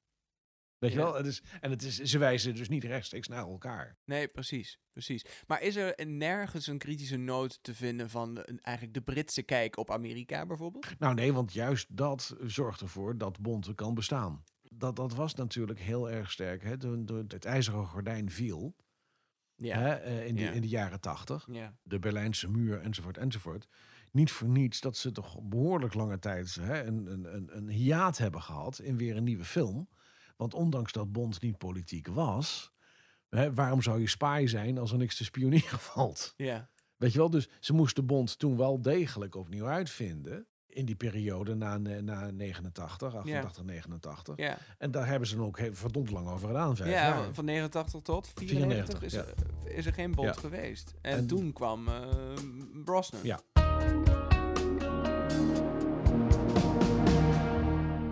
Weet 0.79 0.93
je 0.93 0.99
Ja. 0.99 1.05
wel? 1.05 1.15
Het 1.15 1.27
is, 1.27 1.43
en 1.61 1.71
het 1.71 1.83
is, 1.83 1.97
ze 1.99 2.19
wijzen 2.19 2.55
dus 2.55 2.69
niet 2.69 2.85
rechtstreeks 2.85 3.29
naar 3.29 3.39
elkaar. 3.49 3.97
Nee, 4.05 4.29
precies, 4.29 4.81
precies. 4.93 5.25
Maar 5.47 5.63
is 5.63 5.77
er 5.77 6.07
nergens 6.07 6.67
een 6.67 6.79
kritische 6.79 7.17
noot 7.17 7.59
te 7.63 7.75
vinden 7.75 8.11
van 8.11 8.39
een- 8.43 8.59
eigenlijk 8.63 8.95
de 8.97 9.03
Britse 9.13 9.43
kijk 9.43 9.77
op 9.77 9.91
Amerika 9.91 10.47
bijvoorbeeld? 10.47 10.99
Nou 10.99 11.15
nee, 11.15 11.33
want 11.33 11.53
juist 11.53 11.97
dat 11.97 12.37
zorgt 12.47 12.81
ervoor 12.81 13.19
dat 13.19 13.41
Bond 13.41 13.75
kan 13.75 13.95
bestaan. 13.95 14.43
Dat, 14.63 14.97
dat 14.97 15.15
was 15.15 15.35
natuurlijk 15.35 15.81
heel 15.81 16.11
erg 16.11 16.31
sterk. 16.31 16.63
Hè? 16.63 16.79
Toen, 16.79 17.05
toen 17.05 17.25
het 17.29 17.45
ijzeren 17.45 17.87
gordijn 17.87 18.31
viel 18.31 18.77
Ja. 19.57 19.79
hè, 19.79 19.95
eh, 19.95 20.27
in, 20.27 20.35
de, 20.35 20.41
Ja. 20.43 20.51
in 20.51 20.61
de 20.61 20.69
jaren 20.69 21.01
tachtig. 21.01 21.47
Ja. 21.51 21.75
de 21.83 21.99
Berlijnse 21.99 22.49
muur 22.51 22.81
enzovoort 22.81 23.19
enzovoort. 23.19 23.69
Niet 24.13 24.31
voor 24.31 24.49
niets 24.49 24.81
dat 24.81 24.97
ze 24.97 25.13
toch 25.13 25.43
behoorlijk 25.43 25.95
lange 25.95 26.19
tijd 26.19 26.55
hè, 26.55 26.85
een, 26.85 27.07
een, 27.07 27.35
een, 27.35 27.57
een 27.57 27.69
hiaat 27.69 28.19
hebben 28.19 28.43
gehad 28.43 28.79
in 28.79 28.97
weer 28.97 29.17
een 29.17 29.25
nieuwe 29.25 29.45
film. 29.45 29.89
Want 30.37 30.55
ondanks 30.55 30.93
dat 30.93 31.13
Bond 31.13 31.41
niet 31.41 31.59
politiek 31.59 32.07
was, 32.09 32.73
hè, 33.29 33.55
waarom 33.55 33.83
zou 33.83 34.01
je 34.01 34.07
spy 34.09 34.45
zijn 34.49 34.79
als 34.79 34.93
er 34.93 34.99
niks 34.99 35.17
te 35.17 35.25
spioneren 35.25 35.79
valt? 35.93 36.33
Ja. 36.37 36.71
Weet 36.97 37.13
je 37.13 37.19
wel, 37.19 37.31
dus 37.31 37.49
ze 37.61 37.73
moesten 37.73 38.07
Bond 38.07 38.39
toen 38.39 38.57
wel 38.57 38.83
degelijk 38.83 39.35
opnieuw 39.35 39.67
uitvinden. 39.67 40.47
In 40.77 40.85
die 40.85 40.95
periode 40.95 41.55
na, 41.55 41.79
na 41.79 42.31
89, 42.31 43.15
88, 43.15 43.65
89. 43.65 44.37
Ja. 44.37 44.59
En 44.79 44.91
daar 44.91 45.07
hebben 45.07 45.29
ze 45.29 45.37
dan 45.37 45.47
ook 45.47 45.59
heel 45.59 45.75
verdomd 45.75 46.11
lang 46.11 46.29
over 46.29 46.47
gedaan. 46.47 46.77
Vijf 46.77 46.91
ja, 46.91 47.09
jaar. 47.09 47.35
van 47.35 47.45
89 47.45 48.01
tot 48.01 48.33
94 48.35 49.03
is, 49.03 49.13
94, 49.13 49.47
er, 49.65 49.77
is 49.77 49.87
er 49.87 49.93
geen 49.93 50.15
bond 50.15 50.37
geweest. 50.37 50.95
En, 51.01 51.17
En- 51.17 51.27
toen 51.27 51.53
kwam 51.53 51.89
eh 51.89 51.95
Brosnan. 52.85 53.21
Ja. 53.23 53.41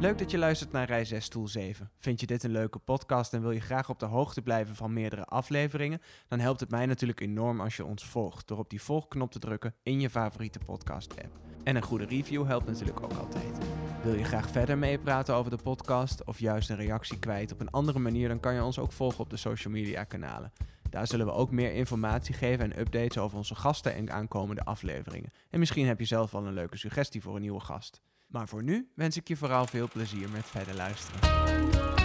Leuk 0.01 0.19
dat 0.19 0.31
je 0.31 0.39
luistert 0.39 0.73
naar 0.73 0.87
Rij 0.87 1.05
6 1.05 1.25
Stoel 1.25 1.49
7. 1.49 1.91
Vind 1.99 2.21
je 2.21 2.27
dit 2.27 2.43
een 2.43 2.51
leuke 2.51 2.79
podcast 2.79 3.33
en 3.33 3.41
wil 3.41 3.51
je 3.51 3.61
graag 3.61 3.89
op 3.89 3.99
de 3.99 4.07
hoogte 4.07 4.43
blijven 4.43 4.75
van 4.75 4.93
meerdere 4.93 5.25
afleveringen? 5.25 6.01
Dan 6.29 6.39
helpt 6.41 6.61
het 6.61 6.71
mij 6.71 6.87
natuurlijk 6.87 7.21
enorm 7.21 7.61
als 7.61 7.77
je 7.77 7.85
ons 7.85 8.05
volgt 8.05 8.49
door 8.49 8.59
op 8.59 8.71
die 8.71 8.83
volgknop 8.83 9.33
te 9.33 9.39
drukken 9.39 9.75
in 9.83 10.01
je 10.01 10.11
favoriete 10.11 10.59
podcast-app. 10.59 11.44
En 11.65 11.77
een 11.77 11.83
goede 11.83 12.05
review 12.05 12.47
helpt 12.47 12.67
natuurlijk 12.67 13.03
ook 13.03 13.13
altijd. 13.13 13.59
Wil 14.03 14.15
je 14.15 14.25
graag 14.25 14.51
verder 14.51 14.79
meepraten 14.79 15.35
over 15.35 15.51
de 15.51 15.63
podcast 15.63 16.25
of 16.25 16.39
juist 16.39 16.71
een 16.71 16.77
reactie 16.77 17.19
kwijt 17.19 17.53
op 17.53 17.61
een 17.61 17.71
andere 17.71 17.99
manier, 17.99 18.29
dan 18.29 18.41
kan 18.41 18.55
je 18.55 18.63
ons 18.63 18.79
ook 18.79 18.93
volgen 18.93 19.21
op 19.21 19.31
de 19.31 19.37
social 19.37 19.73
media 19.73 20.05
kanalen. 20.05 20.53
Daar 20.91 21.07
zullen 21.07 21.27
we 21.27 21.33
ook 21.33 21.51
meer 21.51 21.73
informatie 21.73 22.35
geven 22.35 22.65
en 22.65 22.81
updates 22.81 23.19
over 23.19 23.37
onze 23.37 23.55
gasten 23.55 23.95
en 23.95 24.13
aankomende 24.13 24.65
afleveringen. 24.65 25.33
En 25.51 25.59
misschien 25.59 25.87
heb 25.87 25.99
je 25.99 26.05
zelf 26.05 26.35
al 26.35 26.47
een 26.47 26.53
leuke 26.53 26.79
suggestie 26.79 27.23
voor 27.23 27.35
een 27.35 27.41
nieuwe 27.41 27.61
gast. 27.61 28.01
Maar 28.27 28.49
voor 28.49 28.63
nu 28.63 28.91
wens 28.95 29.17
ik 29.17 29.29
je 29.29 29.37
vooral 29.37 29.67
veel 29.67 29.89
plezier 29.93 30.29
met 30.31 30.45
verder 30.45 30.75
luisteren. 30.75 32.04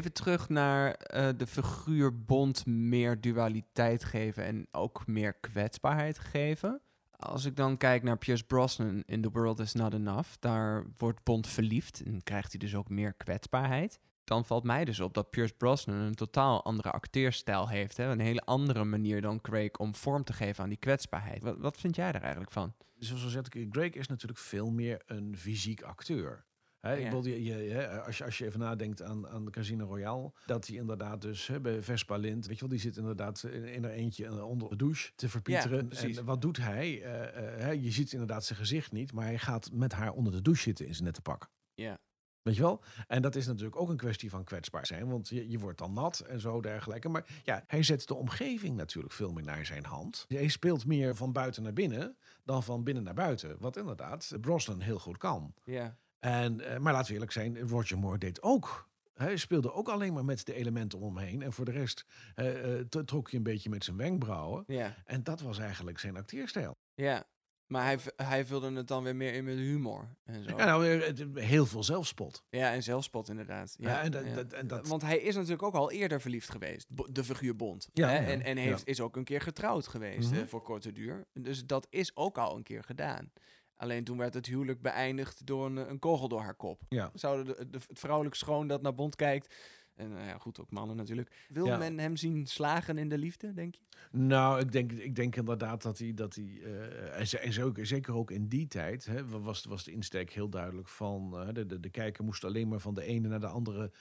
Even 0.00 0.12
terug 0.12 0.48
naar 0.48 0.92
eh, 0.92 1.28
de 1.36 1.46
figuur 1.46 2.24
Bond 2.24 2.66
meer 2.66 3.20
dualiteit 3.20 4.04
geven 4.04 4.44
en 4.44 4.66
ook 4.70 5.06
meer 5.06 5.32
kwetsbaarheid 5.32 6.18
geven. 6.18 6.80
Als 7.10 7.44
ik 7.44 7.56
dan 7.56 7.76
kijk 7.76 8.02
naar 8.02 8.18
Pierce 8.18 8.44
Brosnan 8.44 9.02
in 9.06 9.22
The 9.22 9.30
World 9.30 9.58
Is 9.58 9.72
Not 9.72 9.94
Enough, 9.94 10.28
daar 10.38 10.84
wordt 10.96 11.22
Bond 11.22 11.46
verliefd 11.46 12.02
en 12.02 12.22
krijgt 12.22 12.50
hij 12.50 12.58
dus 12.58 12.74
ook 12.74 12.88
meer 12.88 13.12
kwetsbaarheid. 13.12 14.00
Dan 14.24 14.44
valt 14.44 14.64
mij 14.64 14.84
dus 14.84 15.00
op 15.00 15.14
dat 15.14 15.30
Pierce 15.30 15.54
Brosnan 15.54 15.96
een 15.96 16.14
totaal 16.14 16.64
andere 16.64 16.90
acteerstijl 16.90 17.68
heeft. 17.68 17.96
Hè? 17.96 18.04
Een 18.04 18.20
hele 18.20 18.44
andere 18.44 18.84
manier 18.84 19.20
dan 19.20 19.40
Craig 19.40 19.76
om 19.76 19.94
vorm 19.94 20.24
te 20.24 20.32
geven 20.32 20.62
aan 20.62 20.68
die 20.68 20.78
kwetsbaarheid. 20.78 21.42
Wat, 21.42 21.58
wat 21.58 21.76
vind 21.76 21.96
jij 21.96 22.12
daar 22.12 22.22
eigenlijk 22.22 22.52
van? 22.52 22.74
zoals 22.98 23.24
al 23.24 23.30
zeg 23.30 23.42
ik, 23.50 23.72
Drake 23.72 23.98
is 23.98 24.06
natuurlijk 24.06 24.40
veel 24.40 24.70
meer 24.70 25.02
een 25.06 25.36
fysiek 25.36 25.82
acteur. 25.82 26.44
Ik 26.80 27.04
bedoel, 27.04 27.24
je, 27.24 27.42
je, 27.42 28.00
als, 28.00 28.18
je, 28.18 28.24
als 28.24 28.38
je 28.38 28.44
even 28.44 28.60
nadenkt 28.60 29.02
aan, 29.02 29.28
aan 29.28 29.50
Casino 29.50 29.86
Royale, 29.86 30.32
dat 30.46 30.66
hij 30.66 30.76
inderdaad 30.76 31.20
dus 31.20 31.46
hè, 31.46 31.60
bij 31.60 31.82
Vespa 31.82 32.16
Lind, 32.16 32.46
weet 32.46 32.54
je 32.54 32.60
wel, 32.60 32.70
die 32.70 32.78
zit 32.78 32.96
inderdaad 32.96 33.42
in, 33.42 33.64
in 33.64 33.84
er 33.84 33.90
eentje 33.90 34.26
eh, 34.26 34.48
onder 34.48 34.68
de 34.68 34.76
douche 34.76 35.10
te 35.14 35.28
verpieteren. 35.28 35.90
en 35.90 36.24
wat 36.24 36.40
doet 36.40 36.56
hij? 36.56 37.02
Eh, 37.02 37.70
eh, 37.70 37.82
je 37.82 37.90
ziet 37.90 38.12
inderdaad 38.12 38.44
zijn 38.44 38.58
gezicht 38.58 38.92
niet, 38.92 39.12
maar 39.12 39.24
hij 39.24 39.38
gaat 39.38 39.70
met 39.72 39.92
haar 39.92 40.12
onder 40.12 40.32
de 40.32 40.42
douche 40.42 40.62
zitten 40.62 40.86
in 40.86 40.92
zijn 40.92 41.04
nette 41.04 41.22
pak. 41.22 41.50
Ja. 41.74 41.98
Weet 42.42 42.56
je 42.56 42.62
wel? 42.62 42.82
En 43.06 43.22
dat 43.22 43.34
is 43.34 43.46
natuurlijk 43.46 43.76
ook 43.76 43.88
een 43.88 43.96
kwestie 43.96 44.30
van 44.30 44.44
kwetsbaar 44.44 44.86
zijn, 44.86 45.08
want 45.08 45.28
je, 45.28 45.50
je 45.50 45.58
wordt 45.58 45.78
dan 45.78 45.92
nat 45.92 46.20
en 46.20 46.40
zo 46.40 46.60
dergelijke. 46.60 47.08
Maar 47.08 47.40
ja, 47.44 47.64
hij 47.66 47.82
zet 47.82 48.06
de 48.06 48.14
omgeving 48.14 48.76
natuurlijk 48.76 49.14
veel 49.14 49.32
meer 49.32 49.44
naar 49.44 49.66
zijn 49.66 49.84
hand. 49.84 50.24
Hij 50.28 50.48
speelt 50.48 50.86
meer 50.86 51.16
van 51.16 51.32
buiten 51.32 51.62
naar 51.62 51.72
binnen 51.72 52.16
dan 52.44 52.62
van 52.62 52.84
binnen 52.84 53.02
naar 53.02 53.14
buiten. 53.14 53.56
Wat 53.58 53.76
inderdaad 53.76 54.32
Brosnan 54.40 54.80
heel 54.80 54.98
goed 54.98 55.16
kan. 55.16 55.54
Ja. 55.64 55.98
En, 56.20 56.60
eh, 56.60 56.78
maar 56.78 56.92
laten 56.92 57.06
we 57.06 57.12
eerlijk 57.12 57.32
zijn, 57.32 57.58
Roger 57.68 57.98
Moore 57.98 58.18
deed 58.18 58.42
ook. 58.42 58.88
Hij 59.14 59.36
speelde 59.36 59.72
ook 59.72 59.88
alleen 59.88 60.12
maar 60.12 60.24
met 60.24 60.46
de 60.46 60.54
elementen 60.54 60.98
om 60.98 61.16
hem 61.16 61.26
heen. 61.26 61.42
En 61.42 61.52
voor 61.52 61.64
de 61.64 61.70
rest 61.70 62.04
eh, 62.34 62.74
trok 63.04 63.30
je 63.30 63.36
een 63.36 63.42
beetje 63.42 63.70
met 63.70 63.84
zijn 63.84 63.96
wenkbrauwen. 63.96 64.64
Ja. 64.66 64.94
En 65.04 65.22
dat 65.22 65.40
was 65.40 65.58
eigenlijk 65.58 65.98
zijn 65.98 66.16
acteerstijl. 66.16 66.78
Ja. 66.94 67.24
Maar 67.66 67.84
hij, 67.84 67.98
hij 68.16 68.46
vulde 68.46 68.72
het 68.72 68.86
dan 68.88 69.02
weer 69.02 69.16
meer 69.16 69.34
in 69.34 69.44
met 69.44 69.56
humor 69.56 70.16
en 70.24 70.44
zo. 70.44 70.56
Ja, 70.56 70.64
nou, 70.64 70.88
eh, 71.00 71.44
heel 71.44 71.66
veel 71.66 71.84
zelfspot. 71.84 72.44
Ja, 72.50 72.72
en 72.72 72.82
zelfspot 72.82 73.28
inderdaad. 73.28 73.74
Ja, 73.78 73.90
Ja, 73.90 74.00
en 74.02 74.10
dat- 74.10 74.24
ja. 74.26 74.34
dat- 74.34 74.52
en 74.52 74.66
dat- 74.66 74.88
Want 74.88 75.02
hij 75.02 75.18
is 75.18 75.34
natuurlijk 75.34 75.62
ook 75.62 75.74
al 75.74 75.90
eerder 75.90 76.20
verliefd 76.20 76.50
geweest, 76.50 76.86
de 77.14 77.24
figuur 77.24 77.56
Bond. 77.56 77.88
Ja, 77.92 78.08
hè? 78.08 78.16
En, 78.32 78.42
en 78.42 78.56
heeft, 78.56 78.86
is 78.86 79.00
ook 79.00 79.16
een 79.16 79.24
keer 79.24 79.40
getrouwd 79.40 79.86
geweest 79.86 80.30
Mhm. 80.30 80.46
voor 80.46 80.62
korte 80.62 80.92
duur. 80.92 81.26
Dus 81.32 81.66
dat 81.66 81.86
is 81.90 82.16
ook 82.16 82.38
al 82.38 82.56
een 82.56 82.62
keer 82.62 82.82
gedaan. 82.84 83.32
Alleen 83.80 84.04
toen 84.04 84.18
werd 84.18 84.34
het 84.34 84.46
huwelijk 84.46 84.82
beëindigd 84.82 85.46
door 85.46 85.66
een, 85.66 85.76
een 85.90 85.98
kogel 85.98 86.28
door 86.28 86.40
haar 86.40 86.54
kop. 86.54 86.82
Ja. 86.88 87.10
Zouden 87.14 87.46
de, 87.56 87.70
de, 87.70 87.78
het 87.88 87.98
vrouwelijk 87.98 88.34
schoon 88.34 88.66
dat 88.68 88.82
naar 88.82 88.94
Bond 88.94 89.16
kijkt... 89.16 89.54
En 89.94 90.08
nou 90.10 90.24
ja, 90.26 90.38
goed, 90.38 90.60
ook 90.60 90.70
mannen 90.70 90.96
natuurlijk. 90.96 91.46
Wil 91.48 91.66
Ja. 91.66 91.76
men 91.76 91.98
hem 91.98 92.16
zien 92.16 92.46
slagen 92.46 92.98
in 92.98 93.08
de 93.08 93.18
liefde, 93.18 93.52
denk 93.52 93.74
je? 93.74 93.80
Nou, 94.10 94.60
ik 94.60 94.72
denk, 94.72 94.92
ik 94.92 95.14
denk 95.14 95.36
inderdaad 95.36 95.82
dat 95.82 95.98
hij, 95.98 96.14
dat 96.14 96.34
hij 96.34 96.60
eh, 96.64 97.18
en, 97.20 97.42
en 97.42 97.52
zo- 97.52 97.72
zeker 97.82 98.14
ook 98.14 98.30
in 98.30 98.48
die 98.48 98.66
tijd, 98.66 99.04
hè, 99.04 99.28
was, 99.28 99.64
was 99.64 99.84
de 99.84 99.92
insteek 99.92 100.32
heel 100.32 100.48
duidelijk 100.48 100.88
van, 100.88 101.38
eh, 101.40 101.48
de, 101.52 101.66
de, 101.66 101.80
de 101.80 101.90
kijker 101.90 102.24
moest 102.24 102.44
alleen 102.44 102.68
maar 102.68 102.80
van 102.80 102.94
de 102.94 103.02
ene 103.04 103.28
naar 103.28 103.40
de 103.40 103.46
andere 103.46 103.92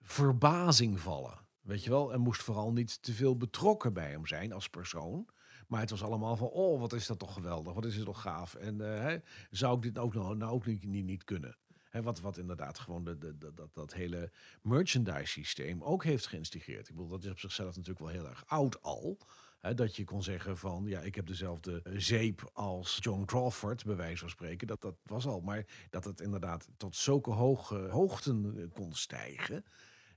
verbazing 0.00 1.00
vallen. 1.00 1.38
Weet 1.60 1.84
je 1.84 1.90
wel? 1.90 2.12
En 2.12 2.20
moest 2.20 2.42
vooral 2.42 2.72
niet 2.72 3.02
te 3.02 3.12
veel 3.12 3.36
betrokken 3.36 3.92
bij 3.92 4.10
hem 4.10 4.26
zijn 4.26 4.52
als 4.52 4.68
persoon. 4.68 5.28
Maar 5.68 5.80
het 5.80 5.90
was 5.90 6.02
allemaal 6.02 6.36
van, 6.36 6.48
oh, 6.48 6.80
wat 6.80 6.92
is 6.92 7.06
dat 7.06 7.18
toch 7.18 7.32
geweldig, 7.32 7.74
wat 7.74 7.84
is 7.84 7.96
het 7.96 8.04
toch 8.04 8.20
gaaf. 8.20 8.54
En 8.54 9.04
eh, 9.04 9.20
zou 9.50 9.76
ik 9.76 9.82
dit 9.82 9.98
ook 9.98 10.14
nou, 10.14 10.36
nou 10.36 10.52
ook 10.52 10.66
niet, 10.66 10.84
niet, 10.84 11.24
kunnen? 11.24 11.56
Hè, 11.90 12.02
wat, 12.02 12.20
wat 12.20 12.36
inderdaad 12.36 12.78
gewoon 12.78 13.04
de, 13.04 13.18
de, 13.18 13.54
dat, 13.54 13.74
dat 13.74 13.92
hele 13.92 14.30
merchandise 14.62 15.26
systeem 15.26 15.82
ook 15.82 16.04
heeft 16.04 16.26
geïnstigeerd. 16.26 16.88
Ik 16.88 16.94
bedoel, 16.94 17.10
dat 17.10 17.24
is 17.24 17.30
op 17.30 17.38
zichzelf 17.38 17.76
natuurlijk 17.76 17.98
wel 17.98 18.08
heel 18.08 18.28
erg 18.28 18.44
oud 18.46 18.82
al. 18.82 19.18
Dat 19.72 19.96
je 19.96 20.04
kon 20.04 20.22
zeggen 20.22 20.58
van, 20.58 20.84
ja, 20.86 21.00
ik 21.00 21.14
heb 21.14 21.26
dezelfde 21.26 21.82
zeep 21.96 22.50
als 22.52 22.98
John 23.00 23.24
Crawford, 23.24 23.84
bij 23.84 23.96
wijze 23.96 24.18
van 24.18 24.30
spreken. 24.30 24.66
Dat, 24.66 24.80
dat 24.80 24.96
was 25.02 25.26
al. 25.26 25.40
Maar 25.40 25.66
dat 25.90 26.04
het 26.04 26.20
inderdaad 26.20 26.68
tot 26.76 26.96
zulke 26.96 27.30
hoge 27.30 27.76
hoogten 27.76 28.54
eh, 28.56 28.64
kon 28.72 28.94
stijgen. 28.94 29.64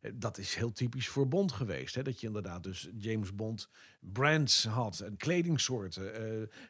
Eh, 0.08 0.14
Dat 0.16 0.38
is 0.38 0.56
heel 0.56 0.72
typisch 0.72 1.08
voor 1.08 1.28
Bond 1.28 1.52
geweest. 1.52 1.96
Hè? 1.96 2.02
Dat 2.04 2.20
je 2.20 2.28
inderdaad 2.28 2.64
dus 2.64 2.90
James 2.98 3.36
Bond 3.36 3.70
brands 4.00 4.66
had. 4.66 5.00
En 5.00 5.18
kledingsoorten, 5.18 6.14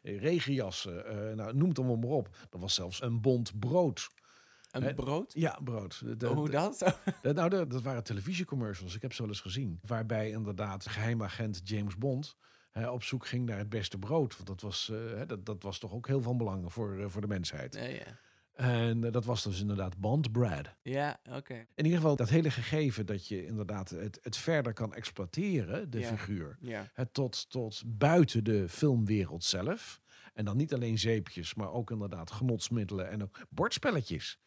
eh, 0.02 0.20
regenjassen. 0.20 1.06
eh, 1.06 1.34
nou, 1.36 1.54
noem 1.56 1.68
het 1.68 1.78
allemaal 1.78 1.96
maar 1.96 2.10
op. 2.10 2.28
Er 2.50 2.58
was 2.58 2.74
zelfs 2.74 3.02
een 3.02 3.20
Bond 3.20 3.58
brood. 3.58 4.08
Een 4.70 4.82
Hè? 4.82 4.94
brood? 4.94 5.32
Ja, 5.34 5.58
brood. 5.64 6.00
De- 6.04 6.16
de- 6.16 6.26
Hoe 6.26 6.50
dat? 6.50 6.78
dat, 7.22 7.34
nou, 7.34 7.48
dat, 7.48 7.70
dat 7.70 7.82
waren 7.82 8.02
televisiecommercials. 8.04 8.94
Ik 8.94 9.02
heb 9.02 9.12
ze 9.12 9.22
wel 9.22 9.30
eens 9.30 9.40
gezien. 9.40 9.78
Waarbij 9.82 10.30
inderdaad 10.30 10.86
geheimagent 10.88 11.60
James 11.64 11.96
Bond 11.96 12.36
hè, 12.70 12.88
op 12.90 13.02
zoek 13.02 13.26
ging 13.26 13.46
naar 13.46 13.58
het 13.58 13.68
beste 13.68 13.98
brood. 13.98 14.34
Want 14.34 14.46
dat 14.48 14.60
was, 14.60 14.90
eh, 14.90 15.20
dat, 15.26 15.46
dat 15.46 15.62
was 15.62 15.78
toch 15.78 15.92
ook 15.92 16.06
heel 16.06 16.22
van 16.22 16.36
belang 16.36 16.72
voor, 16.72 16.98
eh, 16.98 17.06
voor 17.08 17.20
de 17.20 17.26
mensheid. 17.26 17.74
Ja, 17.74 17.82
ja. 17.84 18.18
En 18.58 19.04
eh, 19.04 19.12
dat 19.12 19.24
was 19.24 19.42
dus 19.42 19.60
inderdaad 19.60 19.98
Bond. 19.98 20.28
Ja, 20.82 21.20
oké. 21.30 21.54
In 21.74 21.84
ieder 21.84 22.00
geval 22.00 22.16
dat 22.16 22.28
hele 22.28 22.50
gegeven 22.50 23.06
dat 23.06 23.28
je 23.28 23.46
inderdaad 23.46 23.90
het, 23.90 24.18
het 24.22 24.36
verder 24.36 24.72
kan 24.72 24.94
exploiteren, 24.94 25.90
de 25.90 25.98
Ja. 25.98 26.08
figuur. 26.08 26.56
Ja. 26.60 26.90
Het 26.92 27.14
tot, 27.14 27.50
tot 27.50 27.82
buiten 27.86 28.44
de 28.44 28.68
filmwereld 28.68 29.44
zelf. 29.44 30.00
En 30.34 30.44
dan 30.44 30.56
niet 30.56 30.74
alleen 30.74 30.98
zeepjes, 30.98 31.54
maar 31.54 31.72
ook 31.72 31.90
inderdaad 31.90 32.30
genotsmiddelen 32.30 33.10
en 33.10 33.22
ook 33.22 33.40
bordspelletjes. 33.50 34.38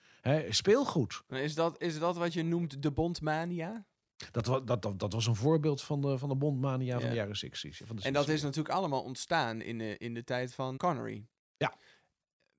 Speelgoed. 0.50 1.24
Is 1.28 1.56
dat, 1.56 1.82
is 1.82 2.00
dat 2.00 2.18
wat 2.18 2.34
je 2.34 2.44
noemt 2.44 2.82
de 2.82 2.92
Bondmania? 2.92 3.86
Dat, 4.32 4.46
wa- 4.46 4.60
dat, 4.60 4.82
dat, 4.82 5.00
dat 5.00 5.14
was 5.14 5.28
een 5.28 5.36
voorbeeld 5.36 5.82
van 5.82 6.02
de, 6.02 6.18
van 6.18 6.30
de 6.30 6.36
bondmania 6.36 7.00
van 7.00 7.10
de 7.10 7.16
jaren 7.16 7.38
60. 7.38 7.78
Van 7.86 7.96
de 7.96 8.02
En 8.02 8.14
dat 8.14 8.26
60's. 8.26 8.34
is 8.34 8.42
natuurlijk 8.42 8.76
allemaal 8.76 9.04
ontstaan 9.04 9.62
in 9.62 9.78
de, 9.78 9.98
in 9.98 10.14
de 10.14 10.24
tijd 10.24 10.54
van 10.54 10.78
Connery. 10.78 11.26
Ja. 11.58 11.76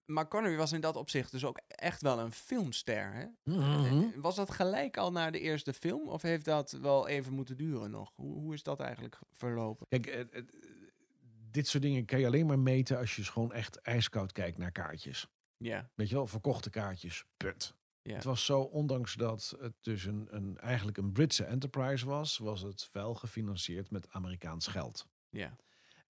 Maar 0.05 0.28
Connery 0.28 0.57
was 0.57 0.72
in 0.72 0.80
dat 0.80 0.96
opzicht 0.96 1.30
dus 1.30 1.44
ook 1.44 1.61
echt 1.66 2.03
wel 2.03 2.18
een 2.18 2.32
filmster. 2.32 3.12
Hè? 3.12 3.26
Mhm. 3.44 4.03
Eh, 4.03 4.09
Was 4.16 4.36
dat 4.36 4.50
gelijk 4.50 4.96
al 4.96 5.12
naar 5.12 5.32
de 5.32 5.40
eerste 5.40 5.72
film? 5.72 6.09
Of 6.09 6.22
heeft 6.22 6.44
dat 6.44 6.70
wel 6.70 7.09
even 7.09 7.32
moeten 7.32 7.57
duren 7.57 7.90
nog? 7.90 8.12
Hoe, 8.14 8.34
hoe 8.34 8.55
is 8.55 8.62
dat 8.62 8.80
eigenlijk 8.80 9.18
verlopen? 9.32 9.86
Kijk, 9.88 10.07
eh, 10.07 10.20
eh, 10.20 10.44
dit 11.50 11.68
soort 11.68 11.82
dingen 11.82 12.05
kan 12.05 12.20
je 12.20 12.26
alleen 12.26 12.46
maar 12.46 12.59
meten 12.59 12.98
als 12.98 13.16
je 13.16 13.24
gewoon 13.24 13.53
echt 13.53 13.76
ijskoud 13.76 14.32
kijkt 14.32 14.59
naar 14.59 14.72
kaartjes. 14.72 15.28
Ja. 15.57 15.90
Weet 15.94 16.09
je 16.09 16.14
wel, 16.14 16.26
verkochte 16.26 16.70
kaartjes. 16.70 17.24
Punt. 17.36 17.74
Het 18.03 18.24
was 18.24 18.44
zo, 18.44 18.61
ondanks 18.61 19.14
dat 19.14 19.57
het 19.61 19.74
dus 19.80 20.05
een, 20.05 20.26
een, 20.30 20.59
eigenlijk 20.59 20.98
een 20.98 21.12
Britse 21.12 21.44
enterprise 21.44 22.07
was, 22.07 22.38
was 22.38 22.61
het 22.61 22.88
wel 22.92 23.14
gefinancierd 23.14 23.90
met 23.90 24.09
Amerikaans 24.11 24.66
geld. 24.66 25.07
Ja. 25.30 25.57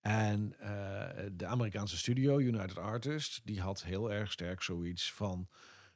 En 0.03 0.55
eh, 0.59 1.25
de 1.33 1.47
Amerikaanse 1.47 1.97
studio, 1.99 2.39
United 2.39 2.79
Artists, 2.79 3.41
die 3.45 3.61
had 3.61 3.83
heel 3.85 4.13
erg 4.13 4.33
sterk 4.33 4.63
zoiets 4.63 5.13
van... 5.13 5.49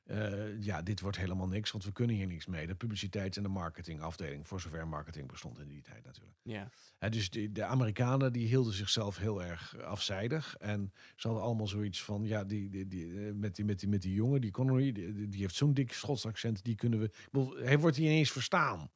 eh, 0.05 0.63
ja, 0.63 0.83
dit 0.83 1.01
wordt 1.01 1.17
helemaal 1.17 1.49
niks, 1.49 1.71
want 1.71 1.85
we 1.85 1.93
kunnen 1.93 2.17
hier 2.17 2.27
niks 2.27 2.47
mee. 2.47 2.67
De 2.67 2.75
publiciteits- 2.75 3.37
en 3.37 3.43
de 3.43 3.49
marketingafdeling, 3.49 4.47
voor 4.47 4.61
zover 4.61 4.89
marketing 4.89 5.29
bestond 5.29 5.59
in 5.59 5.69
die 5.69 5.83
tijd 5.83 6.05
natuurlijk. 6.05 6.37
Ja. 6.43 6.69
Hè, 6.99 7.09
dus 7.11 7.31
de, 7.31 7.53
de 7.53 7.65
Amerikanen 7.65 8.33
die 8.33 8.47
hielden 8.47 8.73
zichzelf 8.73 9.17
heel 9.19 9.43
erg 9.43 9.79
afzijdig. 9.81 10.57
En 10.57 10.93
ze 11.17 11.27
hadden 11.27 11.45
allemaal 11.47 11.67
zoiets 11.69 12.03
van, 12.03 12.25
ja, 12.25 12.45
die, 12.45 12.69
die, 12.71 12.87
die, 12.87 13.27
eh, 13.27 13.33
met, 13.33 13.57
die, 13.57 13.65
met, 13.65 13.79
die, 13.81 13.89
met 13.89 14.03
die 14.03 14.15
jongen, 14.15 14.41
die 14.41 14.51
Connery, 14.51 14.93
die, 14.93 15.29
die- 15.29 15.41
heeft 15.41 15.55
zo'n 15.55 15.75
dik 15.75 15.93
Schots 15.93 16.27
accent, 16.27 16.65
die 16.65 16.75
kunnen 16.75 17.01
we... 17.01 17.11
bedoel, 17.31 17.57
Hij 17.57 17.79
wordt 17.79 17.97
hier 17.97 18.11
ineens 18.11 18.31
verstaan. 18.33 18.91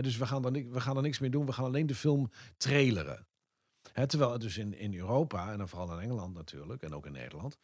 Dus 0.00 0.16
we 0.16 0.26
gaan, 0.26 0.42
we 0.70 0.80
gaan 0.80 0.96
er 0.96 1.02
niks 1.02 1.18
mee 1.18 1.30
doen, 1.30 1.46
we 1.46 1.52
gaan 1.52 1.64
alleen 1.64 1.86
de 1.86 1.94
film 1.94 2.30
traileren. 2.56 3.26
Terwijl 4.06 4.32
het 4.32 4.40
dus 4.40 4.58
in, 4.58 4.74
in 4.74 4.94
Europa, 4.94 5.52
en 5.52 5.58
dan 5.58 5.68
vooral 5.68 5.92
in 5.92 6.02
Engeland 6.02 6.34
natuurlijk, 6.34 6.82
en 6.82 6.94
ook 6.94 7.06
in 7.06 7.12
Nederland... 7.12 7.58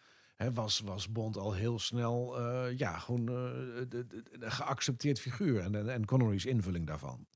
Was, 0.52 0.80
was 0.80 1.12
Bond 1.12 1.36
al 1.36 1.52
heel 1.52 1.78
snel 1.78 2.38
eh, 2.38 2.78
ja, 2.78 2.98
gewoon 2.98 3.28
eh, 3.28 3.34
de, 3.34 3.86
de- 3.88 4.06
de- 4.06 4.22
een 4.30 4.52
geaccepteerd 4.52 5.20
figuur. 5.20 5.60
En, 5.60 5.88
en, 5.90 6.04
Connery's 6.04 6.44
invulling 6.44 6.86
daarvan. 6.86 7.26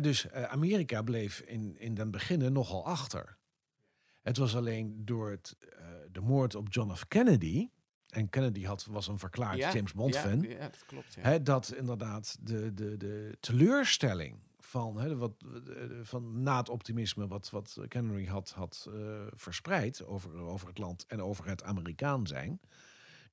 Dus 0.00 0.28
eh, 0.28 0.42
Amerika 0.42 1.02
bleef 1.02 1.40
in, 1.40 1.78
in 1.78 1.94
den 1.94 2.10
beginnen 2.10 2.52
nogal 2.52 2.86
achter. 2.86 3.36
Het 4.20 4.36
was 4.36 4.56
alleen 4.56 5.04
door 5.04 5.30
het, 5.30 5.56
de 6.12 6.20
moord 6.20 6.54
op 6.54 6.72
John 6.72 6.94
F. 6.94 7.08
Kennedy... 7.08 7.68
en 8.08 8.28
Kennedy 8.28 8.64
had, 8.64 8.84
was 8.84 9.08
een 9.08 9.18
verklaard 9.18 9.58
ja. 9.58 9.72
James 9.72 9.92
Bond-fan... 9.92 10.40
Ja, 10.40 10.48
ja, 10.48 10.68
dat 10.68 10.84
klopt. 10.86 11.44
Dat 11.44 11.74
inderdaad 11.76 12.36
de, 12.40 12.74
de, 12.74 12.96
de 12.96 13.36
teleurstelling 13.40 14.38
van, 14.72 15.00
hè, 15.00 15.16
wat, 15.16 15.32
eh, 15.68 15.84
van 16.02 16.42
na 16.42 16.56
het 16.56 16.68
optimisme 16.68 17.26
wat, 17.26 17.50
wat 17.50 17.78
Connery 17.88 18.26
had, 18.26 18.50
had 18.50 18.88
eh, 18.88 19.26
verspreid 19.30 20.04
over, 20.04 20.34
over 20.34 20.68
het 20.68 20.78
land 20.78 21.06
en 21.06 21.22
over 21.22 21.46
het 21.46 21.62
Amerikaan 21.62 22.26
zijn, 22.26 22.60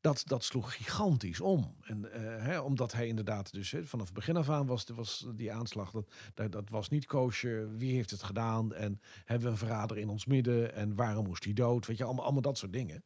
dat, 0.01 0.23
dat 0.25 0.43
sloeg 0.43 0.75
gigantisch 0.75 1.39
om. 1.39 1.75
En, 1.81 2.11
eh, 2.11 2.45
hè, 2.45 2.59
omdat 2.59 2.91
hij 2.91 3.07
inderdaad 3.07 3.53
dus 3.53 3.71
hè, 3.71 3.85
vanaf 3.85 4.05
het 4.05 4.15
begin 4.15 4.37
af 4.37 4.49
aan 4.49 4.65
was, 4.65 4.85
was 4.95 5.27
die 5.35 5.53
aanslag, 5.53 5.91
dat, 6.33 6.51
dat, 6.51 6.69
was 6.69 6.89
niet 6.89 7.05
koosje, 7.05 7.69
wie 7.77 7.93
heeft 7.93 8.11
het 8.11 8.23
gedaan 8.23 8.73
en 8.73 9.01
hebben 9.25 9.45
we 9.47 9.51
een 9.51 9.59
verrader 9.59 9.97
in 9.97 10.09
ons 10.09 10.25
midden 10.25 10.73
en 10.73 10.95
waarom 10.95 11.25
moest 11.25 11.43
hij 11.43 11.53
dood, 11.53 11.85
weet 11.85 11.97
je, 11.97 12.03
allemaal, 12.03 12.41
dat 12.41 12.57
soort 12.57 12.73
dingen. 12.73 13.03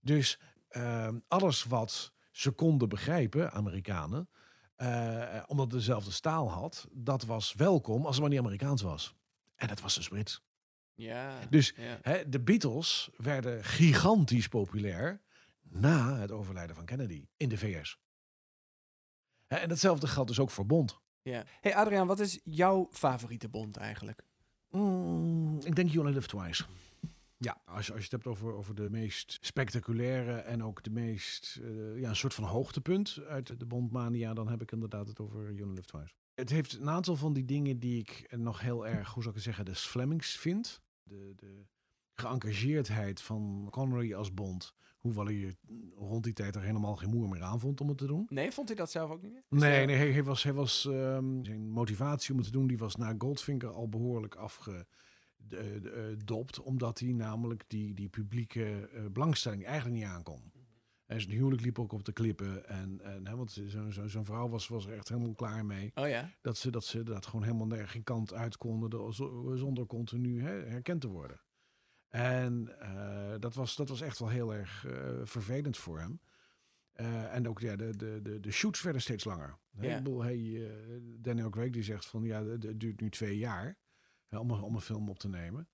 Dus 0.00 0.38
eh, 0.68 1.08
alles 1.28 1.64
wat 1.64 2.12
ze 2.30 2.50
konden 2.50 2.88
begrijpen, 2.88 3.52
Amerikanen, 3.52 4.28
eh, 4.76 5.42
omdat 5.46 5.66
het 5.66 5.74
dezelfde 5.74 6.10
staal 6.10 6.50
had, 6.50 6.86
dat 6.92 7.24
was 7.24 7.54
welkom 7.54 8.04
als 8.04 8.10
het 8.14 8.20
maar 8.20 8.30
niet 8.30 8.38
Amerikaans 8.40 8.82
was. 8.82 9.14
En 9.54 9.68
dat 9.68 9.80
was 9.80 9.94
dus 9.94 10.08
Brits. 10.08 10.42
ja. 10.94 11.38
Dus 11.50 11.74
ja. 11.76 11.98
hè, 12.02 12.28
de 12.28 12.40
Beatles 12.40 13.10
werden 13.16 13.64
gigantisch 13.64 14.48
populair 14.48 15.20
na 15.62 16.16
het 16.16 16.30
overlijden 16.30 16.76
van 16.76 16.84
Kennedy 16.84 17.26
in 17.36 17.48
de 17.48 17.58
VS. 17.58 17.98
Hè, 19.46 19.56
en 19.56 19.68
datzelfde 19.68 20.06
geldt 20.06 20.28
dus 20.28 20.38
ook 20.38 20.50
voor 20.50 20.66
Bond. 20.66 21.00
ja. 21.22 21.44
Hey 21.60 21.74
Adriaan, 21.76 22.06
wat 22.06 22.20
is 22.20 22.40
jouw 22.44 22.88
favoriete 22.90 23.48
Bond 23.48 23.76
eigenlijk? 23.76 24.22
Mm, 24.70 25.58
ik 25.64 25.76
denk 25.76 25.90
You 25.90 25.98
Only 26.04 26.14
Live 26.16 26.28
Twice. 26.28 26.64
Ja, 27.38 27.60
als 27.64 27.86
je, 27.86 27.92
als 27.92 28.00
je 28.04 28.08
het 28.10 28.24
hebt 28.24 28.26
over, 28.26 28.52
over 28.52 28.74
de 28.74 28.90
meest 28.90 29.38
spectaculaire 29.40 30.32
en 30.32 30.62
ook 30.62 30.82
de 30.82 30.90
meest, 30.90 31.60
eh, 31.62 32.00
ja, 32.00 32.08
een 32.08 32.16
soort 32.16 32.34
van 32.34 32.44
hoogtepunt 32.44 33.18
uit 33.28 33.58
de 33.58 33.66
Bondmania, 33.66 34.34
dan 34.34 34.48
heb 34.48 34.62
ik 34.62 34.72
inderdaad 34.72 35.08
het 35.08 35.20
over 35.20 35.52
Live 35.52 35.86
Twice. 35.86 36.14
Het 36.34 36.50
heeft 36.50 36.72
een 36.72 36.90
aantal 36.90 37.16
van 37.16 37.32
die 37.32 37.44
dingen 37.44 37.78
die 37.78 37.98
ik 37.98 38.36
nog 38.36 38.60
heel 38.60 38.86
erg, 38.86 39.12
hoe 39.12 39.22
zou 39.22 39.28
ik 39.28 39.34
het 39.34 39.42
zeggen, 39.42 39.64
de 39.64 39.74
Flemings 39.74 40.36
vind. 40.36 40.80
De, 41.02 41.32
de 41.36 41.66
geëngageerdheid 42.12 43.20
van 43.20 43.68
Connery 43.70 44.14
als 44.14 44.34
Bond, 44.34 44.74
hoewel 44.98 45.24
hij 45.24 45.56
rond 45.96 46.24
die 46.24 46.32
tijd 46.32 46.54
er 46.54 46.62
helemaal 46.62 46.96
geen 46.96 47.10
moer 47.10 47.28
meer 47.28 47.42
aan 47.42 47.60
vond 47.60 47.80
om 47.80 47.88
het 47.88 47.98
te 47.98 48.06
doen. 48.06 48.26
Nee, 48.28 48.52
vond 48.52 48.68
hij 48.68 48.76
dat 48.76 48.90
zelf 48.90 49.10
ook 49.10 49.22
niet 49.22 49.32
meer? 49.32 49.44
Nee, 49.48 49.86
nee 49.86 49.96
hij, 49.96 50.12
hij 50.12 50.24
was, 50.24 50.42
hij 50.42 50.52
was, 50.52 50.86
ehm, 50.86 51.44
zijn 51.44 51.70
motivatie 51.70 52.30
om 52.30 52.36
het 52.36 52.46
te 52.46 52.52
doen, 52.52 52.66
die 52.66 52.78
was 52.78 52.96
na 52.96 53.14
Goldfinger 53.18 53.70
al 53.70 53.88
behoorlijk 53.88 54.34
afgedopt. 55.54 56.60
Omdat 56.60 56.98
hij 56.98 57.12
namelijk 57.12 57.64
die, 57.66 57.94
die 57.94 58.08
publieke 58.08 58.88
eh, 58.88 59.04
belangstelling 59.12 59.64
eigenlijk 59.64 59.96
niet 59.96 60.08
aankon. 60.10 60.52
En 61.06 61.20
zijn 61.20 61.32
huwelijk 61.32 61.62
liep 61.62 61.78
ook 61.78 61.92
op 61.92 62.04
de 62.04 62.12
klippen. 62.12 62.68
En, 62.68 63.00
en, 63.00 63.26
hè, 63.26 63.36
want 63.36 63.52
zijn 63.52 63.92
zo, 63.92 64.08
zo'n 64.08 64.24
vrouw 64.24 64.48
was, 64.48 64.68
was 64.68 64.86
er 64.86 64.92
echt 64.92 65.08
helemaal 65.08 65.34
klaar 65.34 65.64
mee. 65.66 65.90
Oh 65.94 66.08
ja? 66.08 66.30
Dat 66.40 66.56
ze, 66.56 66.70
dat 66.70 66.84
ze 66.84 67.02
dat 67.02 67.26
gewoon 67.26 67.44
helemaal 67.44 67.66
nergens 67.66 67.90
geen 67.92 68.02
kant 68.04 68.32
uit 68.34 68.56
konden 68.56 69.14
zo- 69.14 69.52
zonder 69.56 69.86
continu 69.86 70.42
hè, 70.42 70.62
herkend 70.64 71.00
te 71.00 71.08
worden. 71.08 71.40
En 72.08 72.78
eh, 72.80 73.34
dat, 73.38 73.54
was, 73.54 73.76
dat 73.76 73.88
was 73.88 74.00
echt 74.00 74.18
wel 74.18 74.28
heel 74.28 74.54
erg 74.54 74.86
eh, 74.86 75.20
vervelend 75.24 75.76
voor 75.76 75.98
hem. 76.00 76.20
Eh, 76.92 77.34
en 77.34 77.48
ook 77.48 77.60
ja, 77.60 77.76
de, 77.76 77.96
de, 77.96 78.20
de, 78.22 78.40
de 78.40 78.50
shoots 78.50 78.82
werden 78.82 79.02
steeds 79.02 79.24
langer. 79.24 79.58
Bedoel, 79.96 80.22
hey, 80.22 80.66
eh, 80.70 80.70
Daniel 81.18 81.50
Craig 81.50 81.70
die 81.70 81.82
zegt 81.82 82.06
van 82.06 82.22
ja, 82.24 82.44
het 82.44 82.80
duurt 82.80 83.00
nu 83.00 83.10
twee 83.10 83.38
jaar 83.38 83.76
hè, 84.28 84.38
om, 84.38 84.50
een- 84.50 84.62
om 84.62 84.74
een 84.74 84.80
film 84.80 85.08
op 85.08 85.18
te 85.18 85.28
nemen. 85.28 85.68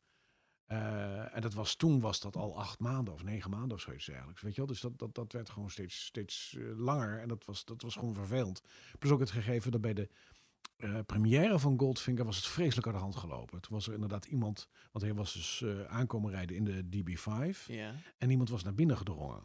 Eh, 0.66 1.36
en 1.36 1.40
dat 1.40 1.54
was, 1.54 1.74
toen 1.74 2.00
was 2.00 2.20
dat 2.20 2.36
al 2.36 2.58
acht 2.58 2.78
maanden 2.78 3.14
of 3.14 3.22
negen 3.22 3.50
maanden 3.50 3.76
of 3.76 3.80
zoiets 3.82 4.08
eigenlijk. 4.08 4.40
Weet 4.40 4.50
je 4.54 4.56
wel? 4.60 4.66
Dus 4.66 4.80
dat, 4.80 4.98
dat, 4.98 5.14
dat 5.14 5.32
werd 5.32 5.50
gewoon 5.50 5.70
steeds, 5.70 6.04
steeds 6.04 6.54
eh, 6.58 6.78
langer 6.78 7.18
en 7.20 7.28
dat 7.28 7.44
was, 7.44 7.64
dat 7.64 7.82
was 7.82 7.94
gewoon 7.94 8.14
vervelend. 8.14 8.62
Plus 8.98 9.10
ook 9.12 9.20
het 9.20 9.30
gegeven 9.30 9.70
dat 9.70 9.80
bij 9.80 9.94
de 9.94 10.08
eh, 10.76 10.98
première 11.06 11.58
van 11.58 11.78
Goldfinger 11.78 12.24
was 12.24 12.36
het 12.36 12.46
vreselijk 12.46 12.86
aan 12.86 12.92
de 12.92 12.98
hand 12.98 13.16
gelopen. 13.16 13.60
Toen 13.60 13.72
was 13.74 13.86
er 13.86 13.94
inderdaad 13.94 14.24
iemand, 14.24 14.68
want 14.92 15.04
hij 15.04 15.14
was 15.14 15.32
dus 15.32 15.62
eh, 15.62 15.84
aankomen 15.84 16.30
rijden 16.30 16.56
in 16.56 16.64
de 16.64 16.84
DB5 16.84 17.66
Ja. 17.66 17.94
en 18.18 18.30
iemand 18.30 18.48
was 18.48 18.62
naar 18.62 18.74
binnen 18.74 18.96
gedrongen. 18.96 19.42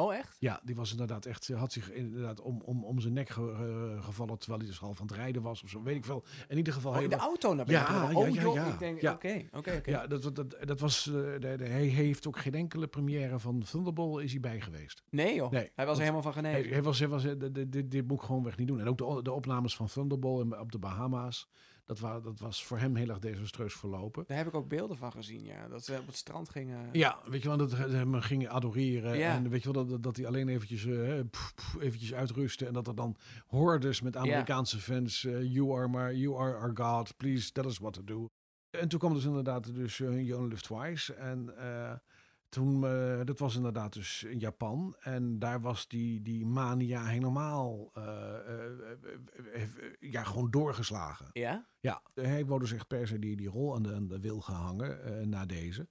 Oh 0.00 0.14
echt? 0.14 0.36
Ja, 0.40 0.60
die 0.64 0.74
was 0.74 0.90
inderdaad 0.90 1.26
echt, 1.26 1.48
had 1.48 1.72
zich 1.72 1.90
inderdaad 1.92 2.40
om, 2.40 2.60
om, 2.64 2.84
om 2.84 3.00
zijn 3.00 3.12
nek 3.12 3.28
ge- 3.28 3.92
eh, 3.96 4.04
gevallen 4.04 4.38
terwijl 4.38 4.58
hij 4.60 4.68
dus 4.68 4.78
half 4.78 5.00
aan 5.00 5.06
het 5.06 5.16
rijden 5.16 5.42
was 5.42 5.62
of 5.62 5.68
zo, 5.68 5.82
weet 5.82 5.96
ik 5.96 6.04
veel. 6.04 6.24
In 6.48 6.56
ieder 6.56 6.72
geval. 6.72 6.90
Oh, 6.90 6.96
hij 6.96 7.04
in 7.04 7.10
de 7.10 7.16
auto 7.16 7.54
naar 7.54 7.64
binnen. 7.64 7.84
Ja, 7.92 8.10
ja, 8.10 8.14
oh, 8.18 8.28
ja, 8.34 8.42
joh, 8.42 8.54
ja. 8.54 8.66
Ik 8.72 8.78
denk, 8.78 9.00
Ja. 9.00 9.12
oké, 9.12 9.44
oké, 9.52 9.72
oké. 9.76 9.90
Ja, 9.90 10.06
dat, 10.06 10.22
dat, 10.36 10.56
dat 10.60 10.80
was, 10.80 11.06
eh, 11.06 11.12
de, 11.12 11.38
de, 11.38 11.64
hij 11.64 11.84
heeft 11.86 12.26
ook 12.26 12.38
geen 12.38 12.54
enkele 12.54 12.86
première 12.86 13.38
van 13.38 13.62
Thunderball 13.70 14.22
is 14.22 14.30
hij 14.30 14.40
bij 14.40 14.60
geweest. 14.60 15.02
Nee 15.10 15.34
joh, 15.34 15.50
Nee, 15.50 15.70
hij 15.74 15.86
was 15.86 15.94
er 15.96 16.02
helemaal 16.02 16.22
van 16.32 16.32
Hij, 16.44 16.52
genezen. 16.52 16.72
hij 16.72 16.82
was, 16.82 16.98
hij 16.98 17.08
was, 17.08 17.24
eh, 17.24 17.32
dit, 17.38 17.72
dit, 17.72 17.90
dit 17.90 18.08
moet 18.08 18.20
ik 18.20 18.26
gewoon 18.26 18.42
weg 18.44 18.56
niet 18.56 18.68
doen. 18.68 18.80
En 18.80 18.88
ook 18.88 18.98
de, 18.98 19.22
de 19.22 19.32
opnames 19.32 19.76
van 19.76 19.86
Thunderball 19.86 20.40
in- 20.40 20.58
op 20.58 20.72
de 20.72 20.78
Bahama's, 20.78 21.48
dat, 21.88 21.98
wa, 21.98 22.20
dat 22.20 22.40
was 22.40 22.64
voor 22.64 22.78
hem 22.78 22.96
heel 22.96 23.08
erg 23.08 23.18
desastreus 23.18 23.74
verlopen. 23.74 24.24
Daar 24.26 24.36
heb 24.36 24.46
ik 24.46 24.54
ook 24.54 24.68
beelden 24.68 24.96
van 24.96 25.12
gezien, 25.12 25.44
ja. 25.44 25.68
Dat 25.68 25.84
ze 25.84 25.98
op 26.00 26.06
het 26.06 26.16
strand 26.16 26.48
gingen. 26.48 26.88
Ja, 26.92 27.18
weet 27.24 27.42
je 27.42 27.48
wel, 27.48 27.56
dat 27.56 27.70
ze 27.70 27.76
hem 27.76 28.14
gingen 28.20 28.50
adoreren. 28.50 29.18
Ja. 29.18 29.34
En 29.34 29.48
weet 29.48 29.62
je 29.62 29.72
wel, 29.72 29.86
dat, 29.86 30.02
dat 30.02 30.16
hij 30.16 30.26
alleen 30.26 30.48
eventjes, 30.48 30.86
pff, 31.30 31.54
pff, 31.54 31.76
eventjes 31.80 32.14
uitrustte. 32.14 32.66
En 32.66 32.72
dat 32.72 32.86
er 32.86 32.94
dan 32.94 33.16
hordes 33.46 34.00
met 34.00 34.16
Amerikaanse 34.16 34.78
fans. 34.78 35.24
eh, 35.24 35.42
you 35.52 35.72
are 35.76 35.88
my, 35.88 36.12
you 36.12 36.36
are 36.36 36.56
our 36.56 36.70
God, 36.74 37.16
please 37.16 37.52
tell 37.52 37.64
us 37.64 37.78
what 37.78 37.92
to 37.92 38.04
do. 38.04 38.26
En 38.70 38.88
toen 38.88 38.98
kwam 38.98 39.14
dus 39.14 39.24
inderdaad 39.24 39.74
dus 39.74 39.98
uh, 39.98 40.26
You 40.26 40.40
Only 40.40 40.48
Live 40.50 40.62
Twice. 40.62 41.14
En 41.14 41.56
eh, 41.56 41.92
Toen, 42.48 42.84
eh, 42.86 43.20
dat 43.24 43.38
was 43.38 43.56
inderdaad 43.56 43.92
dus 43.92 44.22
in 44.24 44.38
Japan. 44.38 44.96
En 45.00 45.38
daar 45.38 45.60
was 45.60 45.88
die, 45.88 46.22
die 46.22 46.46
mania 46.46 47.04
helemaal 47.04 47.90
eh, 47.92 48.02
ja, 50.00 50.22
gewoon 50.24 50.50
doorgeslagen. 50.50 51.30
Ja? 51.32 51.66
Ja, 51.80 52.02
hij 52.14 52.46
wilde 52.46 52.66
zich 52.66 52.86
per 52.86 53.06
se 53.06 53.18
die, 53.18 53.36
die 53.36 53.48
rol 53.48 53.74
aan 53.74 53.82
de, 53.82 53.94
aan 53.94 54.08
de 54.08 54.20
wil 54.20 54.40
gehangen 54.40 55.04
eh, 55.04 55.26
na 55.26 55.46
deze. 55.46 55.88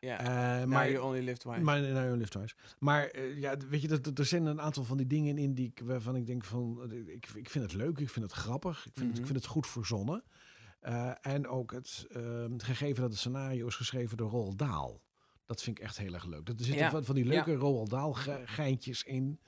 Ja. 0.00 0.66
Maar 0.66 0.90
You 0.90 1.04
Only 1.04 1.18
Live 1.24 1.38
Twice. 1.38 1.60
maar, 1.60 1.80
ja, 1.80 2.14
Lift 2.16 2.30
Twice. 2.30 2.54
maar 2.78 3.20
ja, 3.20 3.56
weet 3.68 3.82
je, 3.82 3.88
er, 3.88 4.00
er- 4.02 4.12
er 4.14 4.24
zijn 4.24 4.44
een 4.46 4.60
aantal 4.60 4.84
van 4.84 4.96
die 4.96 5.06
dingen 5.06 5.38
in 5.38 5.54
die 5.54 5.66
ik, 5.66 5.80
waarvan 5.84 6.16
ik 6.16 6.26
denk 6.26 6.44
van, 6.44 6.92
ik, 7.06 7.28
ik 7.34 7.50
vind 7.50 7.64
het 7.64 7.74
leuk, 7.74 7.98
ik 7.98 8.10
vind 8.10 8.24
het 8.24 8.34
grappig, 8.34 8.76
ik 8.86 8.92
vind, 8.94 8.96
het, 8.96 9.08
Mhm. 9.08 9.18
ik 9.20 9.26
vind 9.26 9.38
het 9.38 9.46
goed 9.46 9.66
verzonnen. 9.66 10.22
En 11.20 11.46
ook 11.46 11.72
het, 11.72 12.06
eh, 12.10 12.42
het 12.50 12.62
gegeven 12.62 13.00
dat 13.00 13.10
het 13.10 13.18
scenario 13.18 13.66
is 13.66 13.76
geschreven 13.76 14.16
door 14.16 14.30
Roald 14.30 14.58
Dahl. 14.58 15.00
Dat 15.50 15.62
vind 15.62 15.78
ik 15.78 15.84
echt 15.84 15.98
heel 15.98 16.14
erg 16.14 16.26
leuk. 16.26 16.46
Dat 16.46 16.58
er 16.58 16.64
zitten 16.64 16.84
Ja. 16.84 16.90
van, 16.90 17.04
van 17.04 17.14
die 17.14 17.24
leuke 17.24 17.54
Roald 17.54 17.90
Dahl 17.90 18.12
ge- 18.12 18.42
geintjes 18.44 19.02
in. 19.04 19.40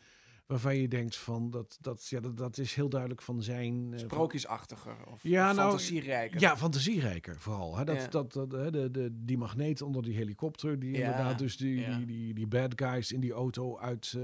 Waarvan 0.46 0.76
je 0.76 0.88
denkt 0.88 1.16
van 1.16 1.50
dat, 1.50 1.78
dat, 1.80 2.06
ja, 2.08 2.20
dat, 2.20 2.36
dat 2.36 2.58
is 2.58 2.74
heel 2.74 2.88
duidelijk 2.88 3.22
van 3.22 3.42
zijn. 3.42 3.92
eh, 3.92 3.98
Sprookjesachtiger 3.98 4.96
of 5.06 5.22
Ja, 5.22 5.44
nou, 5.52 5.56
fantasierijker. 5.70 6.40
ja, 6.40 6.56
fantasierijker 6.56 7.40
vooral. 7.40 7.76
Hè? 7.76 7.84
Dat, 7.84 7.96
Ja. 7.96 8.06
dat, 8.08 8.32
dat, 8.32 8.52
hè, 8.52 8.70
de, 8.70 8.90
de, 8.90 9.10
die 9.24 9.38
magneet 9.38 9.82
onder 9.82 10.02
die 10.02 10.14
helikopter, 10.16 10.78
die 10.78 10.90
Ja, 10.90 10.98
inderdaad 10.98 11.38
dus 11.38 11.56
die, 11.56 11.80
ja. 11.80 11.96
die, 11.96 12.06
die, 12.06 12.34
die 12.34 12.46
bad 12.46 12.72
guys 12.76 13.12
in 13.12 13.20
die 13.20 13.32
auto 13.32 13.78
uit, 13.78 14.14
eh, 14.16 14.22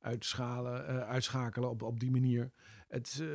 uitschalen, 0.00 0.86
eh, 0.88 0.98
uitschakelen 1.08 1.70
op, 1.70 1.82
op 1.82 2.00
die 2.00 2.10
manier. 2.10 2.50
Het, 2.88 3.18
eh, 3.20 3.26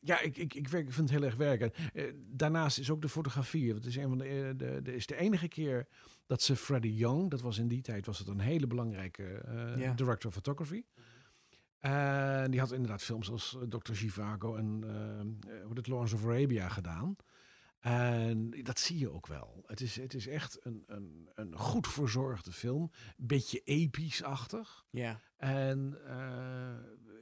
ja, 0.00 0.20
ik, 0.20 0.36
ik, 0.36 0.54
ik, 0.54 0.68
werk, 0.68 0.86
ik 0.86 0.92
vind 0.92 1.08
het 1.10 1.18
heel 1.18 1.28
erg 1.28 1.36
werken. 1.36 1.72
Daarnaast 2.16 2.78
is 2.78 2.90
ook 2.90 3.02
de 3.02 3.08
fotografie. 3.08 3.74
Het 3.74 3.84
is, 3.84 3.96
een 3.96 4.08
van 4.08 4.18
de, 4.18 4.54
de, 4.56 4.80
de, 4.82 4.94
is 4.94 5.06
de 5.06 5.16
enige 5.16 5.48
keer 5.48 5.86
dat 6.28 6.42
ze 6.42 6.56
Freddie 6.56 6.94
Young, 6.94 7.30
dat 7.30 7.40
was 7.40 7.58
in 7.58 7.68
die 7.68 7.82
tijd, 7.82 8.06
was 8.06 8.18
het 8.18 8.28
een 8.28 8.40
hele 8.40 8.66
belangrijke 8.66 9.24
eh, 9.24 9.96
director 9.96 10.28
of 10.28 10.34
photography. 10.34 10.84
En 11.78 12.50
die 12.50 12.60
had 12.60 12.72
inderdaad 12.72 13.02
films 13.02 13.30
als 13.30 13.56
eh, 13.56 13.68
Dr. 13.68 13.94
Zhivago 13.94 14.56
en 14.56 14.82
hoe 15.64 15.74
het 15.74 15.86
Lawrence 15.86 16.14
of 16.14 16.24
Arabia 16.24 16.68
gedaan. 16.68 17.16
En 17.80 18.50
dat 18.62 18.78
zie 18.78 18.98
je 18.98 19.10
ook 19.10 19.26
wel. 19.26 19.62
Het 19.66 19.80
is, 19.80 19.96
het 19.96 20.14
is 20.14 20.26
echt 20.26 20.58
een, 20.66 20.82
een, 20.86 21.28
een 21.34 21.56
goed 21.56 21.88
verzorgde 21.88 22.52
film. 22.52 22.90
Beetje 23.16 23.60
episch-achtig. 23.64 24.86
Ja. 24.90 25.20
En 25.36 25.98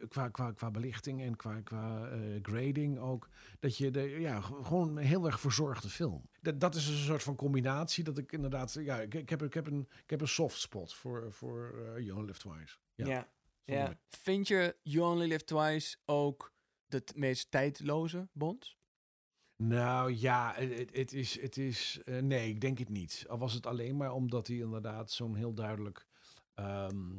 qua, 0.09 0.29
qua, 0.29 0.53
qua 0.53 0.71
belichting 0.71 1.21
en 1.23 1.37
qua, 1.37 1.61
qua 1.61 2.09
eh, 2.09 2.19
grading 2.43 2.99
ook. 2.99 3.29
Dat 3.59 3.77
je 3.77 3.91
de, 3.91 4.01
ja, 4.01 4.41
gewoon 4.41 4.97
een 4.97 5.05
heel 5.05 5.27
erg 5.27 5.41
verzorgde 5.41 5.89
film. 5.89 6.29
Dat, 6.41 6.61
dat 6.61 6.75
is 6.75 6.89
een 6.89 6.97
soort 6.97 7.23
van 7.23 7.37
combinatie 7.37 8.05
dat 8.05 8.19
ik 8.19 8.33
inderdaad. 8.33 8.73
Ja, 8.73 9.01
ik, 9.01 9.15
ik, 9.15 9.29
heb, 9.31 9.43
ik, 9.43 9.55
heb, 9.55 9.67
een, 9.67 9.89
ik 10.03 10.11
heb 10.11 10.21
een 10.21 10.29
soft 10.29 10.59
spot 10.61 10.95
voor, 10.95 11.33
voor 11.33 11.71
eh 11.79 12.05
You 12.05 12.11
Only 12.19 12.27
Live 12.27 12.39
Twice. 12.39 12.77
Ja. 12.95 13.29
Ja. 13.65 13.99
Vind 14.09 14.49
je 14.49 14.77
You 14.83 15.13
Only 15.13 15.27
Live 15.29 15.45
Twice 15.45 15.97
ook 16.05 16.55
de 16.87 17.05
t- 17.05 17.17
meest 17.17 17.51
tijdloze 17.51 18.29
Bond? 18.33 18.77
Nou 19.57 20.13
ja, 20.13 20.53
het, 20.57 20.97
het 20.97 21.13
is. 21.13 21.41
Het 21.41 21.57
is 21.57 22.01
eh, 22.05 22.23
nee, 22.23 22.49
ik 22.49 22.61
denk 22.61 22.79
het 22.79 22.89
niet. 22.89 23.25
Al 23.29 23.39
was 23.39 23.53
het 23.53 23.67
alleen 23.67 23.97
maar 23.97 24.13
omdat 24.13 24.47
hij 24.47 24.57
inderdaad 24.57 25.11
zo'n 25.11 25.35
heel 25.35 25.55
duidelijk. 25.55 26.07
ehm, 26.55 27.15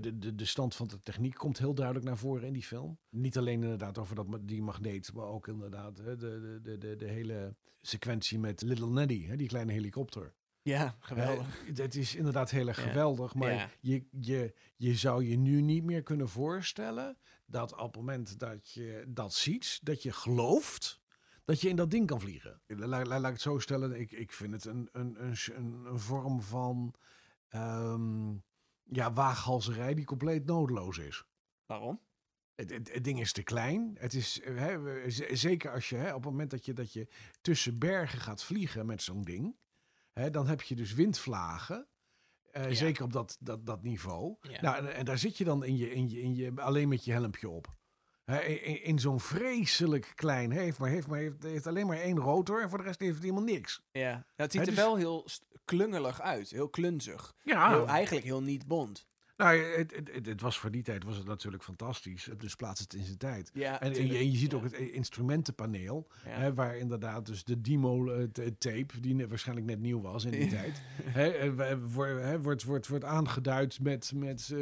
de, 0.00 0.18
de, 0.18 0.34
de 0.34 0.44
stand 0.44 0.74
van 0.74 0.86
de 0.88 1.02
techniek 1.02 1.34
komt 1.34 1.58
heel 1.58 1.74
duidelijk 1.74 2.06
naar 2.06 2.18
voren 2.18 2.46
in 2.46 2.52
die 2.52 2.62
film. 2.62 2.98
Niet 3.10 3.38
alleen 3.38 3.62
inderdaad 3.62 3.98
over 3.98 4.14
dat, 4.14 4.26
die 4.42 4.62
magneet, 4.62 5.12
maar 5.14 5.26
ook 5.26 5.48
inderdaad 5.48 5.98
hè, 5.98 6.16
de, 6.16 6.60
de, 6.62 6.78
de, 6.78 6.96
de, 6.96 7.06
hele 7.06 7.56
sequentie 7.80 8.38
met 8.38 8.62
Little 8.62 8.90
Neddy, 8.90 9.24
hè, 9.26 9.36
die 9.36 9.48
kleine 9.48 9.72
helikopter. 9.72 10.34
Ja, 10.62 10.96
geweldig. 11.00 11.64
Eh, 11.66 11.76
Het 11.76 11.94
is 11.94 12.14
inderdaad 12.14 12.50
heel 12.50 12.68
erg 12.68 12.76
Ja. 12.84 12.88
geweldig, 12.88 13.34
maar 13.34 13.52
Ja. 13.52 13.70
je, 13.80 14.04
je, 14.10 14.54
je 14.76 14.94
zou 14.94 15.24
je 15.24 15.36
nu 15.36 15.60
niet 15.60 15.84
meer 15.84 16.02
kunnen 16.02 16.28
voorstellen 16.28 17.16
dat 17.46 17.72
op 17.72 17.78
het 17.86 17.96
moment 17.96 18.38
dat 18.38 18.70
je 18.70 19.04
dat 19.08 19.34
ziet, 19.34 19.80
dat 19.82 20.02
je 20.02 20.12
gelooft 20.12 21.02
dat 21.44 21.60
je 21.60 21.68
in 21.68 21.76
dat 21.76 21.90
ding 21.90 22.06
kan 22.06 22.20
vliegen. 22.20 22.60
La- 22.66 22.86
la- 22.86 23.04
laat 23.04 23.24
ik 23.24 23.32
het 23.32 23.40
zo 23.40 23.58
stellen, 23.58 24.00
ik, 24.00 24.12
ik 24.12 24.32
vind 24.32 24.52
het 24.52 24.64
een, 24.64 24.88
een, 24.92 25.24
een, 25.24 25.36
een, 25.56 25.84
een 25.84 25.98
vorm 25.98 26.40
van 26.42 26.94
ehm, 27.48 28.32
ja, 28.84 29.12
waaghalzerij 29.12 29.94
die 29.94 30.04
compleet 30.04 30.44
nodeloos 30.46 30.98
is. 30.98 31.24
Waarom? 31.66 32.00
Het, 32.54 32.70
het, 32.70 32.92
het 32.92 33.04
ding 33.04 33.20
is 33.20 33.32
te 33.32 33.42
klein. 33.42 33.96
Het 33.98 34.14
is, 34.14 34.40
eh, 34.40 34.56
hè, 34.56 35.10
zeker 35.36 35.72
als 35.72 35.88
je 35.88 35.96
hè, 35.96 36.08
op 36.08 36.22
het 36.22 36.30
moment 36.30 36.50
dat 36.50 36.64
je, 36.64 36.72
dat 36.72 36.92
je 36.92 37.08
tussen 37.40 37.78
bergen 37.78 38.20
gaat 38.20 38.42
vliegen 38.44 38.86
met 38.86 39.02
zo'n 39.02 39.22
ding, 39.22 39.56
hè, 40.12 40.30
dan 40.30 40.46
heb 40.46 40.62
je 40.62 40.74
dus 40.74 40.92
windvlagen. 40.92 41.86
Eh, 42.50 42.68
Ja. 42.68 42.74
Zeker 42.74 43.04
op 43.04 43.12
dat, 43.12 43.36
dat, 43.40 43.66
dat 43.66 43.82
niveau. 43.82 44.36
Ja. 44.40 44.60
Nou, 44.60 44.76
en, 44.76 44.94
en 44.94 45.04
daar 45.04 45.18
zit 45.18 45.36
je 45.38 45.44
dan 45.44 45.64
in 45.64 45.76
je, 45.76 45.90
in 45.90 46.08
je, 46.10 46.20
in 46.20 46.34
je, 46.34 46.52
alleen 46.60 46.88
met 46.88 47.04
je 47.04 47.12
helmpje 47.12 47.48
op. 47.48 47.74
In 48.82 48.98
zo'n 48.98 49.20
vreselijk 49.20 50.12
klein 50.14 50.50
heeft, 50.50 50.78
maar 50.78 50.88
heeft, 50.88 51.06
maar 51.06 51.18
heeft, 51.18 51.42
heeft 51.42 51.66
alleen 51.66 51.86
maar 51.86 52.00
één 52.00 52.18
rotor 52.18 52.62
en 52.62 52.68
voor 52.68 52.78
de 52.78 52.84
rest 52.84 53.00
heeft 53.00 53.14
het 53.14 53.22
helemaal 53.22 53.44
niks. 53.44 53.82
Ja. 53.90 54.10
Nou, 54.10 54.24
het 54.34 54.52
ziet 54.52 54.60
er 54.60 54.66
dus- 54.66 54.76
wel 54.76 54.96
heel 54.96 55.26
klungelig 55.64 56.20
uit. 56.20 56.50
Heel 56.50 56.68
klunzig. 56.68 57.34
Ja, 57.42 57.68
Heel, 57.68 57.86
eigenlijk 57.86 58.24
heel 58.24 58.42
niet 58.42 58.66
Bond. 58.66 59.06
Nou, 59.36 59.58
het, 59.58 59.94
het, 60.12 60.26
het, 60.26 60.40
was 60.40 60.58
voor 60.58 60.70
die 60.70 60.82
tijd 60.82 61.04
was 61.04 61.16
het 61.16 61.26
natuurlijk 61.26 61.62
fantastisch. 61.62 62.28
Dus 62.38 62.54
plaats 62.54 62.80
het 62.80 62.94
in 62.94 63.04
zijn 63.04 63.18
tijd. 63.18 63.50
Ja, 63.54 63.80
En, 63.80 63.86
en, 63.86 63.88
je, 63.88 63.94
tuurlijk. 63.94 64.18
en 64.20 64.30
je 64.30 64.36
ziet 64.36 64.50
Ja. 64.50 64.56
ook 64.56 64.62
het 64.64 64.72
eh, 64.72 64.94
instrumentenpaneel. 64.94 66.06
Ja. 66.24 66.30
Hè, 66.30 66.54
waar 66.54 66.76
inderdaad 66.76 67.26
dus 67.26 67.44
de 67.44 67.60
demo-tape, 67.60 69.00
die 69.00 69.14
ne- 69.14 69.28
waarschijnlijk 69.28 69.66
net 69.66 69.80
nieuw 69.80 70.00
was 70.00 70.24
in 70.24 70.30
die 70.30 70.48
tijd, 70.48 70.82
hè, 71.02 71.28
eh, 71.28 71.50
wa- 71.54 71.78
wo- 71.78 72.04
hè, 72.16 72.40
wordt, 72.42 72.62
wordt, 72.64 72.88
wordt 72.88 73.04
aangeduid 73.04 73.80
met, 73.80 74.12
met 74.14 74.50
eh, 74.54 74.60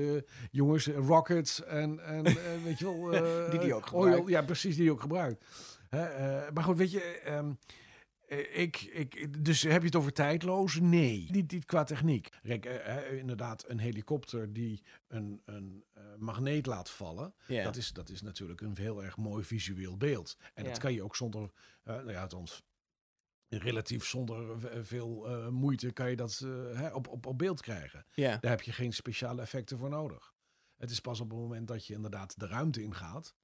jongens, 0.50 0.86
eh, 0.88 0.96
rockets 0.96 1.64
en, 1.64 2.04
en 2.04 2.24
eh, 2.24 2.34
weet 2.64 2.78
je 2.78 2.84
wel... 2.84 3.12
eh, 3.12 3.50
Die 3.50 3.60
die 3.60 3.74
ook 3.74 3.92
oil. 3.92 4.02
gebruikt. 4.02 4.28
Ja, 4.28 4.42
precies, 4.42 4.74
die 4.74 4.82
die 4.84 4.92
ook 4.92 5.00
gebruikt. 5.00 5.44
Hè, 5.88 6.02
eh, 6.04 6.52
maar 6.52 6.64
goed, 6.64 6.76
weet 6.76 6.90
je... 6.90 7.00
ehm, 7.24 7.46
eh, 7.46 7.50
ik, 8.39 8.80
ik, 8.80 9.45
dus 9.45 9.62
heb 9.62 9.80
je 9.80 9.87
het 9.87 9.97
over 9.97 10.12
tijdloos? 10.12 10.80
Nee, 10.80 11.26
niet, 11.30 11.53
niet 11.53 11.64
qua 11.64 11.85
techniek. 11.85 12.28
Kijk, 12.43 12.66
eh, 12.66 12.97
eh, 12.97 13.18
inderdaad, 13.18 13.68
een 13.68 13.78
helikopter 13.78 14.53
die 14.53 14.83
een, 15.09 15.43
een 15.45 15.85
eh, 15.93 16.03
magneet 16.18 16.66
laat 16.66 16.91
vallen. 16.91 17.35
Ja. 17.47 17.64
Dat, 17.64 17.76
is, 17.76 17.93
dat 17.93 18.09
is 18.09 18.22
natuurlijk 18.22 18.61
een 18.61 18.76
heel 18.76 19.05
erg 19.05 19.16
mooi 19.16 19.45
visueel 19.45 19.97
beeld. 19.97 20.37
En 20.55 20.64
dat 20.64 20.78
kan 20.78 20.93
je 20.93 21.03
ook 21.03 21.16
zonder, 21.16 21.53
eh 21.83 21.95
nou 21.95 22.11
ja, 22.11 22.22
althans, 22.22 22.62
relatief 23.59 24.05
zonder 24.05 24.61
veel 24.85 25.28
eh, 25.28 25.49
moeite 25.49 25.93
kan 25.93 26.11
je 26.11 26.16
dat 26.16 26.41
eh, 26.45 26.78
hè, 26.78 26.89
op, 26.89 27.09
op, 27.09 27.26
op 27.26 27.39
beeld 27.39 27.61
krijgen. 27.61 28.07
ja. 28.14 28.37
Daar 28.37 28.51
heb 28.51 28.62
je 28.62 28.72
geen 28.72 28.93
speciale 28.93 29.41
effecten 29.41 29.78
voor 29.78 29.89
nodig. 29.89 30.35
Het 30.76 30.91
is 30.91 31.01
pas 31.01 31.20
op 31.20 31.30
het 31.30 31.39
moment 31.39 31.68
dat 31.68 31.87
je 31.87 31.95
inderdaad 31.95 32.39
de 32.39 32.47
ruimte 32.47 32.83
ingaat, 32.83 33.35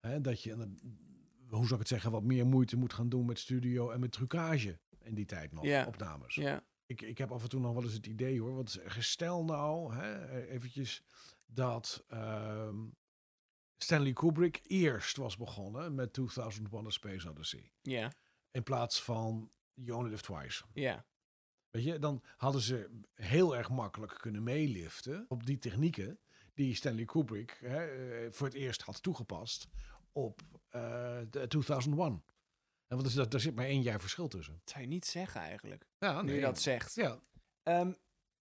hè, 0.00 0.20
dat 0.20 0.42
je, 0.42 0.76
hoe 1.56 1.66
zou 1.66 1.72
ik 1.72 1.78
het 1.78 1.88
zeggen, 1.88 2.10
wat 2.10 2.22
meer 2.22 2.46
moeite 2.46 2.76
moet 2.76 2.92
gaan 2.92 3.08
doen 3.08 3.26
met 3.26 3.38
studio 3.38 3.90
en 3.90 4.00
met 4.00 4.12
trucage 4.12 4.78
in 5.00 5.14
die 5.14 5.24
tijd 5.26 5.52
nog, 5.52 5.64
Ja. 5.64 5.86
opnames. 5.86 6.34
ja. 6.34 6.64
Ik, 6.86 7.00
ik 7.02 7.18
heb 7.18 7.32
af 7.32 7.42
en 7.42 7.48
toe 7.48 7.60
nog 7.60 7.72
wel 7.74 7.82
eens 7.82 7.92
het 7.92 8.06
idee 8.06 8.40
hoor. 8.40 8.54
Want 8.54 8.78
gestel 8.84 9.44
nou, 9.44 9.94
hè, 9.94 10.40
eventjes, 10.48 11.02
dat 11.46 12.04
ehm, 12.08 12.76
Stanley 13.76 14.12
Kubrick 14.12 14.60
eerst 14.66 15.16
was 15.16 15.36
begonnen 15.36 15.94
met 15.94 16.12
2001 16.12 16.86
A 16.86 16.90
Space 16.90 17.30
Odyssey. 17.30 17.72
Ja. 17.82 18.12
In 18.50 18.62
plaats 18.62 19.02
van 19.02 19.50
You 19.74 19.98
Only 19.98 20.10
Live 20.10 20.22
Twice. 20.22 20.64
Ja. 20.74 21.06
Weet 21.70 21.84
je, 21.84 21.98
dan 21.98 22.22
hadden 22.36 22.60
ze 22.60 23.00
heel 23.14 23.56
erg 23.56 23.70
makkelijk 23.70 24.14
kunnen 24.20 24.42
meeliften 24.42 25.24
op 25.28 25.46
die 25.46 25.58
technieken 25.58 26.18
die 26.54 26.74
Stanley 26.74 27.04
Kubrick 27.04 27.58
hè, 27.60 27.84
eh, 27.86 28.32
voor 28.32 28.46
het 28.46 28.56
eerst 28.56 28.82
had 28.82 29.02
toegepast 29.02 29.68
op 30.12 30.40
eh, 30.72 31.18
de 31.30 31.46
2001. 31.48 32.22
En 32.86 32.96
want 32.96 33.10
zit- 33.10 33.30
daar 33.30 33.40
zit 33.40 33.54
maar 33.54 33.64
één 33.64 33.82
jaar 33.82 34.00
verschil 34.00 34.28
tussen. 34.28 34.54
Dat 34.64 34.70
zou 34.70 34.82
je 34.82 34.88
niet 34.88 35.04
zeggen 35.06 35.40
eigenlijk. 35.40 35.86
Ja, 35.98 36.22
Nu 36.22 36.34
je 36.34 36.40
dat 36.40 36.60
zegt. 36.60 36.94
Ja, 36.94 37.18
Ehm, 37.62 37.92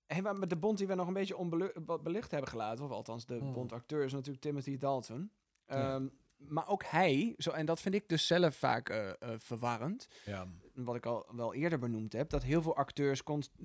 hey, 0.06 0.22
maar 0.22 0.36
met 0.36 0.50
de 0.50 0.56
Bond 0.58 0.78
die 0.78 0.88
we 0.88 0.96
nog 0.96 1.08
een 1.08 1.14
beetje 1.14 1.38
onbelicht 1.38 2.32
hebben 2.32 2.50
gelaten, 2.50 2.86
of 2.86 2.92
althans 2.92 3.26
de 3.26 3.38
Hmm. 3.38 3.54
Bond-acteur, 3.54 4.04
is 4.06 4.12
natuurlijk 4.14 4.42
Timothy 4.44 4.78
Dalton. 4.78 5.32
Ja. 5.66 5.96
Ehm, 5.96 6.08
Maar 6.48 6.68
ook 6.68 6.84
hij, 6.86 7.34
zo, 7.38 7.52
en 7.52 7.66
dat 7.66 7.82
vind 7.82 7.96
ik 7.96 8.10
dus 8.10 8.28
zelf 8.28 8.56
vaak 8.56 8.90
eh, 8.90 9.10
eh, 9.10 9.16
verwarrend, 9.38 10.08
ja. 10.26 10.48
wat 10.74 10.96
ik 10.96 11.06
al 11.06 11.26
wel 11.36 11.54
eerder 11.54 11.80
benoemd 11.80 12.14
heb, 12.14 12.30
dat 12.30 12.44
heel 12.44 12.62
veel 12.62 12.76
acteurs, 12.76 13.22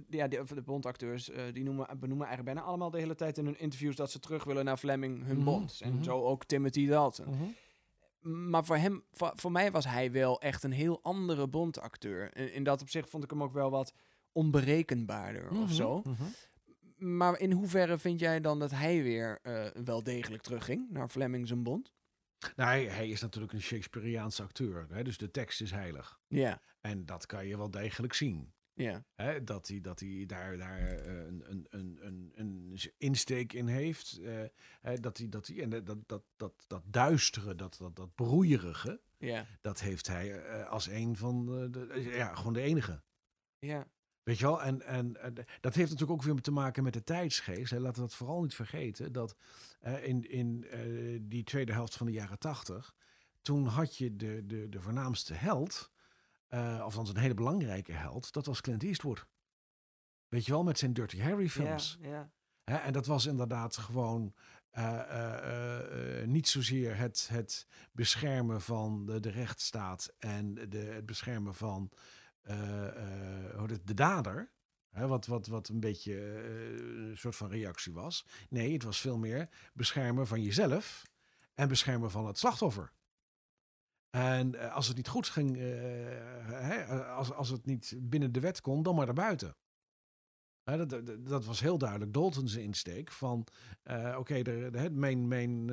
ja, 0.08 0.28
de, 0.28 0.42
de 0.54 0.62
Bond-acteurs, 0.62 1.30
eh, 1.30 1.42
die 1.52 1.64
noemen, 1.64 1.86
benoemen 1.86 2.26
eigenlijk 2.26 2.54
bijna 2.54 2.68
allemaal 2.68 2.90
de 2.90 2.98
hele 2.98 3.14
tijd 3.14 3.38
in 3.38 3.44
hun 3.44 3.58
interviews 3.58 3.96
dat 3.96 4.10
ze 4.10 4.18
terug 4.18 4.44
willen 4.44 4.64
naar 4.64 4.76
Fleming, 4.76 5.24
hun 5.24 5.36
Mhm, 5.36 5.44
Bond. 5.44 5.80
En 5.82 5.92
mhm. 5.94 6.02
zo 6.02 6.22
ook 6.24 6.44
Timothy 6.44 6.86
Dalton. 6.86 7.28
Mhm. 7.30 7.44
Maar 8.28 8.64
voor 8.64 8.76
hem, 8.76 9.04
voor, 9.12 9.32
voor 9.34 9.52
mij 9.52 9.70
was 9.70 9.86
hij 9.86 10.12
wel 10.12 10.40
echt 10.40 10.62
een 10.62 10.72
heel 10.72 11.02
andere 11.02 11.48
Bond-acteur. 11.48 12.36
In, 12.36 12.52
in 12.52 12.64
dat 12.64 12.80
opzicht 12.82 13.10
vond 13.10 13.24
ik 13.24 13.30
hem 13.30 13.42
ook 13.42 13.52
wel 13.52 13.70
wat 13.70 13.92
onberekenbaarder 14.32 15.50
of 15.50 15.56
Mhm, 15.56 15.72
zo. 15.72 16.02
mhm. 16.04 16.22
Maar 16.96 17.38
in 17.38 17.52
hoeverre 17.52 17.98
vind 17.98 18.20
jij 18.20 18.40
dan 18.40 18.58
dat 18.58 18.70
hij 18.70 19.02
weer 19.02 19.38
eh, 19.42 19.66
wel 19.84 20.02
degelijk 20.02 20.42
terugging 20.42 20.90
naar 20.90 21.08
Fleming 21.08 21.46
zijn 21.46 21.62
Bond? 21.62 21.92
Nou, 22.56 22.70
hij, 22.70 22.84
hij 22.84 23.08
is 23.08 23.20
natuurlijk 23.20 23.52
een 23.52 23.62
Shakespeareaanse 23.62 24.42
acteur. 24.42 24.86
Hè, 24.90 25.04
dus 25.04 25.18
de 25.18 25.30
tekst 25.30 25.60
is 25.60 25.70
heilig. 25.70 26.18
Ja, 26.28 26.60
En 26.80 27.06
dat 27.06 27.26
kan 27.26 27.46
je 27.46 27.56
wel 27.56 27.70
degelijk 27.70 28.12
zien. 28.12 28.52
Ja. 28.76 29.04
Hè, 29.14 29.44
dat 29.44 29.68
hij, 29.68 29.80
dat 29.80 30.00
hij 30.00 30.24
daar, 30.26 30.56
daar 30.56 30.78
eh, 30.78 31.26
een, 31.26 31.42
een, 31.50 31.66
een, 31.70 31.98
een, 32.02 32.32
een 32.34 32.78
insteek 32.98 33.52
in 33.52 33.66
heeft. 33.66 34.18
eh, 34.18 34.44
hè, 34.80 35.00
dat 35.00 35.18
hij, 35.18 35.28
dat 35.28 35.46
hij, 35.46 35.62
en 35.62 35.70
dat, 35.84 36.08
dat, 36.08 36.22
dat, 36.36 36.64
dat 36.66 36.82
duistere, 36.86 37.54
dat, 37.54 37.76
dat, 37.78 37.96
dat 37.96 38.14
broeierige, 38.14 39.00
Ja. 39.18 39.46
dat 39.60 39.80
heeft 39.80 40.06
hij 40.06 40.42
eh, 40.42 40.68
als 40.68 40.86
een 40.88 41.16
van 41.16 41.46
de, 41.70 42.02
ja, 42.14 42.34
gewoon 42.34 42.52
de 42.52 42.60
enige. 42.60 43.02
Ja. 43.58 43.88
Weet 44.22 44.38
je 44.38 44.44
wel? 44.44 44.62
En, 44.62 44.82
en, 44.82 45.22
en 45.22 45.34
dat 45.60 45.74
heeft 45.74 45.90
natuurlijk 45.90 46.18
ook 46.18 46.22
weer 46.22 46.40
te 46.40 46.50
maken 46.50 46.82
met 46.82 46.92
de 46.92 47.02
tijdsgeest. 47.02 47.70
Hè. 47.70 47.78
Laten 47.78 48.02
we 48.02 48.08
dat 48.08 48.16
vooral 48.16 48.42
niet 48.42 48.54
vergeten. 48.54 49.12
Dat 49.12 49.36
in, 50.02 50.30
in 50.30 50.66
die 51.28 51.44
tweede 51.44 51.72
helft 51.72 51.96
van 51.96 52.06
de 52.06 52.12
jaren 52.12 52.38
tachtig... 52.38 52.94
toen 53.42 53.66
had 53.66 53.96
je 53.96 54.16
de, 54.16 54.46
de, 54.46 54.68
de 54.68 54.80
voornaamste 54.80 55.34
held... 55.34 55.90
eh 56.56 56.80
althans 56.80 57.08
een 57.10 57.16
hele 57.16 57.34
belangrijke 57.34 57.92
held... 57.92 58.32
dat 58.32 58.46
was 58.46 58.60
Clint 58.60 58.82
Eastwood. 58.82 59.26
Weet 60.28 60.44
je 60.46 60.52
wel, 60.52 60.62
met 60.64 60.78
zijn 60.78 60.92
Dirty 60.92 61.20
Harry 61.20 61.48
films. 61.48 61.98
Ja. 62.00 62.08
ja. 62.08 62.30
Hè, 62.64 62.76
en 62.76 62.92
dat 62.92 63.06
was 63.06 63.26
inderdaad 63.26 63.76
gewoon 63.76 64.34
eh, 64.70 66.20
eh, 66.20 66.28
niet 66.28 66.48
zozeer 66.48 66.96
het, 66.96 67.28
het 67.30 67.66
beschermen 67.92 68.60
van 68.60 69.06
de, 69.06 69.20
de 69.20 69.30
rechtsstaat 69.30 70.14
en 70.18 70.54
de, 70.54 70.78
het 70.78 71.06
beschermen 71.06 71.54
van 71.54 71.90
het- 72.42 73.86
de 73.86 73.94
dader. 73.94 74.52
Hè, 74.90 75.06
wat, 75.06 75.26
wat, 75.26 75.46
wat 75.46 75.68
een 75.68 75.80
beetje 75.80 76.14
een 77.10 77.16
soort 77.16 77.36
van 77.36 77.48
reactie 77.48 77.92
was. 77.92 78.26
Nee, 78.48 78.72
het 78.72 78.82
was 78.82 79.00
veel 79.00 79.18
meer 79.18 79.48
beschermen 79.74 80.26
van 80.26 80.42
jezelf 80.42 81.02
en 81.54 81.68
beschermen 81.68 82.10
van 82.10 82.26
het 82.26 82.38
slachtoffer. 82.38 82.92
En 84.16 84.54
eh, 84.54 84.74
als 84.74 84.86
het 84.88 84.96
niet 84.96 85.08
goed 85.08 85.28
ging, 85.28 85.56
eh, 85.56 85.62
hè, 86.46 87.04
als, 87.04 87.32
als 87.32 87.48
het 87.48 87.66
niet 87.66 87.94
binnen 88.00 88.32
de 88.32 88.40
wet 88.40 88.60
kon, 88.60 88.82
dan 88.82 88.94
maar 88.94 89.06
daarbuiten. 89.06 89.56
Hè, 90.62 90.86
dat, 90.86 91.26
dat, 91.26 91.44
was 91.44 91.60
heel 91.60 91.78
duidelijk 91.78 92.12
Dalton's 92.12 92.54
insteek 92.54 93.12
van, 93.12 93.46
eh, 93.82 94.16
oké, 94.18 94.34
er- 94.34 94.92
mijn, 94.92 95.28
mijn 95.28 95.66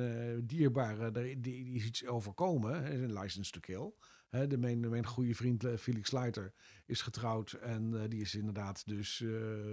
dierbare, 0.46 1.04
er- 1.04 1.12
die, 1.12 1.40
die 1.40 1.74
is 1.74 1.84
iets 1.84 2.06
overkomen, 2.06 2.92
een 3.02 3.12
license 3.18 3.50
to 3.50 3.60
kill. 3.60 3.92
Hè, 4.28 4.46
de, 4.46 4.58
mijn, 4.58 4.88
mijn 4.88 5.06
goede 5.06 5.34
vriend 5.34 5.66
Felix 5.78 6.10
Leiter 6.10 6.54
is 6.86 7.02
getrouwd 7.02 7.52
en 7.52 8.08
die 8.08 8.20
is 8.20 8.34
inderdaad 8.34 8.86
dus 8.86 9.16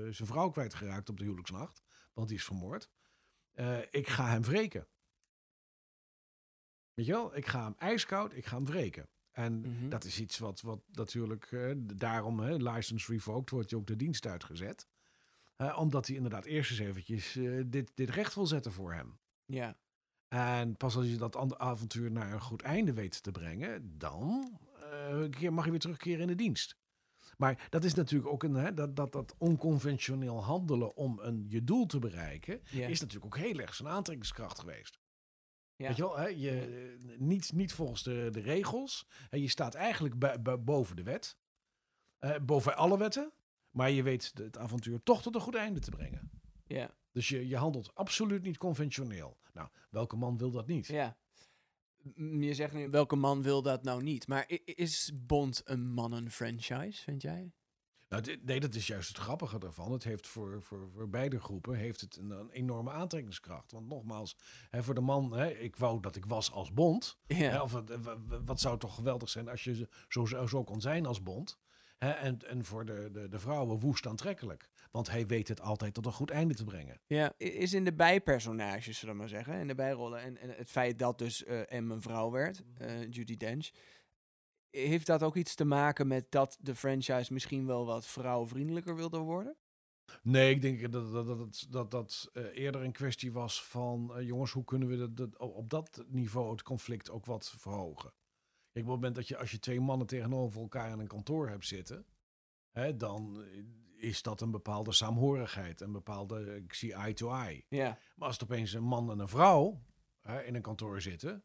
zijn 0.09 0.27
vrouw 0.27 0.49
kwijtgeraakt 0.49 1.09
op 1.09 1.17
de 1.17 1.23
huwelijksnacht, 1.23 1.83
want 2.13 2.27
die 2.27 2.37
is 2.37 2.43
vermoord. 2.45 2.89
Ik 3.89 4.07
ga 4.07 4.29
hem 4.29 4.41
wreken. 4.41 4.87
Weet 7.01 7.09
je 7.09 7.15
wel, 7.15 7.35
ik 7.37 7.47
ga 7.47 7.63
hem 7.63 7.75
ijskoud, 7.77 8.33
ik 8.35 8.45
ga 8.45 8.55
hem 8.55 8.65
wreken. 8.65 9.07
En 9.31 9.59
Mhm. 9.59 9.89
dat 9.89 10.03
is 10.03 10.19
iets 10.19 10.37
wat, 10.37 10.61
wat 10.61 10.79
natuurlijk, 10.91 11.51
eh, 11.51 11.71
daarom, 11.95 12.39
hè, 12.39 12.55
license 12.55 13.11
revoked, 13.11 13.49
wordt 13.49 13.69
je 13.69 13.75
ook 13.75 13.87
de 13.87 13.95
dienst 13.95 14.25
uitgezet. 14.27 14.87
Omdat 15.75 16.07
hij 16.07 16.15
inderdaad 16.15 16.45
eerst 16.45 16.71
eens 16.71 16.79
eventjes 16.79 17.35
eh, 17.35 17.61
dit, 17.65 17.91
dit 17.95 18.09
recht 18.09 18.35
wil 18.35 18.47
zetten 18.47 18.71
voor 18.71 18.93
hem. 18.93 19.19
Ja. 19.45 19.77
En 20.27 20.77
pas 20.77 20.95
als 20.95 21.05
je 21.05 21.15
dat 21.17 21.57
avontuur 21.57 22.11
naar 22.11 22.33
een 22.33 22.41
goed 22.41 22.61
einde 22.61 22.93
weet 22.93 23.23
te 23.23 23.31
brengen, 23.31 23.97
dan 23.97 24.51
eh, 24.91 25.49
mag 25.49 25.65
je 25.65 25.71
weer 25.71 25.79
terugkeren 25.79 26.21
in 26.21 26.27
de 26.27 26.35
dienst. 26.35 26.75
Maar 27.37 27.67
dat 27.69 27.83
is 27.83 27.93
natuurlijk 27.93 28.31
ook 28.31 28.43
een, 28.43 28.53
hè, 28.53 28.73
dat, 28.73 28.95
dat, 28.95 29.11
dat 29.11 29.35
onconventioneel 29.37 30.43
handelen 30.43 30.95
om 30.95 31.19
een, 31.19 31.45
je 31.47 31.63
doel 31.63 31.85
te 31.85 31.99
bereiken, 31.99 32.61
Ja. 32.71 32.87
is 32.87 32.99
natuurlijk 32.99 33.25
ook 33.35 33.41
heel 33.43 33.59
erg 33.59 33.75
zijn 33.75 33.89
aantrekkingskracht 33.89 34.59
geweest. 34.59 34.99
Ja. 35.81 35.87
Weet 35.87 35.97
je 35.97 36.03
wel, 36.03 36.17
hè? 36.17 36.27
Je, 36.27 36.59
eh, 36.59 37.17
niet, 37.19 37.51
niet 37.53 37.73
volgens 37.73 38.03
de, 38.03 38.27
de 38.31 38.39
regels. 38.39 39.07
Hè, 39.29 39.37
je 39.37 39.47
staat 39.47 39.73
eigenlijk 39.73 40.19
bij- 40.19 40.41
bij- 40.41 40.63
boven 40.63 40.95
de 40.95 41.03
wet. 41.03 41.37
Eh, 42.19 42.35
boven 42.41 42.75
alle 42.75 42.97
wetten. 42.97 43.31
Maar 43.69 43.89
je 43.91 44.03
weet 44.03 44.31
het 44.33 44.57
avontuur 44.57 45.03
toch 45.03 45.21
tot 45.21 45.35
een 45.35 45.41
goed 45.41 45.55
einde 45.55 45.79
te 45.79 45.91
brengen. 45.91 46.31
Ja. 46.65 46.95
Dus 47.11 47.29
je, 47.29 47.47
je 47.47 47.57
handelt 47.57 47.95
absoluut 47.95 48.41
niet 48.43 48.57
conventioneel. 48.57 49.37
Nou, 49.53 49.69
welke 49.89 50.15
man 50.15 50.37
wil 50.37 50.51
dat 50.51 50.67
niet? 50.67 50.87
Ja. 50.87 51.17
Je 52.39 52.53
zegt 52.53 52.73
nu, 52.73 52.89
welke 52.89 53.15
man 53.15 53.41
wil 53.41 53.61
dat 53.61 53.83
nou 53.83 54.03
niet? 54.03 54.27
Maar 54.27 54.49
is 54.65 55.11
Bond 55.15 55.61
een 55.65 55.91
mannen-franchise, 55.93 57.03
vind 57.03 57.21
jij? 57.21 57.51
Nou, 58.11 58.23
dit- 58.23 58.45
nee, 58.45 58.59
dat 58.59 58.75
is 58.75 58.87
juist 58.87 59.07
het 59.07 59.17
grappige 59.17 59.59
ervan. 59.59 59.91
Het 59.91 60.03
heeft 60.03 60.27
voor, 60.27 60.61
voor, 60.63 60.89
voor 60.95 61.09
beide 61.09 61.39
groepen 61.39 61.75
heeft 61.75 62.01
het 62.01 62.15
een, 62.17 62.29
een 62.29 62.49
enorme 62.49 62.91
aantrekkingskracht. 62.91 63.71
Want 63.71 63.87
nogmaals, 63.87 64.37
hè, 64.69 64.83
voor 64.83 64.93
de 64.93 65.01
man, 65.01 65.33
hè, 65.33 65.49
ik 65.49 65.75
wou 65.75 65.99
dat 66.01 66.15
ik 66.15 66.25
was 66.25 66.51
als 66.51 66.73
Bond. 66.73 67.17
Ja. 67.27 67.35
Hè, 67.35 67.61
of 67.61 67.71
wat, 67.71 67.89
w- 67.89 68.15
wat 68.45 68.59
zou 68.59 68.77
toch 68.79 68.95
geweldig 68.95 69.29
zijn 69.29 69.49
als 69.49 69.63
je 69.63 69.87
zo, 70.07 70.25
zo, 70.25 70.47
zo 70.47 70.63
kon 70.63 70.81
zijn 70.81 71.05
als 71.05 71.23
Bond. 71.23 71.59
Hè, 71.97 72.09
en, 72.09 72.37
en 72.47 72.65
voor 72.65 72.85
de, 72.85 73.09
de, 73.11 73.27
de 73.27 73.39
vrouwen 73.39 73.79
woest 73.79 74.07
aantrekkelijk. 74.07 74.69
Want 74.91 75.09
hij 75.09 75.27
weet 75.27 75.47
het 75.47 75.61
altijd 75.61 75.93
tot 75.93 76.05
een 76.05 76.11
goed 76.11 76.29
einde 76.31 76.53
te 76.53 76.63
brengen. 76.63 76.99
Ja, 77.07 77.33
is 77.37 77.73
in 77.73 77.83
de 77.85 77.93
bijpersonages, 77.93 78.99
zullen 78.99 79.13
we 79.13 79.19
maar 79.19 79.29
zeggen, 79.29 79.53
in 79.59 79.67
de 79.67 79.75
bijrollen. 79.75 80.21
En, 80.21 80.37
en 80.37 80.49
het 80.49 80.69
feit 80.71 80.99
dat 80.99 81.17
dus 81.17 81.43
eh 81.43 81.79
M 81.81 81.91
een 81.91 82.01
vrouw 82.01 82.31
werd, 82.31 82.63
eh, 82.77 83.01
Judy 83.09 83.37
Dench. 83.37 83.69
Heeft 84.71 85.05
dat 85.05 85.23
ook 85.23 85.35
iets 85.35 85.55
te 85.55 85.65
maken 85.65 86.07
met 86.07 86.31
dat 86.31 86.57
de 86.61 86.75
franchise 86.75 87.33
misschien 87.33 87.65
wel 87.65 87.85
wat 87.85 88.07
vrouwvriendelijker 88.07 88.95
wilde 88.95 89.17
worden? 89.17 89.55
Nee, 90.23 90.55
ik 90.55 90.61
denk 90.61 90.91
dat 90.91 91.11
dat, 91.11 91.25
dat, 91.25 91.67
dat, 91.69 91.91
dat, 91.91 92.29
eh, 92.33 92.43
eerder 92.53 92.81
een 92.81 92.91
kwestie 92.91 93.31
was 93.31 93.63
van... 93.63 94.15
eh, 94.15 94.27
jongens, 94.27 94.51
hoe 94.51 94.63
kunnen 94.63 94.87
we 94.87 94.97
dat, 94.97 95.17
dat, 95.17 95.37
op 95.37 95.69
dat 95.69 96.03
niveau 96.07 96.51
het 96.51 96.63
conflict 96.63 97.09
ook 97.09 97.25
wat 97.25 97.53
verhogen? 97.57 98.13
Kijk, 98.71 98.85
op 98.85 98.91
het 98.91 99.01
moment 99.01 99.15
dat 99.15 99.27
je 99.27 99.37
als 99.37 99.51
je 99.51 99.59
twee 99.59 99.79
mannen 99.79 100.07
tegenover 100.07 100.61
elkaar 100.61 100.91
in 100.91 100.99
een 100.99 101.07
kantoor 101.07 101.49
hebt 101.49 101.65
zitten... 101.65 102.05
Hè, 102.71 102.97
dan 102.97 103.43
eh, 103.43 103.63
is 104.09 104.21
dat 104.21 104.41
een 104.41 104.51
bepaalde 104.51 104.91
saamhorigheid. 104.91 105.81
Een 105.81 105.91
bepaalde, 105.91 106.55
ik 106.55 106.73
zie 106.73 106.93
eye 106.93 107.13
to 107.13 107.31
eye. 107.31 107.65
Ja. 107.69 107.97
Maar 108.15 108.27
als 108.27 108.39
het 108.39 108.49
opeens 108.49 108.73
een 108.73 108.83
man 108.83 109.11
en 109.11 109.19
een 109.19 109.27
vrouw 109.27 109.83
hè, 110.21 110.43
in 110.43 110.55
een 110.55 110.61
kantoor 110.61 111.01
zitten... 111.01 111.43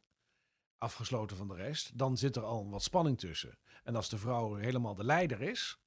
afgesloten 0.79 1.37
van 1.37 1.49
de 1.49 1.55
rest, 1.55 1.99
dan 1.99 2.17
zit 2.17 2.37
er 2.37 2.43
al 2.43 2.71
wat 2.71 2.83
spanning 2.83 3.19
tussen. 3.19 3.59
En 3.85 3.97
als 3.97 4.09
de 4.09 4.19
vrouw 4.19 4.55
helemaal 4.55 4.95
de 4.95 5.05
leider 5.05 5.41
is... 5.41 5.79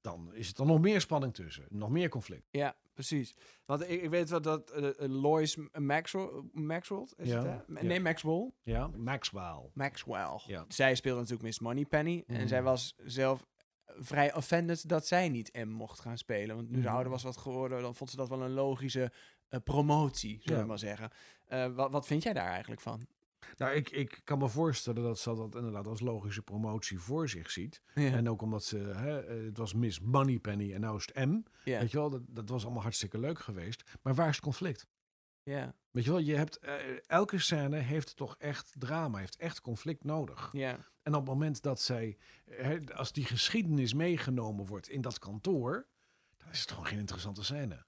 dan 0.00 0.34
is 0.34 0.48
het 0.48 0.58
er 0.58 0.66
nog 0.66 0.80
meer 0.80 1.00
spanning 1.00 1.34
tussen. 1.34 1.66
Nog 1.68 1.90
meer 1.90 2.08
conflict. 2.08 2.46
Ja, 2.50 2.76
precies. 2.94 3.34
Want 3.64 3.82
ik, 3.90 4.02
ik 4.02 4.10
weet 4.10 4.30
wel 4.30 4.40
dat 4.40 4.70
eh, 4.70 4.88
eh, 4.88 4.94
Lois 5.10 5.56
Maxwell, 5.72 6.28
Maxwell 6.52 7.06
is 7.16 7.28
Ja, 7.28 7.36
het, 7.36 7.44
hè? 7.46 7.50
ja. 7.80 7.82
Nee, 7.82 8.00
Maxwell. 8.00 8.50
Ja, 8.62 8.86
Maxwell. 8.86 9.70
Maxwell. 9.74 10.40
Ja. 10.46 10.64
Zij 10.68 10.94
speelde 10.94 11.18
natuurlijk 11.20 11.46
Miss 11.46 11.60
Moneypenny. 11.60 12.24
En 12.26 12.36
Mhm. 12.36 12.46
zij 12.46 12.62
was 12.62 12.94
zelf 13.04 13.46
vrij 13.86 14.34
offended 14.34 14.88
dat 14.88 15.06
zij 15.06 15.28
niet 15.28 15.52
M 15.64 15.68
mocht 15.68 16.00
gaan 16.00 16.18
spelen. 16.18 16.56
Want 16.56 16.68
nu 16.68 16.74
ze 16.76 16.80
Mhm. 16.86 16.94
ouder 16.94 17.10
was 17.12 17.22
wat 17.22 17.36
geworden, 17.36 17.82
dan 17.82 17.94
vond 17.94 18.10
ze 18.10 18.16
dat 18.16 18.28
wel 18.28 18.42
een 18.42 18.52
logische 18.52 19.12
eh, 19.48 19.60
promotie, 19.64 20.38
zullen 20.40 20.56
Ja. 20.56 20.62
we 20.62 20.68
maar 20.68 20.78
zeggen. 20.78 21.10
Wat, 21.74 21.90
wat 21.90 22.06
vind 22.06 22.22
jij 22.22 22.32
daar 22.32 22.50
eigenlijk 22.50 22.80
van? 22.80 23.06
Nou, 23.56 23.74
ik, 23.74 23.90
ik 23.90 24.20
kan 24.24 24.38
me 24.38 24.48
voorstellen 24.48 25.02
dat 25.02 25.18
ze 25.18 25.34
dat 25.34 25.54
inderdaad 25.54 25.86
als 25.86 26.00
logische 26.00 26.42
promotie 26.42 26.98
voor 26.98 27.28
zich 27.28 27.50
ziet. 27.50 27.82
Ja. 27.94 28.10
En 28.10 28.28
ook 28.28 28.42
omdat 28.42 28.64
ze, 28.64 28.76
hè, 28.78 29.20
eh, 29.20 29.44
het 29.44 29.58
was 29.58 29.74
Miss 29.74 30.00
Moneypenny 30.00 30.72
en 30.72 30.80
nou 30.80 30.96
is 30.96 31.06
het 31.12 31.26
M. 31.26 31.42
ja. 31.64 31.78
Weet 31.80 31.90
je 31.90 31.96
wel, 31.96 32.10
dat, 32.10 32.22
dat 32.28 32.48
was 32.48 32.64
allemaal 32.64 32.82
hartstikke 32.82 33.18
leuk 33.18 33.38
geweest. 33.38 33.82
Maar 34.02 34.14
waar 34.14 34.28
is 34.28 34.34
het 34.34 34.44
conflict? 34.44 34.86
ja. 35.42 35.74
Weet 35.90 36.04
je 36.04 36.10
wel, 36.10 36.20
je 36.20 36.34
hebt, 36.34 36.58
eh, 36.58 36.74
elke 37.06 37.38
scène 37.38 37.76
heeft 37.76 38.16
toch 38.16 38.36
echt 38.38 38.74
drama, 38.78 39.18
heeft 39.18 39.36
echt 39.36 39.60
conflict 39.60 40.04
nodig. 40.04 40.48
ja. 40.52 40.78
En 41.02 41.14
op 41.14 41.20
het 41.20 41.28
moment 41.28 41.62
dat 41.62 41.80
zij, 41.80 42.16
hè, 42.50 42.78
als 42.94 43.12
die 43.12 43.24
geschiedenis 43.24 43.94
meegenomen 43.94 44.66
wordt 44.66 44.88
in 44.88 45.00
dat 45.00 45.18
kantoor, 45.18 45.86
dan 46.36 46.50
is 46.50 46.60
het 46.60 46.70
gewoon 46.70 46.86
geen 46.86 46.98
interessante 46.98 47.44
scène. 47.44 47.84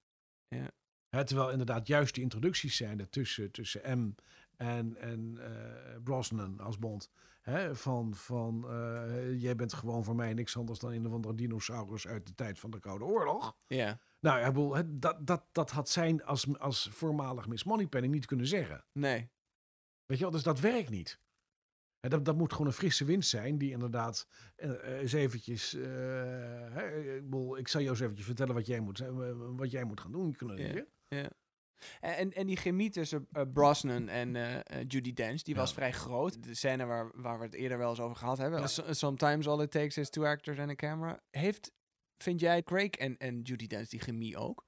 Ja. 0.49 0.71
Hè, 1.09 1.25
terwijl 1.25 1.51
inderdaad 1.51 1.87
juist 1.87 2.15
die 2.15 2.23
introductiescène 2.23 3.09
tussen, 3.09 3.51
tussen 3.51 3.99
M 3.99 4.15
en, 4.59 4.97
en 4.97 5.39
eh, 5.41 6.03
Brosnan 6.03 6.61
als 6.61 6.79
Bond, 6.79 7.11
hè, 7.41 7.75
van, 7.75 8.15
van 8.15 8.71
eh, 8.71 9.41
jij 9.41 9.57
bent 9.57 9.73
gewoon 9.73 10.05
voor 10.05 10.17
mij 10.17 10.35
niks 10.35 10.57
anders 10.57 10.79
dan 10.79 10.93
een 10.93 11.07
of 11.07 11.13
andere 11.13 11.35
dinosaurus 11.35 12.07
uit 12.07 12.27
de 12.27 12.35
tijd 12.35 12.59
van 12.59 12.71
de 12.71 12.79
Koude 12.81 13.05
Oorlog. 13.05 13.57
Ja. 13.67 14.01
Nou, 14.21 14.39
ik 14.41 14.47
bedoel, 14.47 14.77
dat, 14.87 15.27
dat, 15.27 15.45
dat 15.53 15.71
had 15.71 15.89
zijn 15.89 16.25
als, 16.25 16.59
als 16.59 16.89
voormalig 16.93 17.49
Miss 17.49 17.65
Moneypenny 17.65 18.09
niet 18.09 18.27
kunnen 18.27 18.47
zeggen. 18.47 18.85
Nee. 18.93 19.31
Weet 20.07 20.19
je 20.19 20.25
wel, 20.25 20.33
dus 20.33 20.43
dat 20.43 20.61
werkt 20.61 20.91
niet. 20.91 21.21
Hè, 22.01 22.09
dat, 22.09 22.25
dat 22.25 22.37
moet 22.37 22.53
gewoon 22.53 22.67
een 22.67 22.73
frisse 22.73 23.05
wind 23.05 23.27
zijn 23.27 23.59
die 23.59 23.71
inderdaad 23.71 24.29
eh, 24.57 25.01
eens 25.01 25.13
eventjes... 25.13 25.73
hè, 25.73 27.17
ik, 27.17 27.23
bedoel, 27.23 27.59
ik 27.59 27.69
zal 27.69 27.81
jou 27.81 27.93
eens 27.93 28.03
eventjes 28.03 28.27
vertellen 28.27 28.55
wat 28.55 28.67
jij 28.67 28.81
moet, 28.81 28.99
wat 29.57 29.71
jij 29.71 29.85
moet 29.85 30.01
gaan 30.01 30.13
doen. 30.13 30.37
Kunnen 30.37 30.87
Ja. 31.09 31.31
En, 32.01 32.33
en 32.33 32.47
die 32.47 32.57
chemie 32.57 32.91
tussen 32.91 33.27
eh, 33.33 33.43
Brosnan 33.53 34.09
en 34.09 34.37
eh, 34.37 34.55
eh, 34.55 34.63
Judy 34.89 35.13
Dench, 35.13 35.43
die 35.43 35.55
was 35.55 35.73
vrij 35.73 35.93
groot. 35.93 36.43
De 36.43 36.55
scène 36.55 36.85
waar, 36.85 37.11
waar 37.15 37.39
we 37.39 37.45
het 37.45 37.55
eerder 37.55 37.79
wel 37.79 37.91
eens 37.91 38.01
over 38.01 38.17
gehad 38.17 38.39
hebben. 38.39 38.61
Ja. 38.61 38.93
Sometimes 38.93 39.49
all 39.49 39.63
it 39.63 39.71
takes 39.71 39.97
is 39.97 40.11
two 40.11 40.25
actors 40.25 40.59
and 40.59 40.71
a 40.71 40.75
camera. 40.75 41.21
Heeft, 41.31 41.73
vind 42.17 42.41
jij 42.41 42.63
Craig 42.63 42.91
en, 42.91 43.17
en 43.17 43.41
Judy 43.41 43.67
Dench 43.67 43.89
die 43.89 44.01
chemie 44.01 44.37
ook? 44.37 44.67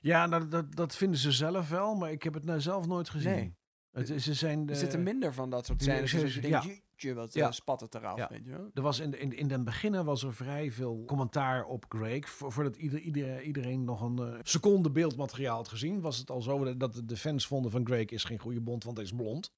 Ja, 0.00 0.26
nou, 0.26 0.48
dat, 0.48 0.76
dat 0.76 0.96
vinden 0.96 1.18
ze 1.18 1.32
zelf 1.32 1.68
wel, 1.68 1.94
maar 1.94 2.10
ik 2.10 2.22
heb 2.22 2.34
het 2.34 2.44
nou 2.44 2.60
zelf 2.60 2.86
nooit 2.86 3.08
gezien. 3.08 3.32
Nee. 3.32 3.56
Het, 3.90 4.22
ze 4.22 4.34
zijn... 4.34 4.68
Er 4.68 4.76
zitten 4.76 5.02
minder 5.02 5.34
van 5.34 5.50
dat 5.50 5.66
soort 5.66 5.82
scènes. 5.82 6.10
Dus 6.10 6.34
je 6.34 6.82
wat 7.02 7.34
Ja. 7.34 7.46
eh, 7.46 7.52
spat 7.52 7.80
het 7.80 7.94
eraf, 7.94 8.16
Ja. 8.18 8.28
weet 8.30 8.44
je. 8.44 8.70
Er 8.74 8.82
was 8.82 8.98
in, 8.98 9.18
in, 9.20 9.36
in 9.36 9.48
den 9.48 9.64
beginnen 9.64 10.04
was 10.04 10.22
er 10.22 10.34
vrij 10.34 10.72
veel 10.72 11.02
commentaar 11.06 11.64
op 11.64 11.84
Greg. 11.88 12.28
Vo- 12.28 12.50
Voordat 12.50 12.76
ieder, 12.76 12.98
ieder, 13.00 13.42
iedereen 13.42 13.84
nog 13.84 14.00
een 14.00 14.18
eh, 14.18 14.38
seconde 14.42 14.90
beeldmateriaal 14.90 15.56
had 15.56 15.68
gezien, 15.68 16.00
was 16.00 16.18
het 16.18 16.30
al 16.30 16.42
zo 16.42 16.76
dat 16.76 17.02
de- 17.04 17.16
fans 17.16 17.46
vonden 17.46 17.70
van 17.70 17.86
Greg 17.86 18.06
is 18.06 18.24
geen 18.24 18.38
goede 18.38 18.60
bond, 18.60 18.84
want 18.84 18.96
hij 18.96 19.06
is 19.06 19.12
blond. 19.12 19.52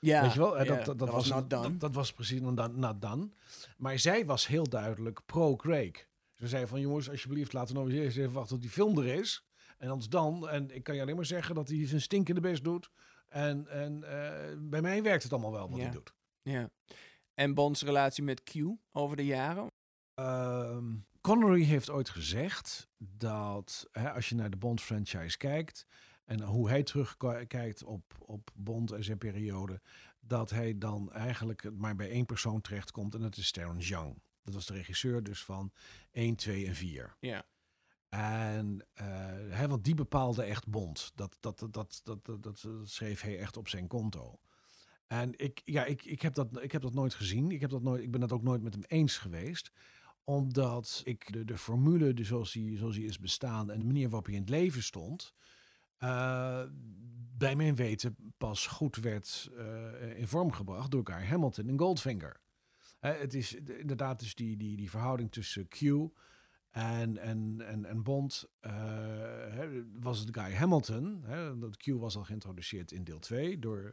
Ja, 0.00 0.22
Weet 0.22 0.32
je 0.32 0.38
wel? 0.38 0.58
Eh, 0.58 0.66
ja, 0.66 0.74
dat, 0.76 0.84
dat, 0.84 0.98
dat 0.98 1.08
was. 1.10 1.28
Dat, 1.48 1.80
dat 1.80 1.94
was 1.94 2.12
precies 2.12 2.40
not, 2.40 3.00
done. 3.02 3.28
Maar 3.76 3.98
zij 3.98 4.26
was 4.26 4.46
heel 4.46 4.68
duidelijk 4.68 5.20
pro-Craig. 5.26 6.06
Ze 6.34 6.48
zei 6.48 6.66
van 6.66 6.80
jongens, 6.80 7.10
alsjeblieft, 7.10 7.52
laten 7.52 7.74
we 7.74 7.80
nou 7.82 7.92
eens 8.00 8.16
even 8.16 8.32
wachten 8.32 8.52
tot 8.52 8.60
die 8.62 8.70
film 8.70 8.98
er 8.98 9.06
is. 9.06 9.46
En 9.78 9.88
anders 9.88 10.08
dan, 10.08 10.48
en 10.48 10.74
ik 10.74 10.82
kan 10.82 10.94
je 10.94 11.00
alleen 11.02 11.16
maar 11.16 11.24
zeggen 11.26 11.54
dat 11.54 11.68
hij 11.68 11.86
zijn 11.86 12.00
stinkende 12.00 12.40
best 12.40 12.64
doet. 12.64 12.90
En, 13.28 13.66
en 13.68 14.00
bij 14.70 14.80
mij 14.80 15.02
werkt 15.02 15.22
het 15.22 15.32
allemaal 15.32 15.52
wel 15.52 15.68
wat 15.68 15.76
Ja. 15.78 15.82
hij 15.84 15.92
doet. 15.92 16.12
Ja. 16.50 16.70
En 17.34 17.54
Bonds 17.54 17.82
relatie 17.82 18.22
met 18.22 18.42
Q 18.42 18.54
over 18.92 19.16
de 19.16 19.24
jaren. 19.24 19.70
Ehm, 20.14 20.94
Connery 21.20 21.62
heeft 21.62 21.90
ooit 21.90 22.08
gezegd 22.08 22.88
dat 22.98 23.88
hè, 23.92 24.12
als 24.12 24.28
je 24.28 24.34
naar 24.34 24.50
de 24.50 24.56
Bond-franchise 24.56 25.36
kijkt 25.36 25.86
en 26.24 26.42
hoe 26.42 26.68
hij 26.68 26.82
terugkijkt 26.82 27.84
op, 27.84 28.14
op 28.18 28.50
Bond 28.54 28.92
en 28.92 29.04
zijn 29.04 29.18
periode, 29.18 29.80
dat 30.20 30.50
hij 30.50 30.78
dan 30.78 31.12
eigenlijk 31.12 31.70
maar 31.76 31.96
bij 31.96 32.10
één 32.10 32.26
persoon 32.26 32.60
terechtkomt 32.60 33.14
en 33.14 33.20
dat 33.20 33.36
is 33.36 33.50
Terrence 33.50 33.88
Young. 33.88 34.22
Dat 34.42 34.54
was 34.54 34.66
de 34.66 34.74
regisseur 34.74 35.22
dus 35.22 35.44
van 35.44 35.72
1, 36.10 36.36
2 36.36 36.66
en 36.66 36.74
4. 36.74 37.16
Ja. 37.20 37.44
En 38.08 38.86
eh, 38.94 39.06
hè, 39.48 39.68
want 39.68 39.84
die 39.84 39.94
bepaalde 39.94 40.42
echt 40.42 40.68
Bond. 40.68 41.12
Dat, 41.14 41.36
dat, 41.40 41.58
dat, 41.58 41.72
dat, 41.72 42.00
dat, 42.04 42.24
dat, 42.24 42.42
dat 42.42 42.66
schreef 42.84 43.20
hij 43.20 43.38
echt 43.38 43.56
op 43.56 43.68
zijn 43.68 43.86
konto. 43.86 44.38
En 45.08 45.38
ik, 45.38 45.62
ja, 45.64 45.84
ik, 45.84 46.04
ik, 46.04 46.22
heb 46.22 46.34
dat, 46.34 46.62
ik 46.62 46.72
heb 46.72 46.82
dat 46.82 46.94
nooit 46.94 47.14
gezien. 47.14 47.50
Ik, 47.50 47.60
heb 47.60 47.70
dat 47.70 47.82
nooit, 47.82 48.02
ik 48.02 48.10
ben 48.10 48.20
dat 48.20 48.32
ook 48.32 48.42
nooit 48.42 48.62
met 48.62 48.74
hem 48.74 48.84
eens 48.86 49.18
geweest. 49.18 49.72
Omdat 50.24 51.00
ik 51.04 51.32
de, 51.32 51.44
de 51.44 51.58
formule 51.58 52.24
zoals, 52.24 52.52
die, 52.52 52.76
zoals 52.76 52.94
die 52.94 53.06
is 53.06 53.18
bestaan 53.18 53.70
en 53.70 53.78
de 53.78 53.84
manier 53.84 54.06
waarop 54.08 54.26
hij 54.26 54.34
in 54.34 54.40
het 54.40 54.50
leven 54.50 54.82
stond. 54.82 55.34
eh, 55.98 56.62
bij 57.36 57.56
mijn 57.56 57.74
weten 57.74 58.16
pas 58.38 58.66
goed 58.66 58.96
werd 58.96 59.50
eh, 59.56 60.18
in 60.18 60.28
vorm 60.28 60.52
gebracht 60.52 60.90
door 60.90 61.06
Guy 61.06 61.24
Hamilton 61.26 61.68
en 61.68 61.78
Goldfinger. 61.78 62.40
Het 62.98 63.34
is 63.34 63.54
inderdaad 63.54 64.20
dus 64.20 64.34
die, 64.34 64.56
die, 64.56 64.76
die 64.76 64.90
verhouding 64.90 65.32
tussen 65.32 65.68
Q 65.68 65.80
en, 66.70 67.18
en, 67.18 67.60
en, 67.66 67.84
en 67.84 68.02
Bond 68.02 68.48
eh, 68.60 69.68
was 70.00 70.18
het 70.18 70.38
Guy 70.38 70.54
Hamilton. 70.54 71.22
Hè, 71.24 71.58
dat 71.58 71.76
Q 71.76 71.86
was 71.86 72.16
al 72.16 72.24
geïntroduceerd 72.24 72.92
in 72.92 73.04
deel 73.04 73.18
2 73.18 73.58
door 73.58 73.92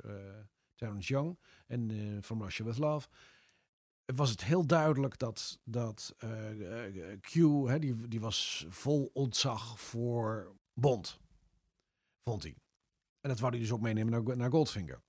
Terrence 0.76 1.14
Young 1.14 1.40
en 1.68 1.92
eh 1.92 2.22
From 2.22 2.44
Russia 2.44 2.66
With 2.66 2.78
Love. 2.78 3.08
Was 4.06 4.30
het 4.30 4.44
heel 4.44 4.66
duidelijk 4.66 5.18
dat, 5.18 5.60
dat 5.64 6.16
eh, 6.18 6.88
eh, 6.88 7.20
Q, 7.22 7.34
hè, 7.68 7.80
die, 7.80 8.08
die 8.08 8.20
was 8.20 8.66
vol 8.70 9.10
ontzag 9.14 9.80
voor 9.80 10.56
Bond, 10.74 11.20
vond 12.24 12.44
hij. 12.44 12.56
En 13.22 13.30
dat 13.30 13.40
wou 13.40 13.52
hij 13.52 13.62
dus 13.62 13.72
ook 13.72 13.82
meenemen 13.82 14.12
naar, 14.12 14.38
naar 14.38 14.52
Goldfinger. 14.52 15.02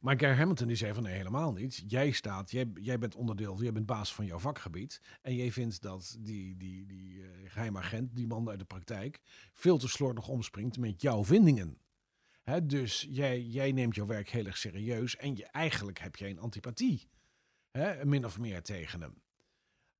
Maar 0.00 0.18
Guy 0.18 0.34
Hamilton 0.34 0.66
die 0.66 0.76
zei 0.76 0.94
van 0.94 1.02
nee, 1.02 1.16
helemaal 1.16 1.52
niet. 1.52 1.84
Jij 1.86 2.10
staat, 2.10 2.50
jij, 2.50 2.70
jij 2.74 2.98
bent 2.98 3.14
onderdeel, 3.14 3.62
jij 3.62 3.72
bent 3.72 3.86
baas 3.86 4.14
van 4.14 4.26
jouw 4.26 4.38
vakgebied. 4.38 5.00
En 5.20 5.34
jij 5.34 5.52
vindt 5.52 5.82
dat 5.82 6.16
die, 6.20 6.56
die, 6.56 6.86
die 6.86 7.24
geheime 7.44 7.78
agent, 7.78 8.16
die 8.16 8.26
man 8.26 8.48
uit 8.48 8.58
de 8.58 8.64
praktijk, 8.64 9.20
veel 9.52 9.78
te 9.78 9.88
slordig 9.88 10.28
omspringt 10.28 10.78
met 10.78 11.02
jouw 11.02 11.24
vindingen. 11.24 11.78
Dus 12.62 13.06
jij, 13.10 13.42
jij 13.42 13.72
neemt 13.72 13.94
jouw 13.94 14.06
werk 14.06 14.28
heel 14.28 14.46
erg 14.46 14.56
serieus 14.56 15.16
en 15.16 15.36
je, 15.36 15.46
eigenlijk 15.46 15.98
heb 15.98 16.16
jij 16.16 16.30
een 16.30 16.38
antipathie. 16.38 17.08
Min 18.02 18.24
of 18.24 18.38
meer 18.38 18.62
tegen 18.62 19.00
hem. 19.00 19.22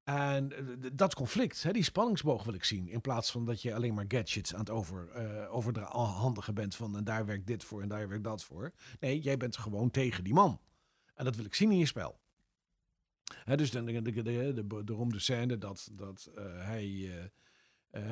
En 0.05 0.53
eh, 0.53 0.91
dat 0.93 1.15
conflict, 1.15 1.73
die 1.73 1.83
spanningsboog 1.83 2.45
wil 2.45 2.55
ik 2.55 2.65
zien. 2.65 2.89
In 2.89 3.01
plaats 3.01 3.31
van 3.31 3.45
dat 3.45 3.63
je 3.63 3.75
alleen 3.75 3.95
maar 3.95 4.05
gadgets 4.09 4.55
aan 4.55 4.61
het 4.61 4.71
over, 4.71 5.09
eh 5.09 5.55
overhandigen 5.55 6.55
bent 6.55 6.75
van 6.75 6.97
en 6.97 7.05
daar 7.05 7.27
werkt 7.27 7.47
dit 7.47 7.65
voor 7.65 7.83
en 7.83 7.89
daar 7.89 8.09
werkt 8.09 8.25
dat 8.25 8.45
voor. 8.45 8.73
Nee, 9.01 9.21
jij 9.21 9.37
bent 9.37 9.57
gewoon 9.57 9.91
tegen 9.91 10.25
die 10.25 10.35
man. 10.35 10.61
En 11.15 11.25
dat 11.25 11.37
wil 11.37 11.45
ik 11.45 11.55
zien 11.55 11.71
in 11.71 11.79
je 11.79 11.87
spel. 11.87 12.21
Dus 13.57 13.71
de, 13.71 13.85
de, 13.85 14.03
de, 14.03 14.23
de, 14.23 14.53
de 14.55 14.85
beroemde 14.85 15.19
scène 15.19 15.59
dat, 15.59 15.89
dat 15.93 16.31
eh, 16.35 16.45
hij 16.45 16.85
eh, 16.85 17.25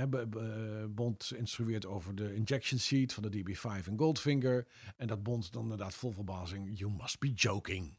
be- 0.08 0.88
Bond 0.90 1.32
instrueert 1.36 1.86
over 1.86 2.14
de 2.14 2.34
injection 2.34 2.78
seat 2.80 3.12
van 3.12 3.22
de 3.22 3.30
DB5 3.38 3.86
en 3.88 3.98
Goldfinger. 3.98 4.66
En 4.96 5.06
dat 5.06 5.22
Bond 5.22 5.52
dan 5.52 5.62
inderdaad 5.62 5.94
vol 5.94 6.12
verbazing, 6.12 6.78
you 6.78 6.92
must 6.92 7.18
be 7.18 7.32
joking. 7.32 7.98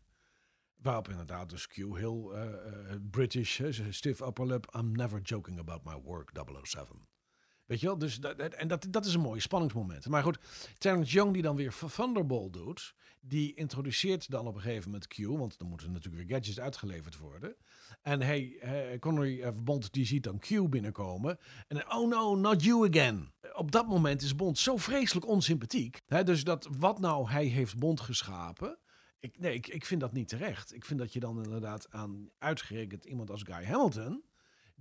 Waarop 0.76 1.10
inderdaad 1.10 1.50
dus 1.50 1.68
Q 1.68 1.76
heel 1.76 2.36
eh, 2.36 2.96
British, 3.12 3.62
stiff 3.90 4.22
upper 4.22 4.46
lip, 4.46 4.76
I'm 4.76 4.92
never 4.92 5.22
joking 5.22 5.60
about 5.60 5.84
my 5.84 6.02
work, 6.02 6.32
007. 6.64 7.08
Weet 7.72 7.80
je 7.80 7.86
wel, 7.86 7.98
dus 7.98 8.20
en 8.58 8.68
dat, 8.68 8.88
dat 8.90 9.06
is 9.06 9.14
een 9.14 9.22
mooi 9.22 9.40
spanningsmoment. 9.40 10.08
Maar 10.08 10.24
goed, 10.24 10.38
Terrence 10.78 11.12
Young 11.12 11.34
die 11.34 11.42
dan 11.42 11.56
weer 11.56 11.76
Thunderbolt 11.96 12.54
doet, 12.54 12.96
die 13.22 13.54
introduceert 13.54 14.30
dan 14.30 14.48
op 14.48 14.56
een 14.56 14.62
gegeven 14.62 14.92
moment 14.92 15.08
Q, 15.08 15.18
want 15.18 15.58
dan 15.58 15.68
moeten 15.68 15.92
natuurlijk 15.92 16.28
weer 16.28 16.36
gadgets 16.36 16.60
uitgeleverd 16.60 17.18
worden. 17.18 17.56
En 18.02 18.22
hij, 18.22 18.56
hij 18.60 19.00
Connery 19.00 19.42
eh, 19.42 19.52
Bond 19.64 19.94
die 19.94 20.06
ziet 20.06 20.24
dan 20.24 20.40
Q 20.40 20.70
binnenkomen 20.70 21.38
en 21.68 21.92
oh 21.94 22.10
no, 22.10 22.36
not 22.36 22.64
you 22.64 22.90
again. 22.90 23.32
Op 23.54 23.72
dat 23.72 23.88
moment 23.88 24.22
is 24.22 24.36
Bond 24.36 24.58
zo 24.58 24.78
vreselijk 24.78 25.28
onsympathiek. 25.28 26.02
Hè, 26.06 26.24
dus 26.24 26.44
dat 26.44 26.68
wat 26.78 27.00
nou 27.00 27.30
hij 27.30 27.46
heeft 27.46 27.78
Bond 27.78 28.00
geschapen, 28.00 28.78
ik, 29.20 29.40
nee, 29.40 29.54
ik, 29.54 29.68
ik 29.68 29.86
vind 29.86 30.02
dat 30.02 30.14
niet 30.14 30.28
terecht. 30.28 30.74
Ik 30.74 30.86
vind 30.86 31.00
dat 31.00 31.14
je 31.14 31.20
dan 31.20 31.44
inderdaad 31.44 31.92
aan 31.92 32.30
uitgerekend 32.38 33.06
iemand 33.06 33.30
als 33.30 33.44
Guy 33.44 33.66
Hamilton, 33.66 34.24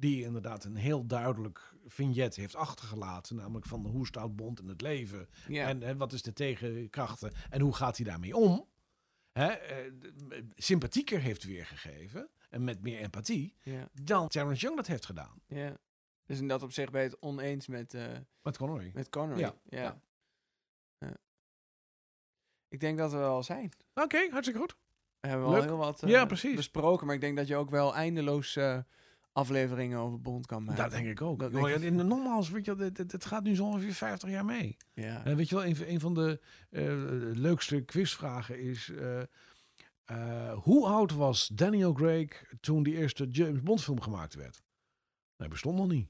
die 0.01 0.22
inderdaad 0.24 0.64
een 0.64 0.76
heel 0.76 1.07
duidelijk 1.07 1.74
vignet 1.86 2.36
heeft 2.36 2.55
achtergelaten, 2.55 3.36
namelijk 3.36 3.66
van 3.66 3.86
hoe 3.86 4.07
staat 4.07 4.36
Bond 4.36 4.61
in 4.61 4.68
het 4.68 4.80
leven 4.80 5.28
Ja. 5.48 5.68
en, 5.68 5.82
en 5.82 5.96
wat 5.96 6.12
is 6.12 6.22
de 6.22 6.32
tegenkrachten 6.32 7.32
en 7.51 7.61
hoe 7.61 7.74
gaat 7.74 7.96
hij 7.96 8.07
daarmee 8.07 8.36
om, 8.36 8.68
hè, 9.32 9.46
eh, 9.46 9.92
sympathieker 10.55 11.20
heeft 11.20 11.44
weergegeven 11.44 12.28
en 12.51 12.64
met 12.64 12.82
meer 12.82 12.98
empathie 12.98 13.55
ja. 13.62 13.88
dan 14.03 14.28
Terrence 14.28 14.61
Young 14.62 14.76
dat 14.76 14.86
heeft 14.86 15.07
gedaan. 15.07 15.42
ja. 15.46 15.76
Dus 16.26 16.38
in 16.38 16.48
dat 16.48 16.62
opzicht 16.62 16.90
ben 16.92 17.03
je 17.03 17.09
het 17.09 17.20
oneens 17.20 17.66
met, 17.66 17.94
eh, 17.94 18.07
Met 18.42 18.57
Connery. 18.57 18.90
met 18.94 19.09
Connery. 19.09 19.40
Ja, 19.40 19.55
Ja. 19.68 20.01
Ik 22.68 22.80
denk 22.80 22.98
dat 22.98 23.11
we 23.12 23.16
wel 23.18 23.42
zijn. 23.42 23.72
Oké, 23.94 24.28
hartstikke 24.30 24.61
goed. 24.61 24.76
We 25.20 25.28
hebben 25.28 25.46
al 25.46 25.53
Leuk. 25.53 25.62
heel 25.62 25.76
wat 25.76 26.03
eh, 26.03 26.11
Ja, 26.11 26.24
precies. 26.24 26.57
besproken, 26.57 27.07
maar 27.07 27.14
ik 27.14 27.20
denk 27.20 27.36
dat 27.36 27.46
je 27.48 27.57
ook 27.57 27.70
wel 27.70 27.94
eindeloos 27.94 28.57
eh, 28.57 28.78
afleveringen 29.33 29.99
over 29.99 30.20
Bond 30.20 30.47
kan 30.47 30.64
maken. 30.64 30.83
Dat 30.83 30.91
denk 30.93 31.07
ik 31.07 31.20
ook. 31.22 31.39
Dat 31.39 31.53
denk 31.53 31.66
in- 31.83 32.07
nogmaals, 32.07 32.51
weet 32.51 32.64
je, 32.64 32.76
wel, 32.76 32.85
dit, 32.87 32.97
dit- 32.97 33.11
dit 33.11 33.24
gaat 33.24 33.43
nu 33.43 33.55
zo 33.55 33.64
ongeveer 33.64 33.95
50 33.95 34.28
jaar 34.31 34.45
mee. 34.45 34.76
Ja. 34.95 35.24
En 35.24 35.37
weet 35.37 35.49
je 35.49 35.55
wel, 35.55 35.64
een, 35.64 35.76
van- 35.76 35.87
een 35.87 36.01
van 36.01 36.14
de 36.14 36.41
eh, 36.70 36.83
leukste 37.37 37.81
quizvragen 37.81 38.61
is... 38.61 38.89
eh, 38.91 39.20
eh, 40.05 40.53
hoe 40.59 40.87
oud 40.87 41.12
was 41.12 41.47
Daniel 41.49 41.93
Craig 41.93 42.45
toen 42.61 42.83
die 42.83 42.95
eerste 42.97 43.26
James 43.28 43.62
Bond 43.62 43.83
film 43.83 44.01
gemaakt 44.01 44.35
werd? 44.35 44.62
Hij 45.37 45.49
bestond 45.49 45.76
nog 45.76 45.89
niet. 45.89 46.09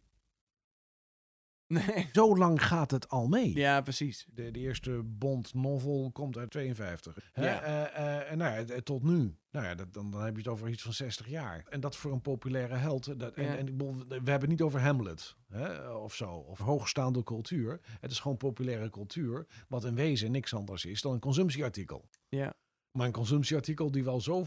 Nee. 1.70 2.08
Zo 2.12 2.36
lang 2.36 2.66
gaat 2.66 2.90
het 2.90 3.08
al 3.08 3.28
mee. 3.28 3.54
Ja, 3.54 3.80
precies. 3.80 4.26
De, 4.34 4.50
de 4.50 4.58
eerste 4.58 5.02
Bond 5.04 5.54
novel 5.54 6.10
komt 6.12 6.36
uit 6.36 6.50
52. 6.50 7.30
Hè? 7.32 7.44
Ja. 7.50 7.60
Eh, 7.62 8.16
eh, 8.18 8.30
en 8.30 8.38
nou 8.38 8.66
ja, 8.66 8.80
tot 8.80 9.02
nu. 9.02 9.36
Nou 9.50 9.66
ja, 9.66 9.74
dat, 9.74 9.92
dan, 9.92 10.10
dan 10.10 10.22
heb 10.22 10.32
je 10.32 10.38
het 10.38 10.48
over 10.48 10.68
iets 10.68 10.82
van 10.82 10.92
60 10.92 11.28
jaar. 11.28 11.64
En 11.68 11.80
dat 11.80 11.96
voor 11.96 12.12
een 12.12 12.20
populaire 12.20 12.74
held. 12.74 13.18
Dat, 13.20 13.34
en, 13.34 13.44
Ja. 13.44 13.56
en 13.56 13.66
ik 13.66 13.76
bedoel, 13.76 13.94
we 14.08 14.14
hebben 14.14 14.40
het 14.40 14.48
niet 14.48 14.62
over 14.62 14.80
Hamlet 14.80 15.36
hè, 15.48 15.88
of 15.90 16.14
zo. 16.14 16.30
Of 16.30 16.58
hoogstaande 16.58 17.22
cultuur. 17.22 17.80
Het 18.00 18.10
is 18.10 18.18
gewoon 18.20 18.36
populaire 18.36 18.90
cultuur. 18.90 19.46
Wat 19.68 19.84
in 19.84 19.94
wezen 19.94 20.30
niks 20.30 20.54
anders 20.54 20.84
is 20.84 21.00
dan 21.00 21.12
een 21.12 21.20
consumptieartikel. 21.20 22.08
Ja. 22.28 22.54
Maar 22.92 23.06
een 23.06 23.12
consumptieartikel 23.12 23.90
die 23.90 24.04
wel 24.04 24.20
zo 24.20 24.46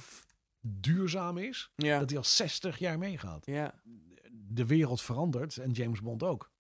duurzaam 0.62 1.38
is. 1.38 1.72
Ja. 1.76 2.00
Dat 2.00 2.10
hij 2.10 2.18
al 2.18 2.24
60 2.24 2.78
jaar 2.78 2.98
meegaat. 2.98 3.46
Ja. 3.46 3.74
De 4.32 4.66
wereld 4.66 5.02
verandert 5.02 5.58
en 5.58 5.72
James 5.72 6.02
Bond 6.02 6.24
ook. 6.24 6.52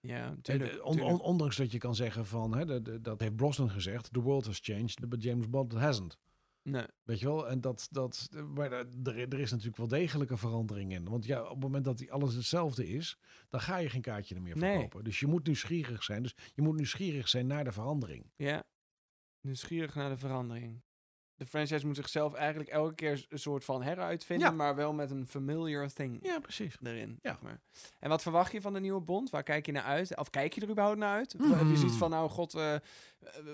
Ja, 0.00 0.36
tuurlijk, 0.42 0.72
eh, 0.72 0.84
on- 0.84 0.92
tuurlijk. 0.96 1.14
on- 1.14 1.20
ondanks 1.24 1.56
dat 1.56 1.72
je 1.72 1.78
kan 1.78 1.94
zeggen 1.94 2.26
van, 2.26 2.56
hè, 2.56 2.64
de- 2.66 2.82
de- 2.82 3.00
dat 3.00 3.20
heeft 3.20 3.36
Brosnan 3.36 3.70
gezegd, 3.70 4.12
the 4.12 4.20
world 4.20 4.46
has 4.46 4.58
changed, 4.62 5.08
but 5.08 5.22
James 5.22 5.48
Bond 5.50 5.72
hasn't. 5.72 6.18
Nee. 6.62 6.84
Weet 7.02 7.18
je 7.20 7.26
wel? 7.26 7.48
En 7.48 7.60
dat, 7.60 7.88
dat, 7.90 8.28
maar 8.54 8.72
er, 8.72 8.86
er 9.28 9.38
is 9.40 9.50
natuurlijk 9.50 9.76
wel 9.76 9.88
degelijke 9.88 10.36
verandering 10.36 10.92
in. 10.92 11.08
Want 11.08 11.24
ja, 11.24 11.42
op 11.42 11.50
het 11.50 11.60
moment 11.60 11.84
dat 11.84 12.10
alles 12.10 12.34
hetzelfde 12.34 12.88
is, 12.88 13.18
dan 13.48 13.60
ga 13.60 13.76
je 13.76 13.88
geen 13.88 14.00
kaartje 14.00 14.40
meer 14.40 14.56
Nee. 14.56 14.70
verkopen. 14.72 15.04
Dus 15.04 15.20
je 15.20 15.26
moet 15.26 15.46
nieuwsgierig 15.46 16.02
zijn. 16.02 16.22
Dus 16.22 16.34
je 16.54 16.62
moet 16.62 16.76
nieuwsgierig 16.76 17.28
zijn 17.28 17.46
naar 17.46 17.64
de 17.64 17.72
verandering. 17.72 18.30
Ja. 18.36 18.64
Nieuwsgierig 19.40 19.94
naar 19.94 20.10
de 20.10 20.16
verandering. 20.16 20.82
De 21.40 21.46
franchise 21.46 21.86
moet 21.86 21.96
zichzelf 21.96 22.34
eigenlijk 22.34 22.70
elke 22.70 22.94
keer 22.94 23.26
een 23.28 23.38
soort 23.38 23.64
van 23.64 23.82
heruitvinden, 23.82 24.48
Ja. 24.48 24.54
maar 24.54 24.74
wel 24.74 24.92
met 24.92 25.10
een 25.10 25.26
familiar 25.26 25.88
thing 25.92 26.18
Ja, 26.22 26.38
precies. 26.38 26.76
erin. 26.82 27.18
Ja. 27.22 27.30
Zeg 27.30 27.40
maar. 27.40 27.60
En 27.98 28.08
wat 28.08 28.22
verwacht 28.22 28.52
je 28.52 28.60
van 28.60 28.72
de 28.72 28.80
nieuwe 28.80 29.00
Bond? 29.00 29.30
Waar 29.30 29.42
kijk 29.42 29.66
je 29.66 29.72
naar 29.72 29.82
uit? 29.82 30.16
Of 30.16 30.30
kijk 30.30 30.52
je 30.52 30.60
er 30.60 30.68
überhaupt 30.70 30.98
naar 30.98 31.16
uit? 31.16 31.34
Of 31.40 31.48
heb 31.58 31.68
je 31.68 31.76
zoiets 31.76 31.92
Mm. 31.92 31.98
van, 31.98 32.10
nou 32.10 32.28
god, 32.30 32.54
eh, 32.54 32.74
eh, 32.74 32.80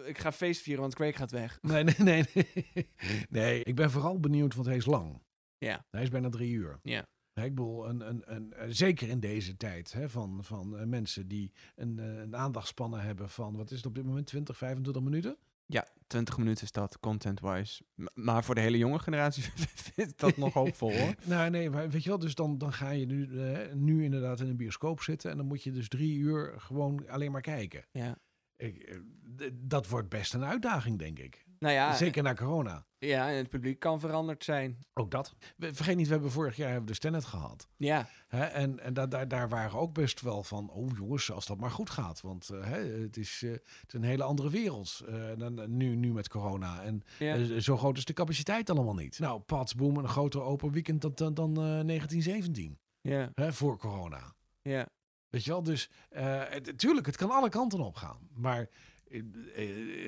ik 0.04 0.18
ga 0.18 0.32
feest 0.32 0.62
vieren, 0.62 0.82
want 0.82 0.94
Craig 0.94 1.16
gaat 1.16 1.30
weg. 1.30 1.58
Nee, 1.62 1.84
nee, 1.84 1.94
nee, 1.98 2.24
nee. 2.34 2.90
Nee, 3.28 3.62
ik 3.64 3.74
ben 3.74 3.90
vooral 3.90 4.20
benieuwd, 4.20 4.54
want 4.54 4.66
hij 4.66 4.76
is 4.76 4.86
lang. 4.86 5.22
Ja. 5.58 5.84
Hij 5.90 6.02
is 6.02 6.08
bijna 6.10 6.28
drie 6.28 6.52
uur. 6.52 6.78
Ja. 6.82 7.06
Ik 7.34 7.54
bedoel, 7.54 7.88
een, 7.88 8.08
een, 8.08 8.22
een, 8.34 8.52
eh, 8.52 8.66
zeker 8.70 9.08
in 9.08 9.20
deze 9.20 9.56
tijd 9.56 9.92
hè, 9.92 10.08
van, 10.08 10.44
van 10.44 10.88
mensen 10.88 11.28
die 11.28 11.52
een, 11.74 11.98
een 11.98 12.36
aandachtspannen 12.36 13.00
hebben 13.00 13.28
van, 13.30 13.56
wat 13.56 13.70
is 13.70 13.76
het 13.76 13.86
op 13.86 13.94
dit 13.94 14.04
moment, 14.04 14.26
20, 14.26 14.56
25 14.56 15.02
minuten? 15.02 15.36
Ja, 15.66 15.86
20 16.06 16.38
minuten 16.38 16.64
is 16.64 16.72
dat, 16.72 17.00
content-wise. 17.00 17.84
Maar 18.14 18.44
voor 18.44 18.54
de 18.54 18.60
hele 18.60 18.78
jonge 18.78 18.98
generatie 18.98 19.42
vind 19.94 20.10
ik 20.10 20.18
dat 20.18 20.36
nog 20.36 20.52
hoopvol 20.52 20.92
hoor. 20.96 21.14
Nou, 21.24 21.50
nee, 21.50 21.70
maar 21.70 21.90
weet 21.90 22.02
je 22.02 22.08
wel, 22.08 22.18
dus 22.18 22.34
dan, 22.34 22.58
dan 22.58 22.72
ga 22.72 22.90
je 22.90 23.06
nu, 23.06 23.40
eh, 23.40 23.72
nu 23.74 24.04
inderdaad 24.04 24.40
in 24.40 24.48
een 24.48 24.56
bioscoop 24.56 25.02
zitten 25.02 25.30
en 25.30 25.36
dan 25.36 25.46
moet 25.46 25.62
je 25.62 25.70
dus 25.72 25.88
drie 25.88 26.16
uur 26.16 26.54
gewoon 26.56 27.08
alleen 27.08 27.32
maar 27.32 27.40
kijken. 27.40 27.84
Ja. 27.90 28.18
Ik, 28.56 28.76
eh, 28.76 29.50
dat 29.54 29.88
wordt 29.88 30.08
best 30.08 30.34
een 30.34 30.44
uitdaging, 30.44 30.98
denk 30.98 31.18
ik. 31.18 31.44
Nou 31.58 31.74
ja, 31.74 31.94
Zeker 31.94 32.22
na 32.22 32.34
corona. 32.34 32.85
Ja, 32.98 33.30
en 33.30 33.36
het 33.36 33.48
publiek 33.48 33.78
kan 33.78 34.00
veranderd 34.00 34.44
zijn. 34.44 34.78
Ook 34.94 35.10
dat. 35.10 35.34
Vergeet 35.58 35.96
niet, 35.96 36.06
we 36.06 36.12
hebben 36.12 36.30
vorig 36.30 36.56
jaar 36.56 36.70
hebben 36.70 36.86
de 36.86 36.94
Stennet 36.94 37.24
gehad. 37.24 37.68
Ja, 37.76 38.08
en 38.28 38.80
en 38.80 38.94
daar, 38.94 39.08
daar, 39.08 39.28
daar 39.28 39.48
waren 39.48 39.78
ook 39.78 39.92
best 39.92 40.20
wel 40.20 40.42
van, 40.42 40.70
oh 40.70 40.96
jongens, 40.96 41.32
als 41.32 41.46
dat 41.46 41.58
maar 41.58 41.70
goed 41.70 41.90
gaat. 41.90 42.20
Want 42.20 42.50
eh, 42.50 42.70
het, 43.00 43.16
is, 43.16 43.42
eh, 43.44 43.50
het 43.50 43.86
is 43.86 43.92
een 43.92 44.02
hele 44.02 44.22
andere 44.22 44.50
wereld 44.50 45.02
eh, 45.08 45.30
dan 45.36 45.76
nu, 45.76 45.96
nu 45.96 46.12
met 46.12 46.28
corona. 46.28 46.82
En 46.82 47.02
ja. 47.18 47.60
zo 47.60 47.76
groot 47.76 47.96
is 47.96 48.04
de 48.04 48.12
capaciteit 48.12 48.70
allemaal 48.70 48.94
niet. 48.94 49.18
Nou, 49.18 49.40
Pats 49.40 49.74
Boom, 49.74 49.96
een 49.96 50.08
groter 50.08 50.42
open 50.42 50.72
weekend 50.72 51.00
dan, 51.00 51.12
dan, 51.14 51.34
dan 51.34 51.48
eh, 51.48 51.62
1917, 51.62 52.78
ja, 53.00 53.32
voor 53.52 53.78
corona. 53.78 54.34
ja. 54.62 54.88
Weet 55.36 55.44
je 55.44 55.50
wel, 55.50 55.62
dus 55.62 55.90
eh, 56.08 56.42
het, 56.48 56.78
tuurlijk, 56.78 57.06
het 57.06 57.16
kan 57.16 57.30
alle 57.30 57.48
kanten 57.48 57.80
op 57.80 57.94
gaan. 57.94 58.28
Maar 58.34 58.68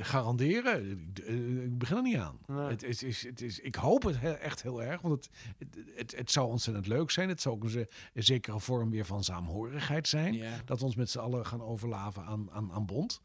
garanderen, 0.01 0.91
ik- 0.91 1.19
eh, 1.19 1.35
begin 1.71 1.97
er 1.97 2.03
niet 2.03 2.17
aan. 2.17 2.39
Nee. 2.47 2.67
Het 2.69 2.83
is, 2.83 3.03
is, 3.03 3.23
het 3.23 3.41
is, 3.41 3.59
ik 3.61 3.75
hoop 3.75 4.03
het 4.03 4.21
he- 4.21 4.33
echt 4.33 4.63
heel 4.63 4.83
erg, 4.83 5.01
want 5.01 5.15
het, 5.15 5.31
het, 5.59 5.77
het, 5.95 6.17
het 6.17 6.31
zou 6.31 6.49
ontzettend 6.49 6.87
leuk 6.87 7.11
zijn. 7.11 7.29
Het 7.29 7.41
zou 7.41 7.55
ook 7.55 7.65
een, 7.65 7.71
ze- 7.71 7.89
een 8.15 8.23
zekere 8.23 8.61
vorm 8.61 8.91
weer 8.91 9.05
van 9.05 9.25
saamhorigheid 9.25 10.09
zijn. 10.09 10.35
ja. 10.35 10.61
Dat 10.65 10.79
we 10.79 10.85
ons 10.85 10.97
met 10.97 11.11
z'n 11.11 11.19
allen 11.19 11.47
gaan 11.47 11.63
overlaven 11.63 12.25
aan, 12.25 12.51
aan, 12.51 12.73
aan 12.73 12.87
bond. 12.87 13.21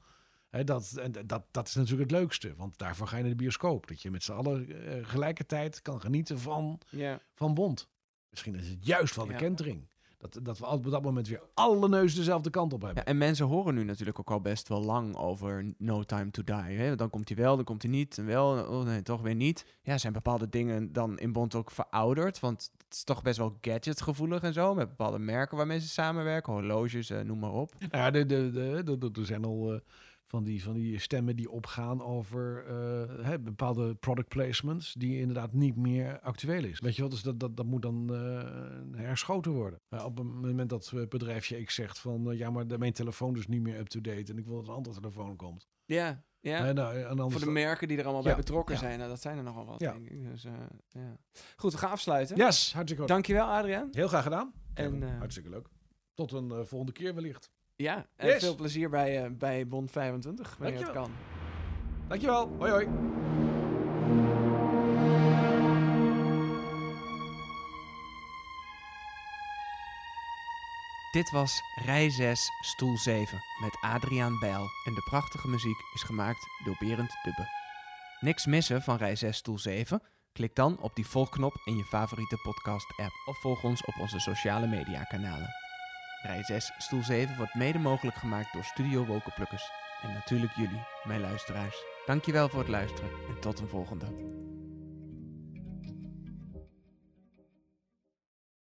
Dat, 0.65 0.93
dat, 1.25 1.43
dat 1.51 1.67
is 1.67 1.73
natuurlijk 1.75 2.09
het 2.11 2.19
leukste, 2.19 2.55
want 2.55 2.77
daarvoor 2.77 3.07
ga 3.07 3.15
je 3.15 3.21
naar 3.21 3.31
de 3.31 3.37
bioscoop. 3.37 3.87
Dat 3.87 4.01
je 4.01 4.11
met 4.11 4.23
z'n 4.23 4.31
allen 4.31 4.85
eh, 4.85 5.05
gelijkertijd 5.05 5.81
kan 5.81 6.01
genieten 6.01 6.39
van, 6.39 6.79
ja. 6.89 7.19
van 7.33 7.53
bond. 7.53 7.89
Misschien 8.29 8.55
is 8.55 8.67
het 8.67 8.85
juist 8.85 9.15
wel 9.15 9.25
de 9.25 9.31
Ja. 9.31 9.37
kentering. 9.37 9.87
Dat, 10.29 10.39
dat 10.45 10.59
we 10.59 10.65
op 10.67 10.89
dat 10.89 11.03
moment 11.03 11.27
weer 11.27 11.41
alle 11.53 11.89
neus 11.89 12.15
dezelfde 12.15 12.49
kant 12.49 12.73
op 12.73 12.81
hebben. 12.81 13.03
Ja, 13.05 13.09
en 13.11 13.17
mensen 13.17 13.45
horen 13.45 13.75
nu 13.75 13.83
natuurlijk 13.83 14.19
ook 14.19 14.31
al 14.31 14.41
best 14.41 14.67
wel 14.67 14.83
lang 14.83 15.15
over 15.15 15.73
No 15.77 16.03
Time 16.03 16.31
to 16.31 16.43
Die. 16.43 16.55
Hè? 16.77 16.95
Dan 16.95 17.09
komt 17.09 17.29
hij 17.29 17.37
wel, 17.37 17.55
dan 17.55 17.65
komt 17.65 17.81
hij 17.81 17.91
niet. 17.91 18.17
En 18.17 18.25
wel, 18.25 18.65
oh 18.65 18.83
nee, 18.85 19.01
toch 19.01 19.21
weer 19.21 19.35
niet. 19.35 19.65
Ja, 19.81 19.97
zijn 19.97 20.13
bepaalde 20.13 20.49
dingen 20.49 20.93
dan 20.93 21.19
in 21.19 21.31
Bond 21.33 21.55
ook 21.55 21.71
verouderd? 21.71 22.39
Want 22.39 22.71
het 22.85 22.93
is 22.93 23.03
toch 23.03 23.21
best 23.21 23.37
wel 23.37 23.57
gadgetgevoelig 23.61 24.41
en 24.41 24.53
zo. 24.53 24.73
Met 24.73 24.89
bepaalde 24.89 25.19
merken 25.19 25.57
waarmee 25.57 25.79
ze 25.79 25.87
samenwerken. 25.87 26.53
Horloges, 26.53 27.09
eh, 27.09 27.21
noem 27.21 27.39
maar 27.39 27.51
op. 27.53 27.71
Nou 27.79 28.03
ja, 28.03 28.11
de, 28.11 28.25
de, 28.25 28.51
de, 28.51 28.81
de- 28.83 28.97
de- 29.11 29.19
er 29.19 29.25
zijn 29.25 29.45
al 29.45 29.79
van, 30.33 30.43
die, 30.43 30.63
van 30.63 30.73
die 30.73 30.99
stemmen 30.99 31.35
die 31.35 31.49
opgaan 31.49 32.01
over 32.01 32.65
eh, 32.65 33.25
hè, 33.25 33.39
bepaalde 33.39 33.95
product 33.95 34.27
placements 34.27 34.93
die 34.93 35.19
inderdaad 35.19 35.53
niet 35.53 35.75
meer 35.75 36.19
actueel 36.19 36.63
is. 36.63 36.79
Weet 36.79 36.95
je 36.95 37.01
wel, 37.01 37.09
dus 37.09 37.21
dat, 37.21 37.39
dat, 37.39 37.57
dat 37.57 37.65
moet 37.65 37.81
dan 37.81 38.13
eh, 38.13 38.99
herschoten 38.99 39.51
worden. 39.51 39.81
Op 39.89 40.17
het 40.17 40.25
moment 40.25 40.69
dat 40.69 40.89
het 40.89 41.09
bedrijfje 41.09 41.63
X 41.63 41.75
zegt 41.75 41.99
van 41.99 42.31
eh, 42.31 42.37
ja, 42.37 42.49
maar 42.49 42.65
mijn 42.79 42.93
telefoon 42.93 43.37
is 43.37 43.47
niet 43.47 43.61
meer 43.61 43.79
up-to-date 43.79 44.31
en 44.31 44.37
ik 44.37 44.45
wil 44.45 44.55
dat 44.55 44.67
een 44.67 44.73
andere 44.73 44.95
telefoon 44.95 45.35
komt. 45.35 45.67
Ja, 45.85 46.23
ja. 46.39 46.71
Nou, 46.71 46.97
en 46.97 47.31
Voor 47.31 47.39
de 47.39 47.51
merken 47.51 47.87
die 47.87 47.97
er 47.97 48.03
allemaal 48.03 48.21
Ja, 48.21 48.27
bij 48.27 48.37
betrokken 48.37 48.73
ja. 48.73 48.79
zijn. 48.81 48.97
Nou, 48.97 49.09
dat 49.09 49.21
zijn 49.21 49.37
er 49.37 49.43
nogal 49.43 49.65
wat, 49.65 49.79
Ja. 49.79 49.91
denk 49.91 50.09
ik. 50.09 50.23
Dus, 50.31 50.43
eh, 50.45 50.53
ja. 50.89 51.17
Goed, 51.55 51.71
we 51.71 51.77
gaan 51.77 51.91
afsluiten. 51.91 52.35
Yes, 52.35 52.73
hartstikke 52.73 53.01
goed. 53.01 53.07
Dankjewel, 53.11 53.45
Adriaan. 53.45 53.87
Heel 53.91 54.07
graag 54.07 54.23
gedaan. 54.23 54.53
En, 54.73 54.85
En, 54.85 55.03
eh, 55.03 55.17
hartstikke 55.17 55.49
leuk. 55.49 55.67
Tot 56.13 56.31
een 56.31 56.51
eh, 56.51 56.63
volgende 56.63 56.91
keer 56.93 57.15
wellicht. 57.15 57.51
Ja, 57.83 58.05
en 58.15 58.27
Yes. 58.27 58.43
veel 58.43 58.55
plezier 58.55 58.89
bij, 58.89 59.23
eh, 59.23 59.31
bij 59.31 59.67
Bond 59.67 59.91
25, 59.91 60.55
wanneer 60.59 60.79
het 60.79 60.91
kan. 60.91 61.11
Dankjewel. 62.07 62.55
Hoi 62.57 62.71
hoi. 62.71 62.87
Dit 71.11 71.31
was 71.31 71.61
Rij 71.85 72.09
6, 72.09 72.49
Stoel 72.61 72.97
7 72.97 73.41
met 73.61 73.77
Adriaan 73.81 74.39
Bijl. 74.39 74.69
En 74.85 74.93
de 74.93 75.01
prachtige 75.09 75.47
muziek 75.47 75.77
is 75.93 76.03
gemaakt 76.03 76.47
door 76.65 76.75
Berend 76.79 77.11
Dubbe. 77.23 77.47
Niks 78.19 78.45
missen 78.45 78.81
van 78.81 78.97
Rij 78.97 79.15
6, 79.15 79.37
Stoel 79.37 79.59
7? 79.59 80.01
Klik 80.31 80.55
dan 80.55 80.79
op 80.79 80.95
die 80.95 81.07
volgknop 81.07 81.61
in 81.65 81.77
je 81.77 81.83
favoriete 81.83 82.37
podcast-app 82.43 83.13
of 83.25 83.37
volg 83.41 83.63
ons 83.63 83.85
op 83.85 83.99
onze 83.99 84.19
sociale 84.19 84.67
media-kanalen. 84.67 85.62
Rij 86.23 86.43
6, 86.43 86.71
Stoel 86.77 87.03
7 87.03 87.37
wordt 87.37 87.53
mede 87.53 87.79
mogelijk 87.79 88.17
gemaakt 88.17 88.53
door 88.53 88.63
Studio 88.63 89.05
Wolkenplukkers. 89.05 89.71
En 90.01 90.13
natuurlijk 90.13 90.51
jullie, 90.55 90.83
mijn 91.03 91.21
luisteraars. 91.21 91.83
Dankjewel 92.05 92.49
voor 92.49 92.59
het 92.59 92.67
luisteren 92.67 93.09
en 93.29 93.39
tot 93.39 93.59
een 93.59 93.67
volgende. 93.67 94.05